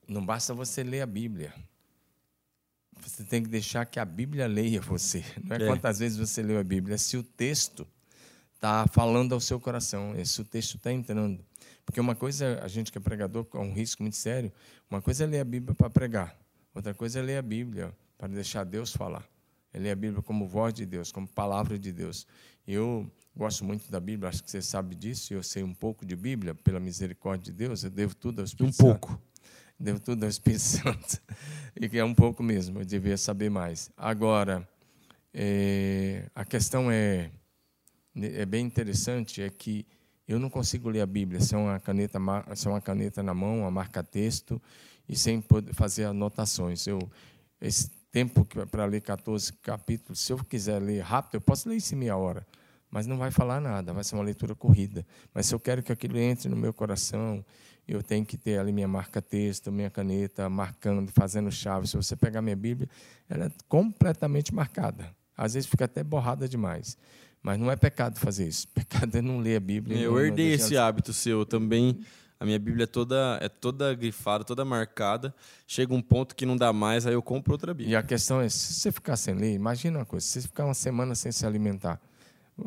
não 0.06 0.24
basta 0.24 0.52
você 0.52 0.82
ler 0.82 1.00
a 1.00 1.06
Bíblia. 1.06 1.54
Você 3.00 3.24
tem 3.24 3.42
que 3.42 3.48
deixar 3.48 3.86
que 3.86 3.98
a 3.98 4.04
Bíblia 4.04 4.46
leia 4.46 4.82
você. 4.82 5.24
Não 5.42 5.56
é, 5.56 5.62
é. 5.62 5.66
quantas 5.66 5.98
vezes 5.98 6.18
você 6.18 6.42
leu 6.42 6.58
a 6.58 6.64
Bíblia, 6.64 6.96
é 6.96 6.98
se 6.98 7.16
o 7.16 7.22
texto 7.22 7.86
está 8.54 8.86
falando 8.88 9.32
ao 9.32 9.40
seu 9.40 9.58
coração, 9.58 10.14
é 10.14 10.24
se 10.24 10.38
o 10.42 10.44
texto 10.44 10.76
está 10.76 10.92
entrando. 10.92 11.42
Porque 11.86 12.00
uma 12.00 12.14
coisa, 12.14 12.60
a 12.62 12.68
gente 12.68 12.92
que 12.92 12.98
é 12.98 13.00
pregador, 13.00 13.46
é 13.54 13.58
um 13.58 13.72
risco 13.72 14.02
muito 14.02 14.16
sério, 14.16 14.52
uma 14.90 15.00
coisa 15.00 15.24
é 15.24 15.26
ler 15.26 15.40
a 15.40 15.44
Bíblia 15.44 15.74
para 15.74 15.88
pregar, 15.88 16.36
outra 16.74 16.92
coisa 16.92 17.20
é 17.20 17.22
ler 17.22 17.38
a 17.38 17.42
Bíblia 17.42 17.96
para 18.18 18.28
deixar 18.28 18.64
Deus 18.64 18.92
falar. 18.92 19.26
É 19.72 19.78
ler 19.78 19.90
a 19.90 19.96
Bíblia 19.96 20.22
como 20.22 20.46
voz 20.46 20.72
de 20.74 20.86
Deus, 20.86 21.12
como 21.12 21.26
palavra 21.26 21.78
de 21.78 21.92
Deus. 21.92 22.26
Eu 22.70 23.10
gosto 23.34 23.64
muito 23.64 23.90
da 23.90 23.98
Bíblia, 23.98 24.28
acho 24.28 24.44
que 24.44 24.50
você 24.50 24.60
sabe 24.60 24.94
disso, 24.94 25.32
eu 25.32 25.42
sei 25.42 25.62
um 25.62 25.72
pouco 25.72 26.04
de 26.04 26.14
Bíblia, 26.14 26.54
pela 26.54 26.78
misericórdia 26.78 27.50
de 27.50 27.58
Deus, 27.58 27.82
eu 27.82 27.88
devo 27.88 28.14
tudo 28.14 28.40
ao 28.40 28.44
Espírito 28.44 28.68
um 28.68 28.72
Santo. 28.72 28.86
Um 28.86 28.90
pouco. 28.90 29.22
Devo 29.80 29.98
tudo 29.98 30.24
ao 30.24 30.28
Espírito 30.28 30.60
Santo. 30.60 31.18
E 31.74 31.88
que 31.88 31.96
é 31.96 32.04
um 32.04 32.14
pouco 32.14 32.42
mesmo, 32.42 32.80
eu 32.80 32.84
devia 32.84 33.16
saber 33.16 33.48
mais. 33.48 33.90
Agora, 33.96 34.68
é, 35.32 36.28
a 36.34 36.44
questão 36.44 36.90
é, 36.90 37.30
é 38.14 38.44
bem 38.44 38.66
interessante, 38.66 39.40
é 39.40 39.48
que 39.48 39.86
eu 40.26 40.38
não 40.38 40.50
consigo 40.50 40.90
ler 40.90 41.00
a 41.00 41.06
Bíblia 41.06 41.40
sem 41.40 41.58
uma 41.58 41.80
caneta, 41.80 42.18
sem 42.54 42.70
uma 42.70 42.82
caneta 42.82 43.22
na 43.22 43.32
mão, 43.32 43.60
uma 43.60 43.70
marca-texto, 43.70 44.60
e 45.08 45.16
sem 45.16 45.40
poder 45.40 45.72
fazer 45.72 46.04
anotações. 46.04 46.86
Eu, 46.86 46.98
esse 47.62 47.90
tempo 48.10 48.46
para 48.70 48.84
ler 48.84 49.00
14 49.00 49.52
capítulos, 49.54 50.20
se 50.20 50.32
eu 50.32 50.38
quiser 50.44 50.80
ler 50.80 51.00
rápido, 51.00 51.34
eu 51.34 51.40
posso 51.40 51.68
ler 51.68 51.76
isso 51.76 51.94
em 51.94 51.98
meia 51.98 52.16
hora 52.16 52.46
mas 52.90 53.06
não 53.06 53.18
vai 53.18 53.30
falar 53.30 53.60
nada, 53.60 53.92
vai 53.92 54.02
ser 54.02 54.14
uma 54.14 54.24
leitura 54.24 54.54
corrida. 54.54 55.06
Mas 55.34 55.46
se 55.46 55.54
eu 55.54 55.60
quero 55.60 55.82
que 55.82 55.92
aquilo 55.92 56.18
entre 56.18 56.48
no 56.48 56.56
meu 56.56 56.72
coração, 56.72 57.44
eu 57.86 58.02
tenho 58.02 58.24
que 58.24 58.36
ter 58.36 58.58
ali 58.58 58.72
minha 58.72 58.88
marca-texto, 58.88 59.70
minha 59.70 59.90
caneta, 59.90 60.48
marcando, 60.48 61.10
fazendo 61.12 61.50
chave. 61.50 61.86
Se 61.86 61.96
você 61.96 62.16
pegar 62.16 62.40
minha 62.40 62.56
Bíblia, 62.56 62.88
ela 63.28 63.46
é 63.46 63.50
completamente 63.68 64.54
marcada. 64.54 65.14
Às 65.36 65.54
vezes 65.54 65.68
fica 65.68 65.84
até 65.84 66.02
borrada 66.02 66.48
demais. 66.48 66.96
Mas 67.42 67.58
não 67.58 67.70
é 67.70 67.76
pecado 67.76 68.18
fazer 68.18 68.48
isso. 68.48 68.66
Pecado 68.74 69.16
é 69.16 69.22
não 69.22 69.38
ler 69.38 69.56
a 69.56 69.60
Bíblia. 69.60 69.98
Eu 69.98 70.18
herdei 70.18 70.52
esse 70.54 70.76
hábito 70.76 71.12
seu 71.12 71.46
também. 71.46 72.00
A 72.40 72.44
minha 72.44 72.58
Bíblia 72.58 72.84
é 72.84 72.86
toda, 72.86 73.38
é 73.42 73.48
toda 73.48 73.92
grifada, 73.94 74.44
toda 74.44 74.64
marcada. 74.64 75.34
Chega 75.66 75.92
um 75.92 76.00
ponto 76.00 76.36
que 76.36 76.46
não 76.46 76.56
dá 76.56 76.72
mais, 76.72 77.06
aí 77.06 77.14
eu 77.14 77.22
compro 77.22 77.52
outra 77.52 77.74
Bíblia. 77.74 77.94
E 77.94 77.96
a 77.96 78.02
questão 78.02 78.40
é, 78.40 78.48
se 78.48 78.74
você 78.74 78.92
ficar 78.92 79.16
sem 79.16 79.34
ler, 79.34 79.54
imagina 79.54 79.98
uma 79.98 80.04
coisa, 80.04 80.24
se 80.24 80.40
você 80.40 80.48
ficar 80.48 80.64
uma 80.64 80.74
semana 80.74 81.14
sem 81.14 81.32
se 81.32 81.44
alimentar, 81.44 82.00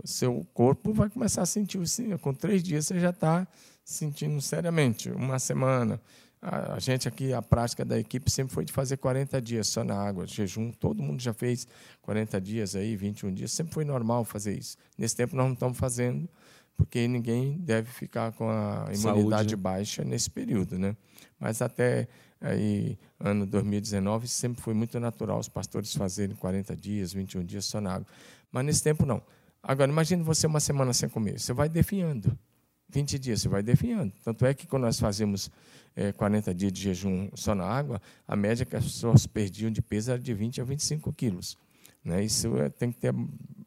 seu 0.04 0.46
corpo 0.54 0.94
vai 0.94 1.10
começar 1.10 1.42
a 1.42 1.46
sentir 1.46 1.80
assim, 1.82 2.16
com 2.18 2.34
três 2.34 2.64
dias 2.64 2.86
você 2.86 3.00
já 3.00 3.10
está 3.10 3.48
sentindo 3.84 4.40
seriamente, 4.42 5.10
uma 5.10 5.40
semana. 5.40 6.00
A, 6.42 6.80
gente 6.80 7.08
aqui, 7.08 7.32
a 7.34 7.42
prática 7.42 7.86
da 7.86 8.00
equipe 8.00 8.30
sempre 8.32 8.52
foi 8.52 8.66
de 8.66 8.74
fazer 8.74 8.98
40 8.98 9.40
dias 9.40 9.68
só 9.68 9.84
na 9.84 9.96
água, 9.96 10.26
jejum. 10.26 10.72
Todo 10.72 11.04
mundo 11.04 11.22
já 11.22 11.34
fez 11.34 11.68
40 12.02 12.42
dias 12.42 12.76
aí, 12.76 12.96
21 12.96 13.32
dias. 13.32 13.52
Sempre 13.52 13.76
foi 13.76 13.86
normal 13.86 14.26
fazer 14.26 14.58
isso. 14.58 14.76
Nesse 14.98 15.16
tempo 15.16 15.36
nós 15.36 15.46
não 15.46 15.54
estamos 15.54 15.78
fazendo, 15.78 16.28
porque 16.78 17.08
ninguém 17.08 17.58
deve 17.58 17.90
ficar 17.90 18.32
com 18.34 18.50
a 18.50 18.86
imunidade 18.94 19.00
Saúde. 19.00 19.56
Né? 19.56 19.62
baixa 19.62 20.04
nesse 20.04 20.30
período, 20.30 20.78
né? 20.80 20.96
Mas 21.40 21.62
até 21.62 22.08
aí 22.40 22.98
ano 23.20 23.46
2019 23.46 24.28
sempre 24.28 24.62
foi 24.62 24.74
muito 24.74 25.00
natural 25.00 25.40
os 25.40 25.48
pastores 25.48 25.94
fazerem 25.94 26.36
40 26.36 26.76
dias, 26.76 27.14
21 27.14 27.44
dias 27.44 27.66
só 27.66 27.80
na 27.80 27.96
água. 27.96 28.08
Mas 28.52 28.66
nesse 28.66 28.84
tempo 28.84 29.06
não. 29.06 29.22
Agora, 29.64 29.92
imagine 29.92 30.24
você 30.24 30.48
uma 30.48 30.60
semana 30.60 30.92
sem 30.92 31.08
comer. 31.08 31.40
Você 31.40 31.54
vai 31.54 31.70
definhando. 31.70 32.38
20 32.90 33.20
dias, 33.20 33.42
você 33.42 33.48
vai 33.48 33.64
definhando. 33.64 34.12
Tanto 34.24 34.46
é 34.46 34.54
que 34.54 34.68
quando 34.68 34.84
nós 34.84 35.00
fazemos 35.00 35.50
é, 35.96 36.12
40 36.12 36.54
dias 36.54 36.74
de 36.74 36.82
jejum 36.82 37.30
só 37.36 37.56
na 37.56 37.64
água, 37.64 38.02
a 38.28 38.36
média 38.36 38.66
que 38.66 38.76
as 38.76 38.84
pessoas 38.84 39.26
perdiam 39.26 39.72
de 39.72 39.82
peso 39.82 40.12
era 40.12 40.20
de 40.20 40.34
20 40.34 40.62
a 40.62 40.64
25 40.64 41.14
quilos. 41.14 41.58
Né? 42.04 42.24
Isso 42.24 42.58
é, 42.58 42.70
tem 42.70 42.92
que 42.92 43.00
ter 43.00 43.14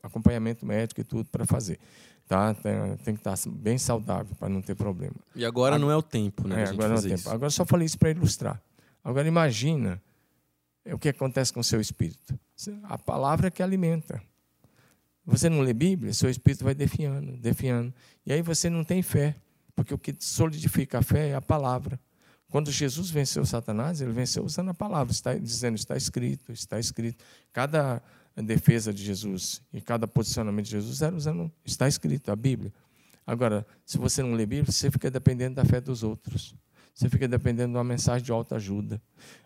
acompanhamento 0.02 0.66
médico 0.66 1.00
e 1.00 1.04
tudo 1.04 1.28
para 1.30 1.46
fazer. 1.46 1.78
Tá? 2.26 2.54
Tem, 2.54 2.96
tem, 3.04 3.14
que 3.14 3.20
estar 3.20 3.36
bem 3.50 3.76
saudável 3.76 4.34
para 4.38 4.48
não 4.48 4.62
ter 4.62 4.74
problema. 4.74 5.14
E 5.34 5.44
agora, 5.44 5.76
agora 5.76 5.78
não 5.78 5.90
é 5.90 5.96
o 5.96 6.02
tempo, 6.02 6.48
né? 6.48 6.62
É, 6.62 6.68
agora 6.68 6.88
não 6.88 6.96
é 6.96 6.98
o 6.98 7.02
tempo. 7.02 7.14
Isso. 7.14 7.30
Agora 7.30 7.50
só 7.50 7.66
falei 7.66 7.84
isso 7.84 7.98
para 7.98 8.10
ilustrar. 8.10 8.60
Agora 9.02 9.28
imagina 9.28 10.02
o 10.86 10.98
que 10.98 11.08
acontece 11.08 11.52
com 11.52 11.60
o 11.60 11.64
seu 11.64 11.80
espírito. 11.80 12.38
A 12.84 12.96
palavra 12.96 13.48
é 13.48 13.50
que 13.50 13.62
alimenta. 13.62 14.22
Você 15.26 15.48
não 15.48 15.60
lê 15.60 15.72
Bíblia, 15.72 16.12
seu 16.12 16.28
espírito 16.28 16.64
vai 16.64 16.74
definhando, 16.74 17.36
definhando. 17.36 17.92
E 18.26 18.32
aí 18.32 18.42
você 18.42 18.68
não 18.68 18.84
tem 18.84 19.02
fé, 19.02 19.34
porque 19.74 19.92
o 19.92 19.98
que 19.98 20.14
solidifica 20.18 20.98
a 20.98 21.02
fé 21.02 21.30
é 21.30 21.34
a 21.34 21.40
palavra. 21.40 21.98
Quando 22.50 22.70
Jesus 22.70 23.10
venceu 23.10 23.44
Satanás, 23.44 24.00
ele 24.00 24.12
venceu 24.12 24.44
usando 24.44 24.70
a 24.70 24.74
palavra, 24.74 25.12
está 25.12 25.34
dizendo 25.34 25.76
está 25.76 25.96
escrito, 25.96 26.52
está 26.52 26.78
escrito. 26.78 27.24
Cada 27.52 28.02
defesa 28.42 28.92
de 28.92 29.02
Jesus 29.02 29.62
e 29.72 29.80
cada 29.80 30.08
posicionamento 30.08 30.64
de 30.66 30.72
Jesus 30.72 31.02
era 31.02 31.14
usando 31.14 31.50
está 31.64 31.86
escrito, 31.86 32.30
a 32.30 32.36
Bíblia. 32.36 32.72
Agora, 33.26 33.66
se 33.86 33.96
você 33.96 34.22
não 34.22 34.32
lê 34.34 34.44
Bíblia, 34.44 34.70
você 34.70 34.90
fica 34.90 35.10
dependendo 35.10 35.54
da 35.56 35.64
fé 35.64 35.80
dos 35.80 36.02
outros. 36.02 36.54
Você 36.94 37.08
fica 37.08 37.26
dependendo 37.26 37.72
de 37.72 37.76
uma 37.76 37.84
mensagem 37.84 38.24
de 38.24 38.30
alta 38.30 38.56
ajuda. 38.56 39.02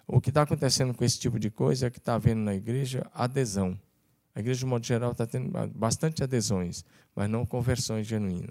O 0.07 0.21
que 0.21 0.31
está 0.31 0.43
acontecendo 0.43 0.93
com 0.93 1.05
esse 1.05 1.19
tipo 1.19 1.39
de 1.39 1.51
coisa 1.51 1.87
é 1.87 1.91
que 1.91 1.99
está 1.99 2.15
havendo 2.15 2.41
na 2.41 2.55
igreja 2.55 3.07
adesão. 3.15 3.79
A 4.35 4.41
igreja, 4.41 4.61
de 4.61 4.67
modo 4.67 4.85
geral, 4.85 5.13
está 5.13 5.27
tendo 5.27 5.51
bastante 5.75 6.23
adesões, 6.23 6.85
mas 7.15 7.29
não 7.29 7.47
conversões 7.47 8.07
genuínas. 8.07 8.51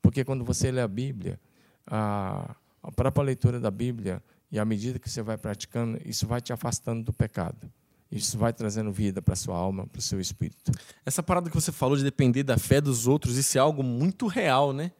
Porque 0.00 0.24
quando 0.24 0.44
você 0.44 0.70
lê 0.70 0.80
a 0.80 0.88
Bíblia, 0.88 1.40
a, 1.86 2.54
a 2.82 2.92
própria 2.92 3.24
leitura 3.24 3.58
da 3.58 3.70
Bíblia, 3.70 4.22
e 4.50 4.58
à 4.58 4.64
medida 4.64 4.98
que 4.98 5.10
você 5.10 5.22
vai 5.22 5.36
praticando, 5.36 6.00
isso 6.04 6.26
vai 6.26 6.40
te 6.40 6.52
afastando 6.52 7.02
do 7.02 7.12
pecado. 7.12 7.70
Isso 8.10 8.38
vai 8.38 8.52
trazendo 8.52 8.92
vida 8.92 9.20
para 9.20 9.34
sua 9.34 9.56
alma, 9.56 9.86
para 9.86 9.98
o 9.98 10.02
seu 10.02 10.20
espírito. 10.20 10.72
Essa 11.04 11.22
parada 11.22 11.50
que 11.50 11.54
você 11.54 11.72
falou 11.72 11.96
de 11.96 12.04
depender 12.04 12.42
da 12.42 12.56
fé 12.56 12.80
dos 12.80 13.06
outros, 13.06 13.36
isso 13.36 13.58
é 13.58 13.60
algo 13.60 13.82
muito 13.82 14.26
real, 14.26 14.72
né? 14.72 14.92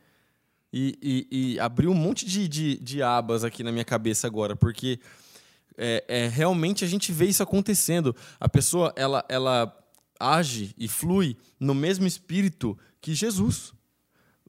E, 0.72 0.98
e, 1.00 1.52
e 1.54 1.60
abriu 1.60 1.90
um 1.90 1.94
monte 1.94 2.26
de, 2.26 2.48
de, 2.48 2.76
de, 2.78 3.02
abas 3.02 3.44
aqui 3.44 3.62
na 3.62 3.70
minha 3.70 3.84
cabeça 3.84 4.26
agora, 4.26 4.56
porque 4.56 4.98
é, 5.78 6.04
é, 6.08 6.28
realmente 6.28 6.84
a 6.84 6.88
gente 6.88 7.12
vê 7.12 7.26
isso 7.26 7.42
acontecendo. 7.42 8.14
A 8.40 8.48
pessoa, 8.48 8.92
ela, 8.96 9.24
ela 9.28 9.72
age 10.18 10.74
e 10.76 10.88
flui 10.88 11.36
no 11.60 11.74
mesmo 11.74 12.06
espírito 12.06 12.76
que 13.00 13.14
Jesus. 13.14 13.72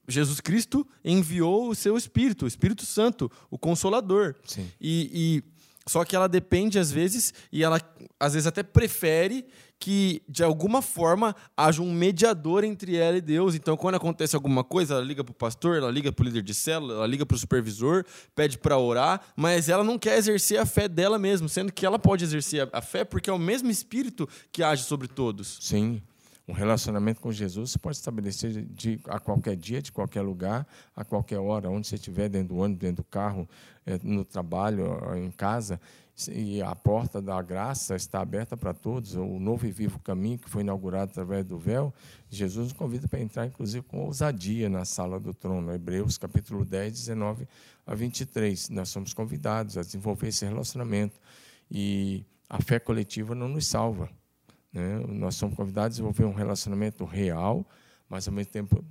Jesus 0.08 0.40
Cristo 0.40 0.88
enviou 1.04 1.70
o 1.70 1.76
seu 1.76 1.98
Espírito, 1.98 2.46
o 2.46 2.48
Espírito 2.48 2.86
Santo, 2.86 3.30
o 3.52 3.58
Consolador. 3.58 4.36
Sim. 4.46 4.72
E, 4.80 5.44
e 5.46 5.57
só 5.88 6.04
que 6.04 6.16
ela 6.16 6.28
depende 6.28 6.78
às 6.78 6.92
vezes 6.92 7.34
e 7.52 7.64
ela 7.64 7.82
às 8.20 8.34
vezes 8.34 8.48
até 8.48 8.62
prefere 8.64 9.46
que 9.80 10.22
de 10.28 10.44
alguma 10.44 10.82
forma 10.82 11.36
haja 11.56 11.82
um 11.82 11.92
mediador 11.92 12.64
entre 12.64 12.96
ela 12.96 13.18
e 13.18 13.22
Deus. 13.22 13.56
Então, 13.56 13.78
quando 13.78 13.96
acontece 13.96 14.36
alguma 14.36 14.64
coisa, 14.64 14.96
ela 14.96 15.04
liga 15.04 15.24
para 15.24 15.32
o 15.32 15.36
pastor, 15.36 15.78
ela 15.78 15.92
liga 15.92 16.12
para 16.12 16.24
o 16.24 16.26
líder 16.26 16.42
de 16.42 16.54
célula, 16.54 16.96
ela 16.96 17.08
liga 17.08 17.26
para 17.26 17.36
o 17.36 17.40
supervisor, 17.40 18.04
pede 18.36 18.58
para 18.58 18.78
orar, 18.78 19.22
mas 19.36 19.70
ela 19.70 19.84
não 19.84 19.98
quer 19.98 20.18
exercer 20.18 20.60
a 20.60 20.66
fé 20.66 20.88
dela 20.88 21.20
mesma, 21.20 21.48
sendo 21.48 21.72
que 21.72 21.86
ela 21.86 22.00
pode 22.00 22.24
exercer 22.24 22.68
a 22.74 22.82
fé 22.82 23.04
porque 23.04 23.30
é 23.30 23.34
o 23.34 23.40
mesmo 23.40 23.70
Espírito 23.70 24.28
que 24.52 24.64
age 24.64 24.84
sobre 24.84 25.08
todos. 25.08 25.58
Sim. 25.62 26.02
Um 26.48 26.54
relacionamento 26.54 27.20
com 27.20 27.32
Jesus 27.32 27.72
você 27.72 27.80
pode 27.80 27.98
estabelecer 27.98 28.66
de, 28.66 29.00
a 29.06 29.20
qualquer 29.20 29.56
dia, 29.56 29.82
de 29.82 29.92
qualquer 29.92 30.22
lugar, 30.22 30.66
a 30.96 31.04
qualquer 31.04 31.40
hora, 31.40 31.70
onde 31.70 31.88
você 31.88 31.96
estiver, 31.96 32.30
dentro 32.30 32.56
do 32.56 32.62
ônibus, 32.62 32.80
dentro 32.80 33.04
do 33.04 33.08
carro, 33.08 33.48
eh, 33.86 34.00
no 34.02 34.24
trabalho, 34.24 34.86
em 35.16 35.30
casa 35.30 35.80
e 36.30 36.62
a 36.64 36.74
porta 36.74 37.22
da 37.22 37.40
graça 37.44 37.96
está 37.96 38.22
aberta 38.22 38.58
para 38.58 38.74
todos, 38.74 39.14
o 39.14 39.40
novo 39.40 39.68
e 39.68 39.72
vivo 39.72 40.00
caminho 40.00 40.40
que 40.40 40.50
foi 40.50 40.64
inaugurado 40.64 41.12
através 41.12 41.46
do 41.46 41.60
véu, 41.60 41.94
Jesus 42.28 42.70
nos 42.70 42.74
convida 42.74 43.08
para 43.08 43.20
entrar, 43.20 43.46
inclusive, 43.46 43.86
com 43.86 44.00
ousadia 44.00 44.68
na 44.68 44.84
sala 44.84 45.20
do 45.20 45.32
trono. 45.32 45.72
Hebreus, 45.72 46.18
capítulo 46.18 46.66
10, 46.66 46.92
19 46.94 47.48
a 47.86 47.94
23. 47.94 48.70
Nós 48.70 48.90
somos 48.90 49.14
convidados 49.14 49.78
a 49.78 49.82
desenvolver 49.82 50.30
esse 50.30 50.44
relacionamento. 50.44 51.20
E 51.70 52.26
a 52.50 52.60
fé 52.62 52.80
coletiva 52.80 53.36
não 53.36 53.48
nos 53.48 53.68
salva. 53.68 54.10
Né? 54.78 55.00
Nós 55.08 55.36
somos 55.36 55.56
convidados 55.56 55.86
a 55.86 55.90
desenvolver 55.90 56.26
um 56.26 56.34
relacionamento 56.34 57.04
real, 57.04 57.66
mas, 58.08 58.28
ao 58.28 58.34
mesmo 58.34 58.52
tempo, 58.52 58.86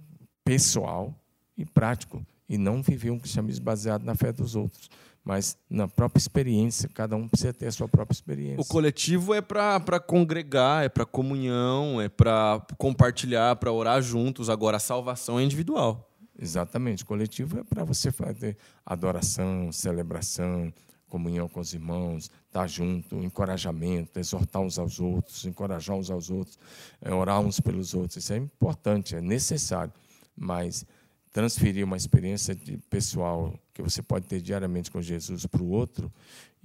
pessoal 0.44 1.14
e 1.56 1.64
prático 1.64 2.26
e 2.48 2.58
não 2.58 2.82
viver 2.82 3.10
um 3.10 3.18
cristianismo 3.18 3.64
baseado 3.64 4.02
na 4.02 4.14
fé 4.16 4.32
dos 4.32 4.56
outros, 4.56 4.90
mas 5.24 5.56
na 5.70 5.86
própria 5.86 6.18
experiência. 6.18 6.88
Cada 6.92 7.14
um 7.16 7.28
precisa 7.28 7.52
ter 7.52 7.66
a 7.66 7.72
sua 7.72 7.88
própria 7.88 8.14
experiência. 8.14 8.60
O 8.60 8.64
coletivo 8.64 9.32
é 9.32 9.40
para 9.40 10.00
congregar, 10.00 10.84
é 10.84 10.88
para 10.88 11.06
comunhão, 11.06 12.00
é 12.00 12.08
para 12.08 12.64
compartilhar, 12.76 13.54
para 13.56 13.72
orar 13.72 14.02
juntos. 14.02 14.50
Agora, 14.50 14.78
a 14.78 14.80
salvação 14.80 15.38
é 15.38 15.44
individual. 15.44 16.10
Exatamente. 16.38 17.04
O 17.04 17.06
coletivo 17.06 17.60
é 17.60 17.64
para 17.64 17.84
você 17.84 18.10
fazer 18.10 18.56
adoração, 18.84 19.70
celebração, 19.72 20.72
comunhão 21.08 21.48
com 21.48 21.60
os 21.60 21.72
irmãos, 21.72 22.30
estar 22.56 22.66
junto, 22.66 23.22
encorajamento, 23.22 24.18
exortar 24.18 24.62
uns 24.62 24.78
aos 24.78 24.98
outros, 24.98 25.44
encorajar 25.44 25.94
uns 25.94 26.10
aos 26.10 26.30
outros, 26.30 26.58
é, 27.02 27.12
orar 27.12 27.40
uns 27.40 27.60
pelos 27.60 27.92
outros. 27.92 28.16
Isso 28.16 28.32
é 28.32 28.38
importante, 28.38 29.14
é 29.14 29.20
necessário. 29.20 29.92
Mas 30.34 30.86
transferir 31.32 31.84
uma 31.84 31.98
experiência 31.98 32.56
pessoal 32.88 33.58
que 33.74 33.82
você 33.82 34.02
pode 34.02 34.26
ter 34.26 34.40
diariamente 34.40 34.90
com 34.90 35.02
Jesus 35.02 35.44
para 35.44 35.62
o 35.62 35.68
outro, 35.68 36.10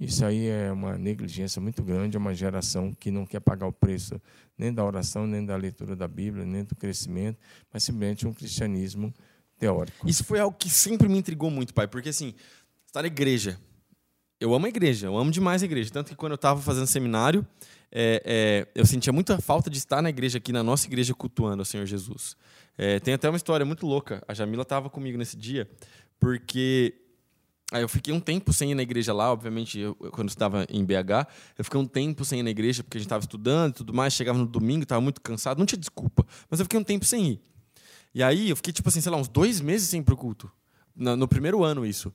isso 0.00 0.24
aí 0.24 0.48
é 0.48 0.72
uma 0.72 0.96
negligência 0.96 1.60
muito 1.60 1.82
grande, 1.82 2.16
é 2.16 2.20
uma 2.20 2.34
geração 2.34 2.90
que 2.92 3.10
não 3.10 3.26
quer 3.26 3.40
pagar 3.40 3.66
o 3.66 3.72
preço 3.72 4.20
nem 4.56 4.72
da 4.72 4.82
oração, 4.84 5.26
nem 5.26 5.44
da 5.44 5.56
leitura 5.56 5.94
da 5.94 6.08
Bíblia, 6.08 6.44
nem 6.44 6.64
do 6.64 6.74
crescimento, 6.74 7.38
mas 7.72 7.84
simplesmente 7.84 8.26
um 8.26 8.32
cristianismo 8.32 9.12
teórico. 9.58 10.08
Isso 10.08 10.24
foi 10.24 10.40
algo 10.40 10.56
que 10.56 10.70
sempre 10.70 11.08
me 11.08 11.18
intrigou 11.18 11.50
muito, 11.50 11.74
pai, 11.74 11.86
porque 11.86 12.08
assim, 12.08 12.34
estar 12.86 13.02
na 13.02 13.08
igreja, 13.08 13.58
eu 14.42 14.52
amo 14.54 14.66
a 14.66 14.68
igreja, 14.68 15.06
eu 15.06 15.16
amo 15.16 15.30
demais 15.30 15.62
a 15.62 15.64
igreja, 15.64 15.90
tanto 15.92 16.08
que 16.08 16.16
quando 16.16 16.32
eu 16.32 16.36
estava 16.36 16.60
fazendo 16.60 16.86
seminário, 16.86 17.46
é, 17.92 18.22
é, 18.24 18.68
eu 18.74 18.84
sentia 18.84 19.12
muita 19.12 19.40
falta 19.40 19.70
de 19.70 19.78
estar 19.78 20.02
na 20.02 20.10
igreja 20.10 20.38
aqui, 20.38 20.52
na 20.52 20.64
nossa 20.64 20.86
igreja, 20.86 21.14
cultuando 21.14 21.62
o 21.62 21.64
Senhor 21.64 21.86
Jesus. 21.86 22.36
É, 22.76 22.98
tem 22.98 23.14
até 23.14 23.28
uma 23.28 23.36
história 23.36 23.64
muito 23.64 23.86
louca. 23.86 24.20
A 24.26 24.34
Jamila 24.34 24.62
estava 24.62 24.90
comigo 24.90 25.16
nesse 25.16 25.36
dia, 25.36 25.70
porque 26.18 26.92
aí 27.70 27.82
eu 27.82 27.88
fiquei 27.88 28.12
um 28.12 28.18
tempo 28.18 28.52
sem 28.52 28.72
ir 28.72 28.74
na 28.74 28.82
igreja 28.82 29.12
lá, 29.12 29.30
obviamente, 29.30 29.78
eu, 29.78 29.94
quando 29.94 30.30
estava 30.30 30.66
em 30.68 30.84
BH, 30.84 31.28
eu 31.56 31.64
fiquei 31.64 31.78
um 31.78 31.86
tempo 31.86 32.24
sem 32.24 32.40
ir 32.40 32.42
na 32.42 32.50
igreja, 32.50 32.82
porque 32.82 32.98
a 32.98 33.00
gente 33.00 33.06
estava 33.06 33.22
estudando 33.22 33.70
e 33.70 33.74
tudo 33.74 33.94
mais, 33.94 34.12
chegava 34.12 34.38
no 34.38 34.46
domingo, 34.46 34.82
estava 34.82 35.00
muito 35.00 35.20
cansado, 35.20 35.58
não 35.58 35.66
tinha 35.66 35.78
desculpa, 35.78 36.26
mas 36.50 36.58
eu 36.58 36.66
fiquei 36.66 36.80
um 36.80 36.84
tempo 36.84 37.04
sem 37.04 37.32
ir. 37.32 37.40
E 38.12 38.22
aí 38.24 38.50
eu 38.50 38.56
fiquei, 38.56 38.72
tipo 38.72 38.88
assim, 38.88 39.00
sei 39.00 39.12
lá, 39.12 39.18
uns 39.18 39.28
dois 39.28 39.60
meses 39.60 39.88
sem 39.88 40.00
ir 40.00 40.04
pro 40.04 40.16
culto. 40.16 40.50
No, 40.94 41.16
no 41.16 41.28
primeiro 41.28 41.64
ano, 41.64 41.86
isso. 41.86 42.12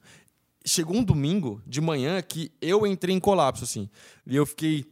Chegou 0.68 0.98
um 0.98 1.04
domingo 1.04 1.62
de 1.66 1.80
manhã 1.80 2.22
que 2.22 2.52
eu 2.62 2.86
entrei 2.86 3.16
em 3.16 3.22
colapso, 3.22 3.64
assim. 3.64 3.90
E 4.26 4.36
eu 4.36 4.46
fiquei 4.46 4.86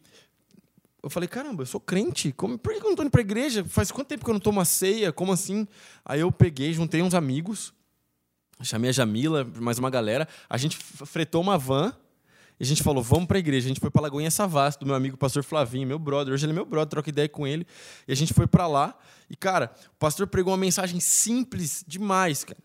eu 1.04 1.10
falei, 1.10 1.30
caramba, 1.30 1.62
eu 1.62 1.68
sou 1.68 1.80
crente. 1.80 2.32
Como, 2.32 2.58
por 2.58 2.74
que 2.74 2.80
eu 2.80 2.84
não 2.86 2.92
estou 2.92 3.06
indo 3.06 3.12
para 3.12 3.20
a 3.20 3.22
igreja? 3.22 3.64
Faz 3.66 3.92
quanto 3.92 4.08
tempo 4.08 4.24
que 4.24 4.30
eu 4.30 4.34
não 4.34 4.40
tomo 4.40 4.58
uma 4.58 4.66
ceia? 4.66 5.14
Como 5.14 5.32
assim? 5.32 5.68
Aí 6.04 6.22
eu 6.22 6.32
peguei, 6.32 6.74
juntei 6.74 7.04
uns 7.04 7.14
amigos, 7.14 7.72
chamei 8.64 8.90
a 8.90 8.92
Jamila, 8.94 9.46
mais 9.62 9.78
uma 9.78 9.92
galera. 9.92 10.28
A 10.50 10.58
gente 10.58 10.76
fretou 10.78 11.44
uma 11.44 11.60
van 11.60 11.94
e 12.60 12.64
a 12.64 12.66
gente 12.66 12.82
falou, 12.82 13.04
vamos 13.04 13.28
para 13.28 13.38
a 13.38 13.40
igreja. 13.40 13.68
A 13.68 13.68
gente 13.68 13.80
foi 13.80 13.92
para 13.92 14.02
Lagoinha 14.02 14.32
Savassi, 14.32 14.80
do 14.80 14.86
meu 14.88 14.96
amigo 14.96 15.16
pastor 15.16 15.44
Flavinho, 15.44 15.86
meu 15.86 16.00
brother. 16.00 16.34
Hoje 16.34 16.46
ele 16.46 16.54
é 16.54 16.56
meu 16.56 16.66
brother, 16.66 16.90
troca 16.90 17.10
ideia 17.10 17.30
com 17.30 17.46
ele. 17.46 17.68
E 18.08 18.12
a 18.12 18.16
gente 18.16 18.34
foi 18.34 18.48
para 18.48 18.66
lá. 18.66 18.98
E, 19.30 19.36
cara, 19.36 19.72
o 19.94 20.00
pastor 20.00 20.26
pregou 20.26 20.54
uma 20.54 20.58
mensagem 20.58 21.00
simples 21.00 21.86
demais, 21.88 22.44
cara. 22.44 22.60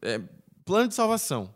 É, 0.00 0.18
plano 0.64 0.88
de 0.88 0.94
salvação 0.94 1.52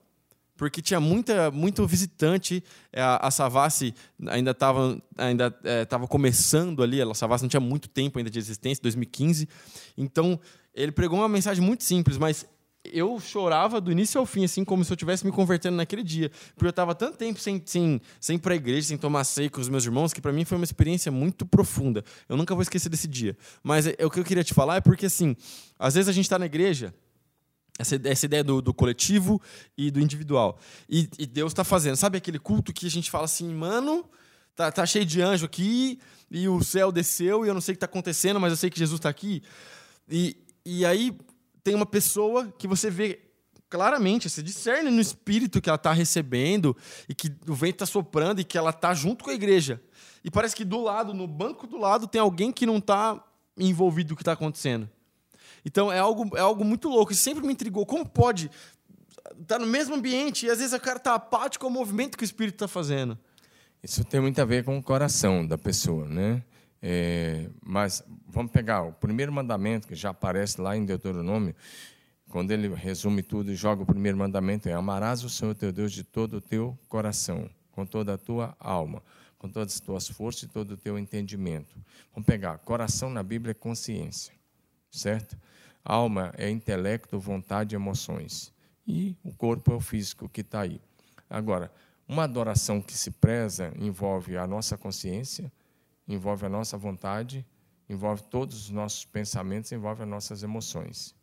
porque 0.57 0.81
tinha 0.81 1.01
muita, 1.01 1.51
muito 1.51 1.87
visitante. 1.87 2.63
É, 2.93 3.03
a, 3.03 3.17
a 3.17 3.31
Savassi 3.31 3.95
ainda 4.27 4.53
estava 4.53 5.01
ainda 5.17 5.57
é, 5.65 5.87
começando 6.09 6.83
ali, 6.83 7.01
a 7.01 7.15
Savassi 7.15 7.45
não 7.45 7.49
tinha 7.49 7.61
muito 7.61 7.89
tempo 7.89 8.19
ainda 8.19 8.31
de 8.31 8.39
existência, 8.39 8.83
2015. 8.83 9.49
Então, 9.97 10.41
ele 10.75 10.93
pregou 10.93 11.19
uma 11.19 11.29
mensagem 11.29 11.65
muito 11.65 11.85
simples, 11.85 12.19
mas 12.19 12.47
eu 12.93 13.19
chorava 13.19 13.81
do 13.81 13.91
início 13.91 14.19
ao 14.19 14.27
fim, 14.27 14.45
assim, 14.45 14.65
como 14.65 14.85
se 14.85 14.93
eu 14.93 14.95
estivesse 14.95 15.25
me 15.25 15.33
convertendo 15.33 15.77
naquele 15.77 16.03
dia. 16.03 16.31
Porque 16.55 16.67
eu 16.67 16.71
estava 16.71 16.95
tanto 16.95 17.17
tempo 17.17 17.41
sem, 17.41 17.61
sem, 17.65 18.01
sem 18.21 18.37
ir 18.37 18.39
para 18.39 18.55
a 18.55 18.57
igreja, 18.57 18.89
sem 18.89 18.99
tomar 18.99 19.25
ceia 19.25 19.51
com 19.51 19.61
os 19.61 19.69
meus 19.69 19.85
irmãos, 19.85 20.13
que 20.13 20.21
para 20.21 20.33
mim 20.33 20.45
foi 20.45 20.57
uma 20.57 20.65
experiência 20.65 21.11
muito 21.11 21.45
profunda. 21.45 22.05
Eu 22.29 22.37
nunca 22.37 22.55
vou 22.55 22.63
esquecer 22.63 22.89
desse 22.89 23.09
dia. 23.09 23.37
Mas 23.63 23.87
é, 23.87 23.95
é, 23.99 24.07
o 24.07 24.11
que 24.11 24.21
eu 24.21 24.25
queria 24.25 24.45
te 24.45 24.55
falar 24.55 24.77
é 24.77 24.81
porque, 24.81 25.07
assim, 25.07 25.37
às 25.79 25.95
vezes 25.95 26.09
a 26.09 26.13
gente 26.13 26.25
está 26.25 26.39
na 26.39 26.47
igreja 26.47 26.95
essa, 27.79 28.01
essa 28.05 28.27
ideia 28.27 28.43
do, 28.43 28.63
do, 28.63 28.73
coletivo 28.73 29.41
e 29.77 29.91
do 29.91 30.01
individual. 30.01 30.59
E, 30.89 31.09
e 31.19 31.27
Deus 31.27 31.53
está 31.53 31.65
fazendo. 31.65 31.97
Sabe 31.97 32.19
aquele 32.19 32.39
culto 32.39 32.73
que 32.73 32.87
a 32.87 32.91
gente 32.91 33.11
fala 33.11 33.25
assim, 33.25 33.53
mano, 33.53 34.09
tá, 34.55 34.73
tá 34.73 34.87
cheio 34.87 35.05
de 35.05 35.21
anjo 35.21 35.45
aqui, 35.45 35.99
e 36.31 36.49
o 36.49 36.63
céu 36.63 36.91
desceu, 36.91 37.45
e 37.45 37.49
eu 37.49 37.55
não 37.55 37.61
sei 37.61 37.73
o 37.73 37.75
que 37.75 37.77
está 37.77 37.87
acontecendo, 37.87 38.41
mas 38.41 38.51
eu 38.51 38.57
sei 38.57 38.71
que 38.71 38.79
Jesus 38.79 38.99
está 38.99 39.09
aqui. 39.09 39.43
E, 40.09 40.37
e 40.65 40.85
aí 40.85 41.17
tem 41.63 41.75
uma 41.75 41.87
pessoa 41.87 42.53
que 42.59 42.67
você 42.67 42.91
vê 42.91 43.21
claramente, 43.69 44.31
você 44.31 44.43
discerne 44.43 44.91
no 44.91 45.01
espírito 45.01 45.61
que 45.61 45.69
ela 45.69 45.77
está 45.77 45.93
recebendo, 45.93 46.77
e 47.09 47.15
que 47.15 47.33
o 47.47 47.55
vento 47.55 47.75
está 47.75 47.87
soprando, 47.87 48.41
e 48.41 48.45
que 48.45 48.57
ela 48.57 48.71
está 48.71 48.95
junto 48.95 49.25
com 49.25 49.31
a 49.31 49.35
igreja. 49.35 49.81
E 50.25 50.31
parece 50.31 50.57
que 50.57 50.65
do 50.65 50.83
lado, 50.83 51.13
no 51.13 51.27
banco 51.27 51.67
do 51.67 51.77
lado, 51.77 52.09
tem 52.09 52.21
alguém 52.21 52.51
que 52.51 52.67
não 52.67 52.79
está 52.79 53.23
envolvido 53.57 54.11
no 54.11 54.17
que 54.17 54.23
está 54.23 54.33
acontecendo. 54.33 54.91
Então 55.67 55.93
é 55.93 55.99
algo, 55.99 56.37
é 56.37 56.41
algo 56.41 56.65
muito 56.65 56.89
louco. 56.89 57.11
Isso 57.11 57.25
sempre 57.25 57.45
me 57.45 57.53
intrigou. 57.53 57.85
Como 57.85 58.07
pode 58.07 58.49
estar 59.41 59.59
tá 59.59 59.59
no 59.59 59.67
mesmo 59.67 59.97
ambiente 59.97 60.47
e 60.47 60.51
às 60.51 60.59
vezes 60.59 60.73
o 60.73 60.81
cara 60.81 60.99
está 60.99 61.17
apático 61.17 61.67
ao 61.67 61.73
movimento 61.73 62.17
que 62.17 62.23
o 62.23 62.25
espírito 62.25 62.55
está 62.55 62.69
fazendo? 62.69 63.19
Isso 63.83 64.05
tem 64.05 64.21
muito 64.21 64.41
a 64.41 64.45
ver 64.45 64.65
com 64.65 64.79
o 64.79 64.83
coração 64.83 65.45
da 65.45 65.59
pessoa, 65.59 66.09
né? 66.09 66.41
É, 66.81 67.51
mas 67.65 68.05
vamos 68.29 68.53
pegar 68.53 68.83
o 68.83 68.93
primeiro 68.93 69.33
mandamento 69.33 69.89
que 69.89 69.97
já 69.97 70.11
aparece 70.11 70.61
lá 70.61 70.77
em 70.77 70.85
Deuteronômio, 70.85 71.55
quando 72.29 72.53
ele 72.53 72.73
resume 72.73 73.23
tudo 73.23 73.51
e 73.51 73.57
joga 73.57 73.83
o 73.83 73.87
primeiro 73.87 74.17
mandamento 74.17 74.69
é 74.69 74.73
amarás 74.73 75.25
o 75.25 75.29
Senhor 75.29 75.55
teu 75.55 75.73
Deus 75.73 75.91
de 75.91 76.05
todo 76.05 76.37
o 76.37 76.41
teu 76.41 76.79
coração, 76.89 77.51
com 77.73 77.85
toda 77.85 78.15
a 78.15 78.19
tua 78.19 78.55
alma, 78.61 79.03
com 79.37 79.49
todas 79.49 79.75
as 79.75 79.81
tuas 79.81 80.09
forças 80.09 80.45
e 80.45 80.49
todo 80.49 80.73
o 80.73 80.77
teu 80.77 80.97
entendimento. 80.97 81.75
Vamos 82.13 82.27
pegar 82.27 82.59
coração 82.59 83.11
na 83.11 83.23
Bíblia 83.23 83.51
é 83.51 83.55
consciência, 83.55 84.33
certo? 84.91 85.37
Alma 85.89 86.35
é 86.37 86.51
intelecto, 86.51 87.17
vontade 87.21 87.77
e 87.77 87.77
emoções. 87.77 88.53
E 88.85 89.17
o 89.23 89.33
corpo 89.33 89.71
é 89.71 89.75
o 89.77 89.81
físico 89.81 90.29
que 90.29 90.41
está 90.41 90.63
aí. 90.63 90.81
Agora, 91.31 91.71
uma 92.09 92.25
adoração 92.25 92.83
que 92.83 92.93
se 92.93 93.13
preza 93.13 93.73
envolve 93.79 94.37
a 94.37 94.49
nossa 94.49 94.77
consciência, 94.77 95.51
envolve 96.09 96.45
a 96.45 96.49
nossa 96.49 96.77
vontade, 96.77 97.47
envolve 97.89 98.25
todos 98.25 98.65
os 98.65 98.71
nossos 98.71 99.05
pensamentos, 99.05 99.71
envolve 99.71 100.03
as 100.03 100.09
nossas 100.09 100.43
emoções. 100.43 101.15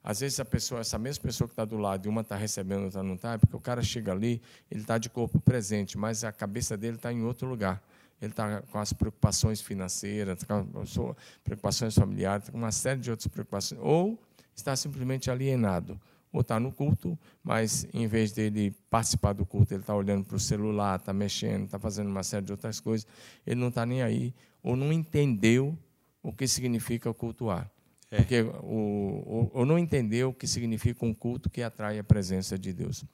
Às 0.00 0.20
vezes 0.20 0.38
a 0.38 0.44
pessoa, 0.44 0.80
essa 0.80 0.96
mesma 0.96 1.24
pessoa 1.24 1.48
que 1.48 1.54
está 1.54 1.64
do 1.64 1.76
lado 1.76 2.06
e 2.06 2.08
uma 2.08 2.20
está 2.20 2.36
recebendo, 2.36 2.84
outra 2.84 3.02
não 3.02 3.16
está, 3.16 3.32
é 3.32 3.38
porque 3.38 3.56
o 3.56 3.60
cara 3.60 3.82
chega 3.82 4.12
ali, 4.12 4.40
ele 4.70 4.82
está 4.82 4.96
de 4.96 5.10
corpo 5.10 5.40
presente, 5.40 5.98
mas 5.98 6.22
a 6.22 6.30
cabeça 6.30 6.76
dele 6.76 6.98
está 6.98 7.12
em 7.12 7.24
outro 7.24 7.48
lugar 7.48 7.82
ele 8.20 8.32
está 8.32 8.62
com 8.62 8.78
as 8.78 8.92
preocupações 8.92 9.60
financeiras, 9.60 10.38
tá 10.42 10.64
com 10.64 10.80
as 10.80 10.96
preocupações 11.44 11.94
familiares, 11.94 12.46
tá 12.46 12.52
com 12.52 12.58
uma 12.58 12.72
série 12.72 13.00
de 13.00 13.10
outras 13.10 13.28
preocupações, 13.28 13.80
ou 13.82 14.20
está 14.54 14.74
simplesmente 14.74 15.30
alienado, 15.30 16.00
ou 16.32 16.40
está 16.40 16.58
no 16.58 16.72
culto, 16.72 17.18
mas 17.42 17.86
em 17.92 18.06
vez 18.06 18.32
dele 18.32 18.74
participar 18.90 19.32
do 19.32 19.46
culto, 19.46 19.72
ele 19.72 19.80
está 19.82 19.94
olhando 19.94 20.24
para 20.24 20.36
o 20.36 20.40
celular, 20.40 20.98
está 20.98 21.12
mexendo, 21.12 21.64
está 21.64 21.78
fazendo 21.78 22.08
uma 22.08 22.22
série 22.22 22.44
de 22.44 22.52
outras 22.52 22.80
coisas, 22.80 23.06
ele 23.46 23.60
não 23.60 23.68
está 23.68 23.86
nem 23.86 24.02
aí, 24.02 24.34
ou 24.62 24.76
não 24.76 24.92
entendeu 24.92 25.78
o 26.22 26.32
que 26.32 26.46
significa 26.46 27.12
cultuar. 27.14 27.70
É. 28.10 28.16
Porque 28.16 28.42
ou 28.62 29.66
não 29.66 29.78
entendeu 29.78 30.30
o 30.30 30.34
que 30.34 30.46
significa 30.46 31.04
um 31.04 31.12
culto 31.14 31.50
que 31.50 31.62
atrai 31.62 31.98
a 31.98 32.04
presença 32.04 32.58
de 32.58 32.72
Deus. 32.72 33.04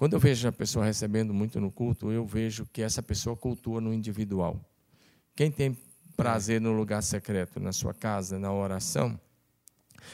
Quando 0.00 0.14
eu 0.14 0.18
vejo 0.18 0.48
a 0.48 0.52
pessoa 0.52 0.86
recebendo 0.86 1.34
muito 1.34 1.60
no 1.60 1.70
culto, 1.70 2.10
eu 2.10 2.24
vejo 2.24 2.66
que 2.72 2.80
essa 2.80 3.02
pessoa 3.02 3.36
cultua 3.36 3.82
no 3.82 3.92
individual. 3.92 4.58
Quem 5.36 5.50
tem 5.50 5.76
prazer 6.16 6.58
no 6.58 6.72
lugar 6.72 7.02
secreto, 7.02 7.60
na 7.60 7.70
sua 7.70 7.92
casa, 7.92 8.38
na 8.38 8.50
oração, 8.50 9.20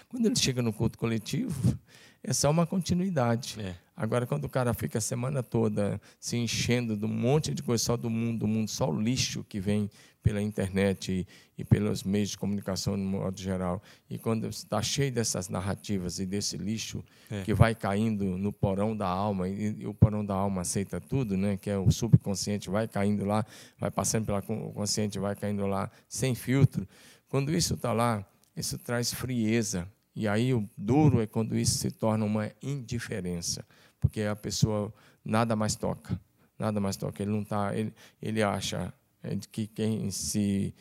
quando 0.09 0.27
ele 0.27 0.35
chega 0.35 0.61
no 0.61 0.73
culto 0.73 0.99
coletivo, 0.99 1.79
é 2.27 2.33
só 2.33 2.51
uma 2.51 2.67
continuidade. 2.67 3.57
É. 3.61 3.77
Agora, 3.97 4.27
quando 4.27 4.45
o 4.45 4.49
cara 4.49 4.75
fica 4.75 4.99
a 4.99 5.01
semana 5.01 5.45
toda 5.45 6.01
se 6.19 6.37
enchendo 6.37 6.97
de 6.97 7.05
um 7.05 7.09
monte 7.09 7.55
de 7.55 7.63
coisa 7.63 7.83
só 7.83 7.97
do 7.97 8.11
mundo, 8.11 8.41
do 8.41 8.47
mundo, 8.49 8.69
só 8.69 8.91
o 8.91 9.01
lixo 9.01 9.45
que 9.45 9.61
vem 9.61 9.89
pela 10.25 10.43
internet 10.43 11.13
e, 11.13 11.27
e 11.57 11.65
pelos 11.65 12.03
meios 12.03 12.31
de 12.31 12.37
comunicação 12.37 12.97
no 12.97 13.05
modo 13.05 13.41
geral, 13.41 13.81
e 14.11 14.19
quando 14.19 14.49
está 14.49 14.83
cheio 14.83 15.13
dessas 15.13 15.49
narrativas 15.49 16.19
e 16.19 16.27
desse 16.27 16.57
lixo 16.57 17.03
é. 17.31 17.43
que 17.43 17.55
vai 17.55 17.77
caindo 17.77 18.37
no 18.37 18.53
porão 18.53 18.95
da 18.97 19.07
alma, 19.07 19.49
e, 19.49 19.77
e, 19.79 19.87
o 19.87 19.95
porão 19.95 20.27
da 20.27 20.35
alma 20.35 20.63
aceita 20.63 21.01
tudo, 21.01 21.37
né, 21.37 21.57
que 21.57 21.71
é 21.71 21.79
o 21.79 21.93
subconsciente, 21.93 22.69
vai 22.69 22.89
caindo 22.89 23.25
lá, 23.25 23.47
vai 23.79 23.91
passando 23.91 24.27
pela 24.27 24.43
consciente, 24.43 25.17
vai 25.17 25.37
caindo 25.37 25.65
lá 25.65 25.89
sem 26.09 26.35
filtro. 26.35 26.89
Quando 27.29 27.53
isso 27.53 27.75
está 27.75 27.93
lá, 27.93 28.27
isso 28.57 28.77
traz 28.79 29.15
frieza 29.15 29.89
e 30.17 30.27
aí 30.27 30.55
o 30.55 30.67
duro 30.77 31.21
é 31.21 31.27
quando 31.27 31.55
isso 31.55 31.77
se 31.77 31.91
torna 31.91 32.25
uma 32.25 32.51
indiferença, 32.63 33.67
porque 34.01 34.23
a 34.23 34.35
pessoa 34.35 34.93
nada 35.23 35.55
mais 35.55 35.77
toca, 35.77 36.19
nada 36.59 36.81
mais 36.81 36.97
toca. 36.97 37.23
Ele 37.23 37.33
não 37.33 37.45
tá, 37.45 37.77
ele, 37.77 37.93
ele 38.23 38.43
acha 38.43 38.95
é, 39.23 39.37
que 39.53 39.67
quem 39.67 40.11
se 40.11 40.75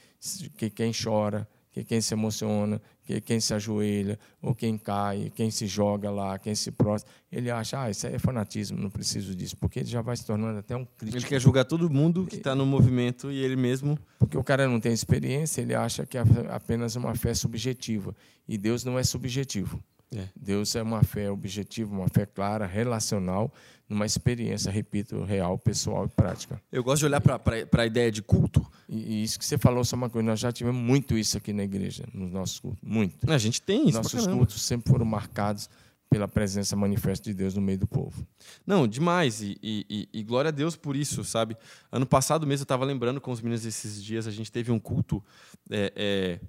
que 0.55 0.69
quem 0.69 0.93
chora, 0.93 1.47
que 1.75 1.83
quem 1.83 1.99
se 1.99 2.13
emociona, 2.13 2.81
que 3.03 3.19
quem 3.19 3.37
se 3.37 3.53
ajoelha, 3.53 4.17
ou 4.41 4.55
quem 4.55 4.77
cai, 4.77 5.29
quem 5.35 5.51
se 5.51 5.67
joga 5.67 6.09
lá, 6.09 6.39
quem 6.39 6.55
se 6.55 6.71
prostra, 6.71 7.11
ele 7.29 7.51
acha, 7.51 7.81
ah, 7.81 7.89
isso 7.89 8.07
é 8.07 8.17
fanatismo, 8.17 8.77
não 8.77 8.89
preciso 8.89 9.35
disso, 9.35 9.57
porque 9.57 9.79
ele 9.79 9.89
já 9.89 10.01
vai 10.01 10.15
se 10.15 10.25
tornando 10.25 10.57
até 10.57 10.73
um 10.73 10.85
crítico. 10.85 11.17
Ele 11.17 11.27
quer 11.27 11.41
julgar 11.41 11.65
todo 11.65 11.89
mundo 11.89 12.25
que 12.27 12.37
está 12.37 12.55
no 12.55 12.65
movimento 12.65 13.29
e 13.29 13.43
ele 13.43 13.57
mesmo. 13.57 13.99
Porque 14.17 14.37
o 14.37 14.43
cara 14.43 14.69
não 14.69 14.79
tem 14.79 14.93
experiência, 14.93 15.61
ele 15.61 15.75
acha 15.75 16.05
que 16.05 16.17
é 16.17 16.23
apenas 16.49 16.95
uma 16.95 17.13
fé 17.13 17.33
subjetiva. 17.33 18.15
E 18.47 18.57
Deus 18.57 18.85
não 18.85 18.97
é 18.97 19.03
subjetivo. 19.03 19.83
É. 20.15 20.29
Deus 20.35 20.75
é 20.75 20.81
uma 20.81 21.03
fé 21.03 21.29
objetiva, 21.29 21.93
uma 21.93 22.07
fé 22.07 22.25
clara, 22.25 22.65
relacional, 22.65 23.51
numa 23.87 24.05
experiência, 24.05 24.71
repito, 24.71 25.23
real, 25.23 25.57
pessoal 25.57 26.05
e 26.05 26.09
prática. 26.09 26.61
Eu 26.71 26.83
gosto 26.83 27.01
de 27.01 27.05
olhar 27.05 27.21
para 27.21 27.83
a 27.83 27.85
ideia 27.85 28.11
de 28.11 28.21
culto. 28.21 28.65
E, 28.89 28.97
e, 28.97 29.23
isso 29.23 29.37
que 29.37 29.45
você 29.45 29.57
falou 29.57 29.83
só 29.83 29.95
uma 29.95 30.09
coisa, 30.09 30.25
nós 30.25 30.39
já 30.39 30.51
tivemos 30.51 30.81
muito 30.81 31.17
isso 31.17 31.37
aqui 31.37 31.53
na 31.53 31.63
igreja, 31.63 32.05
nos 32.13 32.31
nossos 32.31 32.59
cultos, 32.59 32.79
muito. 32.81 33.31
A 33.31 33.37
gente 33.37 33.61
tem 33.61 33.87
isso. 33.89 33.97
Nossos 33.97 34.25
cultos 34.25 34.61
sempre 34.61 34.89
foram 34.89 35.05
marcados 35.05 35.69
pela 36.09 36.27
presença 36.27 36.75
manifesta 36.75 37.25
de 37.25 37.33
Deus 37.33 37.55
no 37.55 37.61
meio 37.61 37.77
do 37.77 37.87
povo. 37.87 38.25
Não, 38.65 38.87
demais. 38.87 39.41
E, 39.41 39.57
e, 39.61 40.07
e 40.13 40.23
glória 40.23 40.49
a 40.49 40.51
Deus 40.51 40.75
por 40.75 40.95
isso, 40.95 41.23
sabe? 41.23 41.57
Ano 41.91 42.05
passado 42.05 42.47
mesmo 42.47 42.61
eu 42.61 42.65
estava 42.65 42.85
lembrando 42.85 43.19
com 43.19 43.31
os 43.31 43.41
meninos 43.41 43.65
esses 43.65 44.03
dias, 44.03 44.25
a 44.25 44.31
gente 44.31 44.51
teve 44.51 44.71
um 44.71 44.79
culto. 44.79 45.23
É, 45.69 45.91
é, 45.95 46.39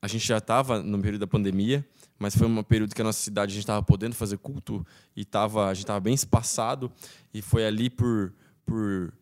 a 0.00 0.08
gente 0.08 0.26
já 0.26 0.38
estava 0.38 0.82
no 0.82 0.98
período 1.00 1.20
da 1.20 1.26
pandemia 1.26 1.84
mas 2.18 2.36
foi 2.36 2.46
um 2.46 2.62
período 2.62 2.94
que 2.94 3.00
a 3.00 3.04
nossa 3.04 3.20
cidade 3.20 3.52
a 3.52 3.54
gente 3.54 3.64
estava 3.64 3.82
podendo 3.82 4.14
fazer 4.14 4.38
culto 4.38 4.86
e 5.14 5.24
tava, 5.24 5.66
a 5.66 5.74
gente 5.74 5.84
estava 5.84 6.00
bem 6.00 6.14
espaçado 6.14 6.90
e 7.32 7.42
foi 7.42 7.66
ali 7.66 7.90
por, 7.90 8.32
por 8.64 9.12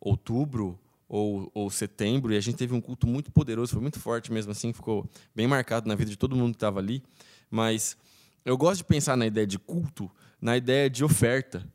outubro 0.00 0.78
ou, 1.08 1.50
ou 1.54 1.70
setembro 1.70 2.32
e 2.32 2.36
a 2.36 2.40
gente 2.40 2.56
teve 2.56 2.74
um 2.74 2.80
culto 2.80 3.06
muito 3.06 3.30
poderoso, 3.30 3.72
foi 3.72 3.82
muito 3.82 3.98
forte 3.98 4.32
mesmo 4.32 4.52
assim, 4.52 4.72
ficou 4.72 5.08
bem 5.34 5.46
marcado 5.46 5.88
na 5.88 5.94
vida 5.94 6.10
de 6.10 6.16
todo 6.16 6.36
mundo 6.36 6.50
que 6.50 6.56
estava 6.56 6.78
ali. 6.78 7.02
Mas 7.50 7.96
eu 8.44 8.56
gosto 8.56 8.78
de 8.78 8.84
pensar 8.84 9.16
na 9.16 9.26
ideia 9.26 9.46
de 9.46 9.58
culto, 9.58 10.10
na 10.40 10.56
ideia 10.56 10.90
de 10.90 11.04
oferta. 11.04 11.66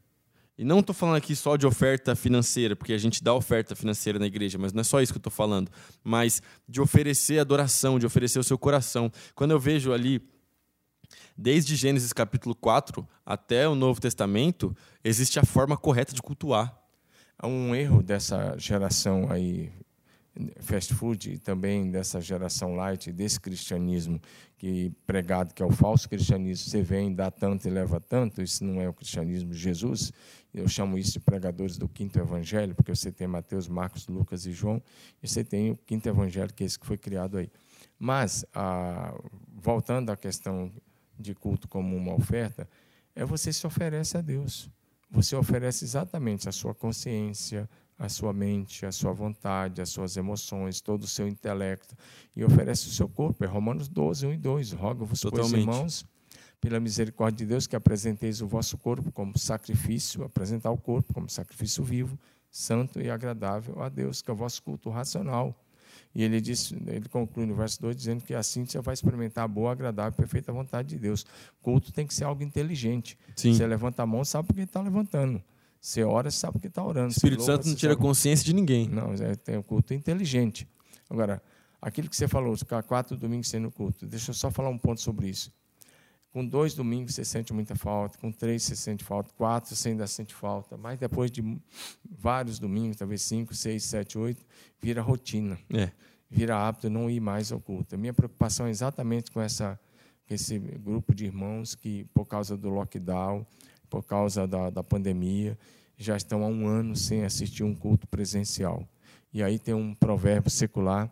E 0.57 0.64
não 0.64 0.80
estou 0.80 0.93
falando 0.93 1.16
aqui 1.16 1.36
só 1.36 1.55
de 1.55 1.66
oferta 1.66 2.16
financeira, 2.16 2.76
porque 2.76 2.93
a 2.93 2.97
gente 2.97 3.24
dá 3.24 3.34
oferta 3.34 3.76
financeira 3.76 4.20
na 4.20 4.28
igreja, 4.28 4.59
mas 4.59 4.72
não 4.74 4.82
é 4.82 4.84
só 4.84 5.01
isso 5.01 5.12
que 5.12 5.18
eu 5.18 5.22
estou 5.22 5.32
falando. 5.32 5.72
Mas 6.03 6.41
de 6.70 6.80
oferecer 6.80 7.39
adoração, 7.39 7.97
de 7.97 8.05
oferecer 8.05 8.38
o 8.38 8.43
seu 8.43 8.59
coração. 8.59 9.12
Quando 9.34 9.51
eu 9.51 9.59
vejo 9.59 9.91
ali 9.91 10.22
desde 11.38 11.76
Gênesis 11.76 12.14
capítulo 12.14 12.55
4 12.55 13.07
até 13.26 13.68
o 13.68 13.76
Novo 13.76 13.99
Testamento, 13.99 14.76
existe 15.03 15.39
a 15.39 15.45
forma 15.45 15.78
correta 15.78 16.14
de 16.14 16.22
cultuar. 16.22 16.78
Há 17.38 17.47
um 17.47 17.74
erro 17.74 18.03
dessa 18.03 18.55
geração 18.57 19.32
aí 19.32 19.72
fast 20.59 20.93
food 20.93 21.34
e 21.34 21.38
também 21.38 21.91
dessa 21.91 22.22
geração 22.22 22.76
light, 22.76 23.12
desse 23.12 23.39
cristianismo 23.39 24.20
que 24.57 24.91
pregado 25.05 25.53
que 25.53 25.62
é 25.62 25.66
o 25.66 25.72
falso 25.72 26.07
cristianismo, 26.07 26.70
você 26.70 26.82
vem, 26.82 27.14
dá 27.14 27.30
tanto 27.30 27.68
e 27.68 27.72
leva 27.72 27.99
tanto, 27.99 28.41
isso 28.41 28.64
não 28.64 28.80
é 28.80 28.88
o 28.88 28.93
cristianismo 28.93 29.51
de 29.51 29.57
Jesus. 29.57 30.12
Eu 30.53 30.68
chamo 30.68 30.97
isso 30.97 31.14
de 31.14 31.20
pregadores 31.20 31.78
do 31.78 31.88
quinto 31.88 32.20
evangelho, 32.20 32.76
porque 32.76 32.93
você 32.93 33.12
tem 33.12 33.26
Mateus, 33.28 33.68
Marcos, 33.68 34.07
Lucas 34.07 34.45
e 34.45 34.51
João, 34.51 34.82
e 35.22 35.28
você 35.28 35.43
tem 35.43 35.72
o 35.72 35.78
quinto 35.78 36.07
evangelho, 36.07 36.53
que 36.53 36.64
é 36.64 36.68
esse 36.68 36.78
que 36.78 36.86
foi 36.86 36.97
criado 36.97 37.38
aí. 37.38 37.49
Mas, 37.97 38.45
ah, 38.53 39.14
voltando 39.51 40.12
à 40.12 40.18
questão 40.18 40.72
de 41.22 41.34
culto 41.36 41.67
como 41.67 41.95
uma 41.95 42.13
oferta, 42.13 42.67
é 43.15 43.24
você 43.24 43.53
se 43.53 43.65
oferece 43.65 44.17
a 44.17 44.22
Deus. 44.22 44.69
Você 45.09 45.36
oferece 45.36 45.84
exatamente 45.84 46.47
a 46.47 46.51
sua 46.51 46.74
consciência, 46.74 47.69
a 48.01 48.09
sua 48.09 48.34
mente, 48.34 48.86
a 48.86 48.91
sua 48.91 49.13
vontade, 49.13 49.82
as 49.82 49.89
suas 49.89 50.17
emoções, 50.17 50.82
todo 50.82 51.03
o 51.03 51.07
seu 51.07 51.28
intelecto 51.28 51.95
e 52.36 52.43
oferece 52.43 52.88
o 52.88 52.91
seu 52.91 53.07
corpo. 53.07 53.43
É 53.43 53.47
Romanos 53.47 53.88
12, 53.88 54.26
1 54.26 54.34
e 54.34 54.38
2. 54.38 54.72
Rogo-vos, 54.72 55.22
pois, 55.22 55.51
irmãos, 55.51 56.05
pela 56.59 56.80
misericórdia 56.80 57.45
de 57.45 57.49
Deus, 57.51 57.67
que 57.67 57.76
apresenteis 57.76 58.41
o 58.41 58.47
vosso 58.47 58.78
corpo 58.78 59.11
como 59.11 59.38
sacrifício, 59.38 60.24
apresentar 60.24 60.72
o 60.72 60.78
corpo 60.78 61.13
como 61.13 61.30
sacrifício 61.30 61.84
vivo, 61.84 62.17
santo 62.49 62.99
e 62.99 63.09
agradável 63.09 63.82
a 63.82 63.89
Deus, 63.89 64.22
que 64.22 64.32
é 64.32 64.34
o 64.34 64.38
vosso 64.38 64.63
culto 64.63 64.89
racional. 64.89 65.55
E 66.14 66.24
ele 66.24 66.41
diz, 66.41 66.74
ele 66.88 67.07
conclui 67.07 67.45
no 67.45 67.55
verso 67.55 67.82
2 67.82 67.95
dizendo 67.95 68.24
que 68.24 68.34
assim 68.34 68.66
você 68.66 68.80
vai 68.82 68.93
experimentar 68.93 69.45
a 69.45 69.47
boa, 69.47 69.72
agradável 69.72 70.12
e 70.12 70.18
perfeita 70.18 70.51
vontade 70.51 70.89
de 70.89 70.97
Deus. 70.97 71.26
Culto 71.62 71.91
tem 71.91 72.05
que 72.05 72.14
ser 72.14 72.26
algo 72.26 72.43
inteligente. 72.43 73.18
Sim. 73.36 73.53
Você 73.53 73.66
levanta 73.66 74.03
a 74.03 74.05
mão, 74.05 74.26
sabe 74.26 74.47
por 74.47 74.55
que 74.55 74.62
está 74.62 74.82
levantando. 74.82 75.41
Você 75.80 76.03
ora, 76.03 76.30
sabe 76.30 76.53
por 76.53 76.62
que 76.62 76.68
está 76.68 76.84
orando. 76.84 77.07
O 77.07 77.12
Espírito 77.12 77.39
louva, 77.39 77.53
Santo 77.53 77.68
não 77.70 77.76
tira 77.76 77.93
sabe... 77.93 78.01
consciência 78.01 78.45
de 78.45 78.53
ninguém. 78.53 78.88
Não, 78.88 79.14
é, 79.14 79.36
tem 79.36 79.57
o 79.57 79.64
culto 79.64 79.93
inteligente. 79.93 80.68
Agora, 81.09 81.41
aquilo 81.82 82.09
que 82.09 82.16
você 82.16 82.28
falou, 82.28 82.55
ficar 82.55 82.84
quatro 82.84 83.18
domingos 83.18 83.47
sendo 83.47 83.72
culto, 83.72 84.05
deixa 84.05 84.32
eu 84.32 84.36
só 84.36 84.51
falar 84.51 84.70
um 84.70 84.78
ponto 84.78 85.01
sobre 85.01 85.30
isso. 85.30 85.51
Com 86.32 86.45
dois 86.45 86.73
domingos 86.73 87.13
você 87.13 87.25
sente 87.25 87.51
muita 87.51 87.75
falta, 87.75 88.17
com 88.17 88.32
três 88.32 88.63
você 88.63 88.75
sente 88.75 89.03
falta, 89.03 89.34
quatro 89.36 89.75
você 89.75 89.89
ainda 89.89 90.07
sente 90.07 90.34
falta, 90.34 90.77
mas 90.77 90.97
depois 90.97 91.29
de 91.29 91.43
vários 92.09 92.57
domingos, 92.57 92.95
talvez 92.95 93.21
cinco, 93.21 93.53
seis, 93.53 93.84
sete, 93.84 94.17
oito, 94.17 94.45
vira 94.79 95.01
rotina. 95.01 95.59
É. 95.73 95.91
Vira 96.29 96.55
hábito 96.55 96.89
não 96.89 97.09
ir 97.09 97.19
mais 97.19 97.51
ao 97.51 97.59
culto. 97.59 97.95
A 97.95 97.97
minha 97.97 98.13
preocupação 98.13 98.65
é 98.65 98.69
exatamente 98.69 99.29
com 99.29 99.41
essa, 99.41 99.77
esse 100.29 100.57
grupo 100.57 101.13
de 101.13 101.25
irmãos 101.25 101.75
que, 101.75 102.05
por 102.13 102.25
causa 102.25 102.55
do 102.55 102.69
lockdown, 102.69 103.45
por 103.89 104.01
causa 104.03 104.47
da, 104.47 104.69
da 104.69 104.82
pandemia, 104.82 105.59
já 105.97 106.15
estão 106.15 106.43
há 106.43 106.47
um 106.47 106.65
ano 106.65 106.95
sem 106.95 107.25
assistir 107.25 107.65
um 107.65 107.75
culto 107.75 108.07
presencial. 108.07 108.88
E 109.34 109.43
aí 109.43 109.59
tem 109.59 109.73
um 109.73 109.93
provérbio 109.93 110.49
secular 110.49 111.11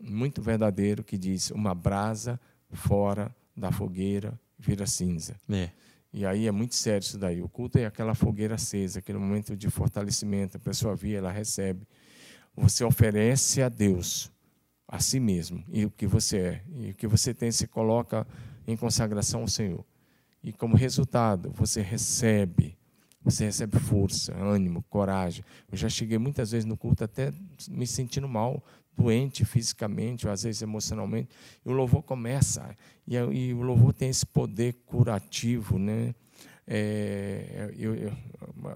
muito 0.00 0.40
verdadeiro 0.40 1.02
que 1.02 1.18
diz: 1.18 1.50
uma 1.50 1.74
brasa 1.74 2.40
fora 2.70 3.34
da 3.58 3.72
fogueira 3.72 4.38
vira 4.58 4.86
cinza. 4.86 5.36
É. 5.48 5.70
E 6.12 6.24
aí 6.24 6.46
é 6.46 6.50
muito 6.50 6.74
sério 6.74 7.04
isso 7.04 7.18
daí. 7.18 7.42
O 7.42 7.48
culto 7.48 7.78
é 7.78 7.86
aquela 7.86 8.14
fogueira 8.14 8.54
acesa, 8.54 8.98
aquele 8.98 9.18
momento 9.18 9.56
de 9.56 9.68
fortalecimento. 9.68 10.56
A 10.56 10.60
pessoa 10.60 10.96
via, 10.96 11.18
ela 11.18 11.30
recebe. 11.30 11.86
Você 12.56 12.82
oferece 12.82 13.62
a 13.62 13.68
Deus, 13.68 14.32
a 14.86 14.98
si 15.00 15.20
mesmo, 15.20 15.62
e 15.68 15.84
o 15.84 15.90
que 15.90 16.06
você 16.06 16.38
é. 16.38 16.62
E 16.76 16.90
o 16.90 16.94
que 16.94 17.06
você 17.06 17.34
tem, 17.34 17.52
se 17.52 17.66
coloca 17.66 18.26
em 18.66 18.76
consagração 18.76 19.42
ao 19.42 19.48
Senhor. 19.48 19.84
E 20.42 20.52
como 20.52 20.76
resultado, 20.76 21.52
você 21.54 21.82
recebe. 21.82 22.76
Você 23.22 23.44
recebe 23.44 23.78
força, 23.78 24.34
ânimo, 24.34 24.82
coragem. 24.88 25.44
Eu 25.70 25.76
já 25.76 25.88
cheguei 25.88 26.16
muitas 26.16 26.52
vezes 26.52 26.64
no 26.64 26.76
culto 26.76 27.04
até 27.04 27.32
me 27.68 27.86
sentindo 27.86 28.28
mal, 28.28 28.64
doente 28.98 29.44
fisicamente, 29.44 30.26
ou 30.26 30.32
às 30.32 30.42
vezes 30.42 30.60
emocionalmente, 30.60 31.28
e 31.64 31.68
o 31.68 31.72
louvor 31.72 32.02
começa, 32.02 32.76
e, 33.06 33.14
e 33.14 33.54
o 33.54 33.62
louvor 33.62 33.92
tem 33.92 34.08
esse 34.08 34.26
poder 34.26 34.74
curativo, 34.84 35.78
né? 35.78 36.14
É, 36.70 37.72
eu, 37.78 37.94
eu, 37.94 38.12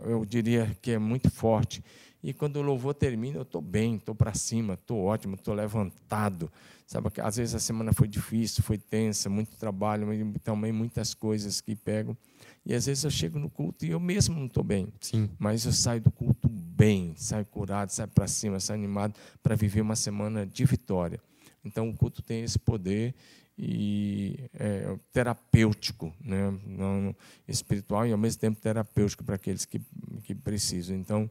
eu, 0.04 0.24
diria 0.24 0.74
que 0.80 0.92
é 0.92 0.98
muito 0.98 1.30
forte. 1.30 1.84
E 2.22 2.32
quando 2.32 2.56
o 2.56 2.62
louvor 2.62 2.94
termina, 2.94 3.36
eu 3.36 3.42
estou 3.42 3.60
bem, 3.60 3.96
estou 3.96 4.14
para 4.14 4.32
cima, 4.32 4.74
estou 4.74 5.04
ótimo, 5.04 5.34
estou 5.34 5.52
levantado. 5.52 6.50
Sabe, 6.86 7.10
às 7.18 7.36
vezes 7.36 7.54
a 7.54 7.58
semana 7.58 7.92
foi 7.92 8.08
difícil, 8.08 8.62
foi 8.62 8.78
tensa, 8.78 9.28
muito 9.28 9.56
trabalho, 9.56 10.06
mas 10.06 10.18
também 10.42 10.72
muitas 10.72 11.12
coisas 11.12 11.60
que 11.60 11.74
pegam. 11.74 12.16
E 12.64 12.74
às 12.74 12.86
vezes 12.86 13.02
eu 13.02 13.10
chego 13.10 13.38
no 13.38 13.50
culto 13.50 13.84
e 13.84 13.90
eu 13.90 13.98
mesmo 14.00 14.38
não 14.38 14.46
estou 14.46 14.62
bem. 14.62 14.88
Sim. 15.00 15.28
Mas 15.38 15.64
eu 15.64 15.72
saio 15.72 16.00
do 16.00 16.10
culto 16.10 16.48
bem, 16.48 17.14
saio 17.16 17.44
curado, 17.44 17.90
saio 17.90 18.08
para 18.08 18.28
cima, 18.28 18.60
saio 18.60 18.78
animado 18.78 19.14
para 19.42 19.56
viver 19.56 19.80
uma 19.80 19.96
semana 19.96 20.46
de 20.46 20.64
vitória. 20.64 21.20
Então 21.64 21.88
o 21.88 21.96
culto 21.96 22.22
tem 22.22 22.42
esse 22.42 22.58
poder 22.58 23.14
e 23.58 24.38
é, 24.54 24.96
terapêutico, 25.12 26.12
né? 26.20 26.52
Não, 26.66 27.14
espiritual 27.46 28.06
e 28.06 28.12
ao 28.12 28.18
mesmo 28.18 28.40
tempo 28.40 28.60
terapêutico 28.60 29.24
para 29.24 29.36
aqueles 29.36 29.64
que, 29.64 29.80
que 30.22 30.34
precisam. 30.34 30.96
Então, 30.96 31.30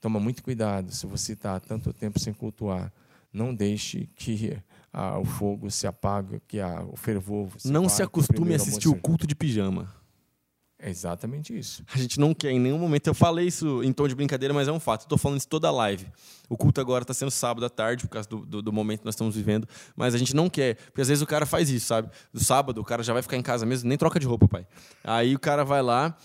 toma 0.00 0.20
muito 0.20 0.42
cuidado 0.42 0.92
se 0.92 1.06
você 1.06 1.32
está 1.32 1.58
tanto 1.60 1.92
tempo 1.92 2.18
sem 2.18 2.32
cultuar. 2.32 2.92
Não 3.32 3.54
deixe 3.54 4.08
que 4.14 4.56
ah, 4.92 5.18
o 5.18 5.24
fogo 5.24 5.70
se 5.70 5.86
apague, 5.86 6.40
que 6.46 6.60
ah, 6.60 6.84
o 6.90 6.96
fervor. 6.96 7.48
Se 7.58 7.70
não 7.70 7.88
se 7.88 8.02
acostume 8.02 8.52
a 8.52 8.56
assistir 8.56 8.88
o 8.88 8.96
culto 8.96 9.26
de 9.26 9.34
pijama. 9.34 9.92
É 10.84 10.90
exatamente 10.90 11.56
isso. 11.56 11.84
A 11.94 11.96
gente 11.96 12.18
não 12.18 12.34
quer 12.34 12.50
em 12.50 12.58
nenhum 12.58 12.76
momento. 12.76 13.06
Eu 13.06 13.14
falei 13.14 13.46
isso 13.46 13.84
em 13.84 13.92
tom 13.92 14.08
de 14.08 14.16
brincadeira, 14.16 14.52
mas 14.52 14.66
é 14.66 14.72
um 14.72 14.80
fato. 14.80 15.02
Estou 15.02 15.16
falando 15.16 15.38
isso 15.38 15.46
toda 15.46 15.68
a 15.68 15.70
live. 15.70 16.08
O 16.48 16.56
culto 16.56 16.80
agora 16.80 17.04
está 17.04 17.14
sendo 17.14 17.30
sábado 17.30 17.64
à 17.64 17.70
tarde, 17.70 18.04
por 18.04 18.14
causa 18.14 18.28
do, 18.28 18.44
do, 18.44 18.60
do, 18.62 18.72
momento 18.72 18.98
que 18.98 19.04
nós 19.04 19.14
estamos 19.14 19.36
vivendo. 19.36 19.68
Mas 19.94 20.12
a 20.12 20.18
gente 20.18 20.34
não 20.34 20.50
quer. 20.50 20.74
Porque 20.86 21.00
às 21.00 21.06
vezes 21.06 21.22
o 21.22 21.26
cara 21.26 21.46
faz 21.46 21.70
isso, 21.70 21.86
sabe? 21.86 22.10
Do 22.34 22.42
sábado, 22.42 22.80
o 22.80 22.84
cara 22.84 23.04
já 23.04 23.12
vai 23.12 23.22
ficar 23.22 23.36
em 23.36 23.42
casa 23.42 23.64
mesmo, 23.64 23.88
nem 23.88 23.96
troca 23.96 24.18
de 24.18 24.26
roupa, 24.26 24.48
pai. 24.48 24.66
Aí 25.04 25.36
o 25.36 25.38
cara 25.38 25.64
vai 25.64 25.82
lá 25.82 26.16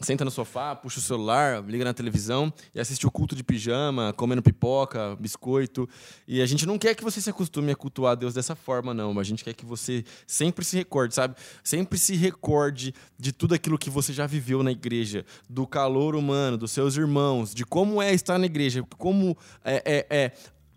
senta 0.00 0.24
no 0.24 0.30
sofá, 0.30 0.74
puxa 0.74 0.98
o 0.98 1.02
celular, 1.02 1.62
liga 1.64 1.84
na 1.84 1.94
televisão 1.94 2.52
e 2.74 2.80
assiste 2.80 3.06
o 3.06 3.10
culto 3.10 3.34
de 3.34 3.42
pijama, 3.42 4.12
comendo 4.12 4.42
pipoca, 4.42 5.16
biscoito. 5.16 5.88
E 6.28 6.42
a 6.42 6.46
gente 6.46 6.66
não 6.66 6.78
quer 6.78 6.94
que 6.94 7.02
você 7.02 7.20
se 7.20 7.30
acostume 7.30 7.72
a 7.72 7.76
cultuar 7.76 8.16
Deus 8.16 8.34
dessa 8.34 8.54
forma, 8.54 8.92
não. 8.92 9.18
A 9.18 9.24
gente 9.24 9.42
quer 9.42 9.54
que 9.54 9.64
você 9.64 10.04
sempre 10.26 10.64
se 10.64 10.76
recorde, 10.76 11.14
sabe? 11.14 11.34
Sempre 11.64 11.98
se 11.98 12.14
recorde 12.14 12.94
de 13.18 13.32
tudo 13.32 13.54
aquilo 13.54 13.78
que 13.78 13.88
você 13.88 14.12
já 14.12 14.26
viveu 14.26 14.62
na 14.62 14.70
igreja, 14.70 15.24
do 15.48 15.66
calor 15.66 16.14
humano, 16.14 16.56
dos 16.56 16.72
seus 16.72 16.96
irmãos, 16.96 17.54
de 17.54 17.64
como 17.64 18.02
é 18.02 18.12
estar 18.12 18.38
na 18.38 18.46
igreja, 18.46 18.84
como 18.98 19.36
é, 19.64 19.82
é, 19.84 20.06
é 20.10 20.32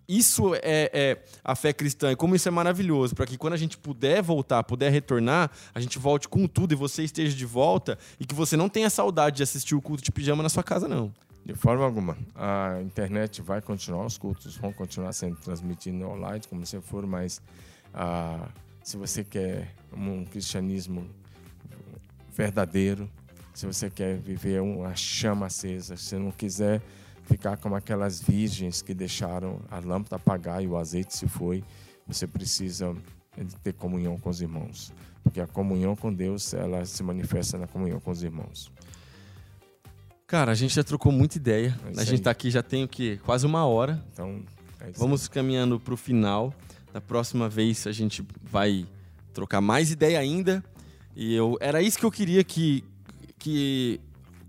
isso 0.10 0.56
é, 0.56 0.90
é, 0.92 1.24
a 1.44 1.56
fé 1.56 1.72
cristã 1.72 2.12
e 2.12 2.16
como 2.16 2.36
isso 2.36 2.48
é 2.48 2.52
maravilhoso, 2.52 3.14
para 3.14 3.28
que 3.28 3.38
quando 3.38 3.54
a 3.54 3.58
gente 3.58 3.78
puder 3.78 4.24
voltar, 4.24 4.64
puder 4.64 4.92
retornar, 4.92 5.52
a 5.74 5.80
gente 5.80 6.00
volte 6.00 6.28
com 6.28 6.48
tudo 6.48 6.74
e 6.74 6.76
você 6.76 7.04
esteja 7.04 7.36
de 7.36 7.46
volta 7.46 7.96
e 8.20 8.26
que 8.26 8.34
você 8.34 8.58
não 8.58 8.68
tenha 8.68 8.90
saudade 8.90 9.38
de 9.38 9.44
assistir 9.44 9.76
o 9.76 9.82
culto 9.82 10.04
de 10.04 10.12
pijama 10.12 10.42
na 10.42 10.50
sua 10.50 10.64
casa, 10.64 10.88
não. 10.88 11.14
De 11.46 11.54
forma 11.54 11.86
alguma. 11.86 12.18
A 12.36 12.82
internet 12.82 13.40
vai 13.44 13.62
continuar, 13.62 14.06
os 14.06 14.18
cultos 14.18 14.58
vão 14.58 14.74
continuar 14.74 15.14
sendo 15.14 15.36
transmitidos 15.36 16.02
online, 16.02 16.42
como 16.50 16.66
se 16.66 16.82
for, 16.82 17.06
mas 17.06 17.40
ah, 17.94 18.50
se 18.84 18.98
você 18.98 19.24
quer 19.24 19.76
um 19.96 20.26
cristianismo 20.26 21.08
verdadeiro, 22.36 23.08
se 23.54 23.68
você 23.68 23.90
quer 23.90 24.18
viver 24.18 24.60
uma 24.62 24.96
chama 24.96 25.46
acesa, 25.46 25.98
se 25.98 26.16
não 26.16 26.32
quiser 26.32 26.82
ficar 27.24 27.58
como 27.58 27.76
aquelas 27.76 28.22
virgens 28.22 28.82
que 28.82 28.94
deixaram 28.94 29.62
a 29.70 29.80
lâmpada 29.80 30.16
apagar 30.16 30.64
e 30.64 30.68
o 30.68 30.78
azeite 30.78 31.16
se 31.16 31.28
foi. 31.28 31.64
Você 32.08 32.26
precisa 32.26 32.96
ter 33.64 33.74
comunhão 33.74 34.18
com 34.18 34.30
os 34.30 34.42
irmãos, 34.42 34.92
porque 35.24 35.40
a 35.40 35.48
comunhão 35.48 35.96
com 35.96 36.14
Deus 36.14 36.54
ela 36.54 36.84
se 36.86 37.02
manifesta 37.04 37.58
na 37.58 37.68
comunhão 37.68 38.00
com 38.00 38.12
os 38.12 38.24
irmãos. 38.24 38.72
Cara, 40.28 40.52
a 40.52 40.56
gente 40.56 40.76
já 40.76 40.84
trocou 40.84 41.12
muita 41.12 41.38
ideia. 41.38 41.76
É 41.86 42.02
a 42.02 42.04
gente 42.04 42.20
está 42.20 42.32
aqui 42.32 42.52
já 42.52 42.62
tem 42.62 42.84
o 42.84 42.88
que 42.88 43.18
quase 43.18 43.46
uma 43.46 43.66
hora. 43.66 44.04
Então 44.14 44.44
é 44.80 44.92
vamos 44.92 45.28
caminhando 45.28 45.80
para 45.80 45.94
o 45.94 45.98
final. 45.98 46.54
Da 46.94 47.02
próxima 47.02 47.48
vez 47.48 47.86
a 47.88 47.92
gente 47.92 48.26
vai 48.44 48.86
trocar 49.34 49.62
mais 49.62 49.92
ideia 49.92 50.20
ainda. 50.20 50.64
E 51.16 51.34
eu 51.34 51.58
era 51.60 51.82
isso 51.82 51.98
que 51.98 52.06
eu 52.06 52.12
queria 52.12 52.44
que 52.44 52.84
que 53.40 54.00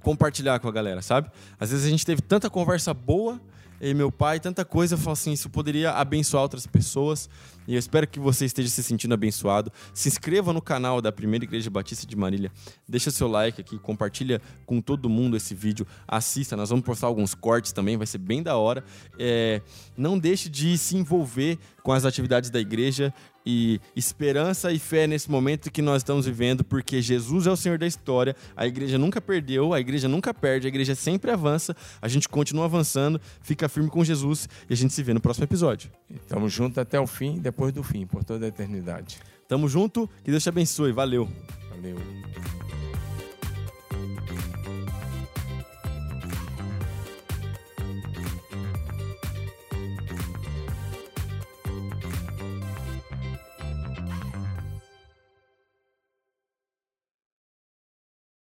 compartilhar 0.02 0.58
com 0.58 0.68
a 0.68 0.72
galera, 0.72 1.02
sabe? 1.02 1.30
Às 1.58 1.70
vezes 1.70 1.86
a 1.86 1.90
gente 1.90 2.04
teve 2.04 2.22
tanta 2.22 2.48
conversa 2.50 2.92
boa 2.92 3.40
e 3.80 3.94
meu 3.94 4.12
pai, 4.12 4.38
tanta 4.38 4.64
coisa, 4.64 4.94
eu 4.94 4.98
falo 4.98 5.12
assim, 5.12 5.32
isso 5.32 5.48
poderia 5.48 5.92
abençoar 5.92 6.42
outras 6.42 6.66
pessoas. 6.66 7.30
E 7.70 7.74
eu 7.74 7.78
espero 7.78 8.04
que 8.04 8.18
você 8.18 8.46
esteja 8.46 8.68
se 8.68 8.82
sentindo 8.82 9.14
abençoado. 9.14 9.70
Se 9.94 10.08
inscreva 10.08 10.52
no 10.52 10.60
canal 10.60 11.00
da 11.00 11.12
Primeira 11.12 11.44
Igreja 11.44 11.70
Batista 11.70 12.04
de 12.04 12.16
Marília. 12.16 12.50
Deixa 12.88 13.12
seu 13.12 13.28
like 13.28 13.60
aqui, 13.60 13.78
compartilha 13.78 14.42
com 14.66 14.80
todo 14.80 15.08
mundo 15.08 15.36
esse 15.36 15.54
vídeo. 15.54 15.86
Assista, 16.08 16.56
nós 16.56 16.70
vamos 16.70 16.84
postar 16.84 17.06
alguns 17.06 17.32
cortes 17.32 17.70
também, 17.70 17.96
vai 17.96 18.08
ser 18.08 18.18
bem 18.18 18.42
da 18.42 18.56
hora. 18.56 18.82
É, 19.16 19.62
não 19.96 20.18
deixe 20.18 20.48
de 20.48 20.76
se 20.76 20.96
envolver 20.96 21.60
com 21.84 21.92
as 21.92 22.04
atividades 22.04 22.50
da 22.50 22.58
igreja 22.58 23.14
e 23.44 23.80
esperança 23.96 24.70
e 24.72 24.78
fé 24.78 25.06
nesse 25.06 25.30
momento 25.30 25.70
que 25.70 25.80
nós 25.80 26.02
estamos 26.02 26.26
vivendo, 26.26 26.62
porque 26.62 27.00
Jesus 27.00 27.46
é 27.46 27.50
o 27.50 27.56
Senhor 27.56 27.78
da 27.78 27.86
história, 27.86 28.36
a 28.54 28.66
igreja 28.66 28.98
nunca 28.98 29.20
perdeu, 29.20 29.72
a 29.72 29.80
igreja 29.80 30.08
nunca 30.08 30.34
perde, 30.34 30.66
a 30.66 30.68
igreja 30.68 30.94
sempre 30.94 31.30
avança, 31.30 31.74
a 32.00 32.08
gente 32.08 32.28
continua 32.28 32.66
avançando, 32.66 33.20
fica 33.40 33.68
firme 33.68 33.88
com 33.88 34.04
Jesus 34.04 34.48
e 34.68 34.72
a 34.72 34.76
gente 34.76 34.92
se 34.92 35.02
vê 35.02 35.14
no 35.14 35.20
próximo 35.20 35.44
episódio. 35.44 35.90
Estamos 36.10 36.52
juntos 36.52 36.78
até 36.78 37.00
o 37.00 37.06
fim, 37.06 37.38
depois 37.60 37.74
do 37.74 37.82
fim, 37.82 38.06
por 38.06 38.24
toda 38.24 38.46
a 38.46 38.48
eternidade. 38.48 39.18
Tamo 39.46 39.68
junto, 39.68 40.08
que 40.24 40.30
Deus 40.30 40.42
te 40.42 40.48
abençoe, 40.48 40.92
valeu. 40.92 41.28
Valeu. 41.68 41.96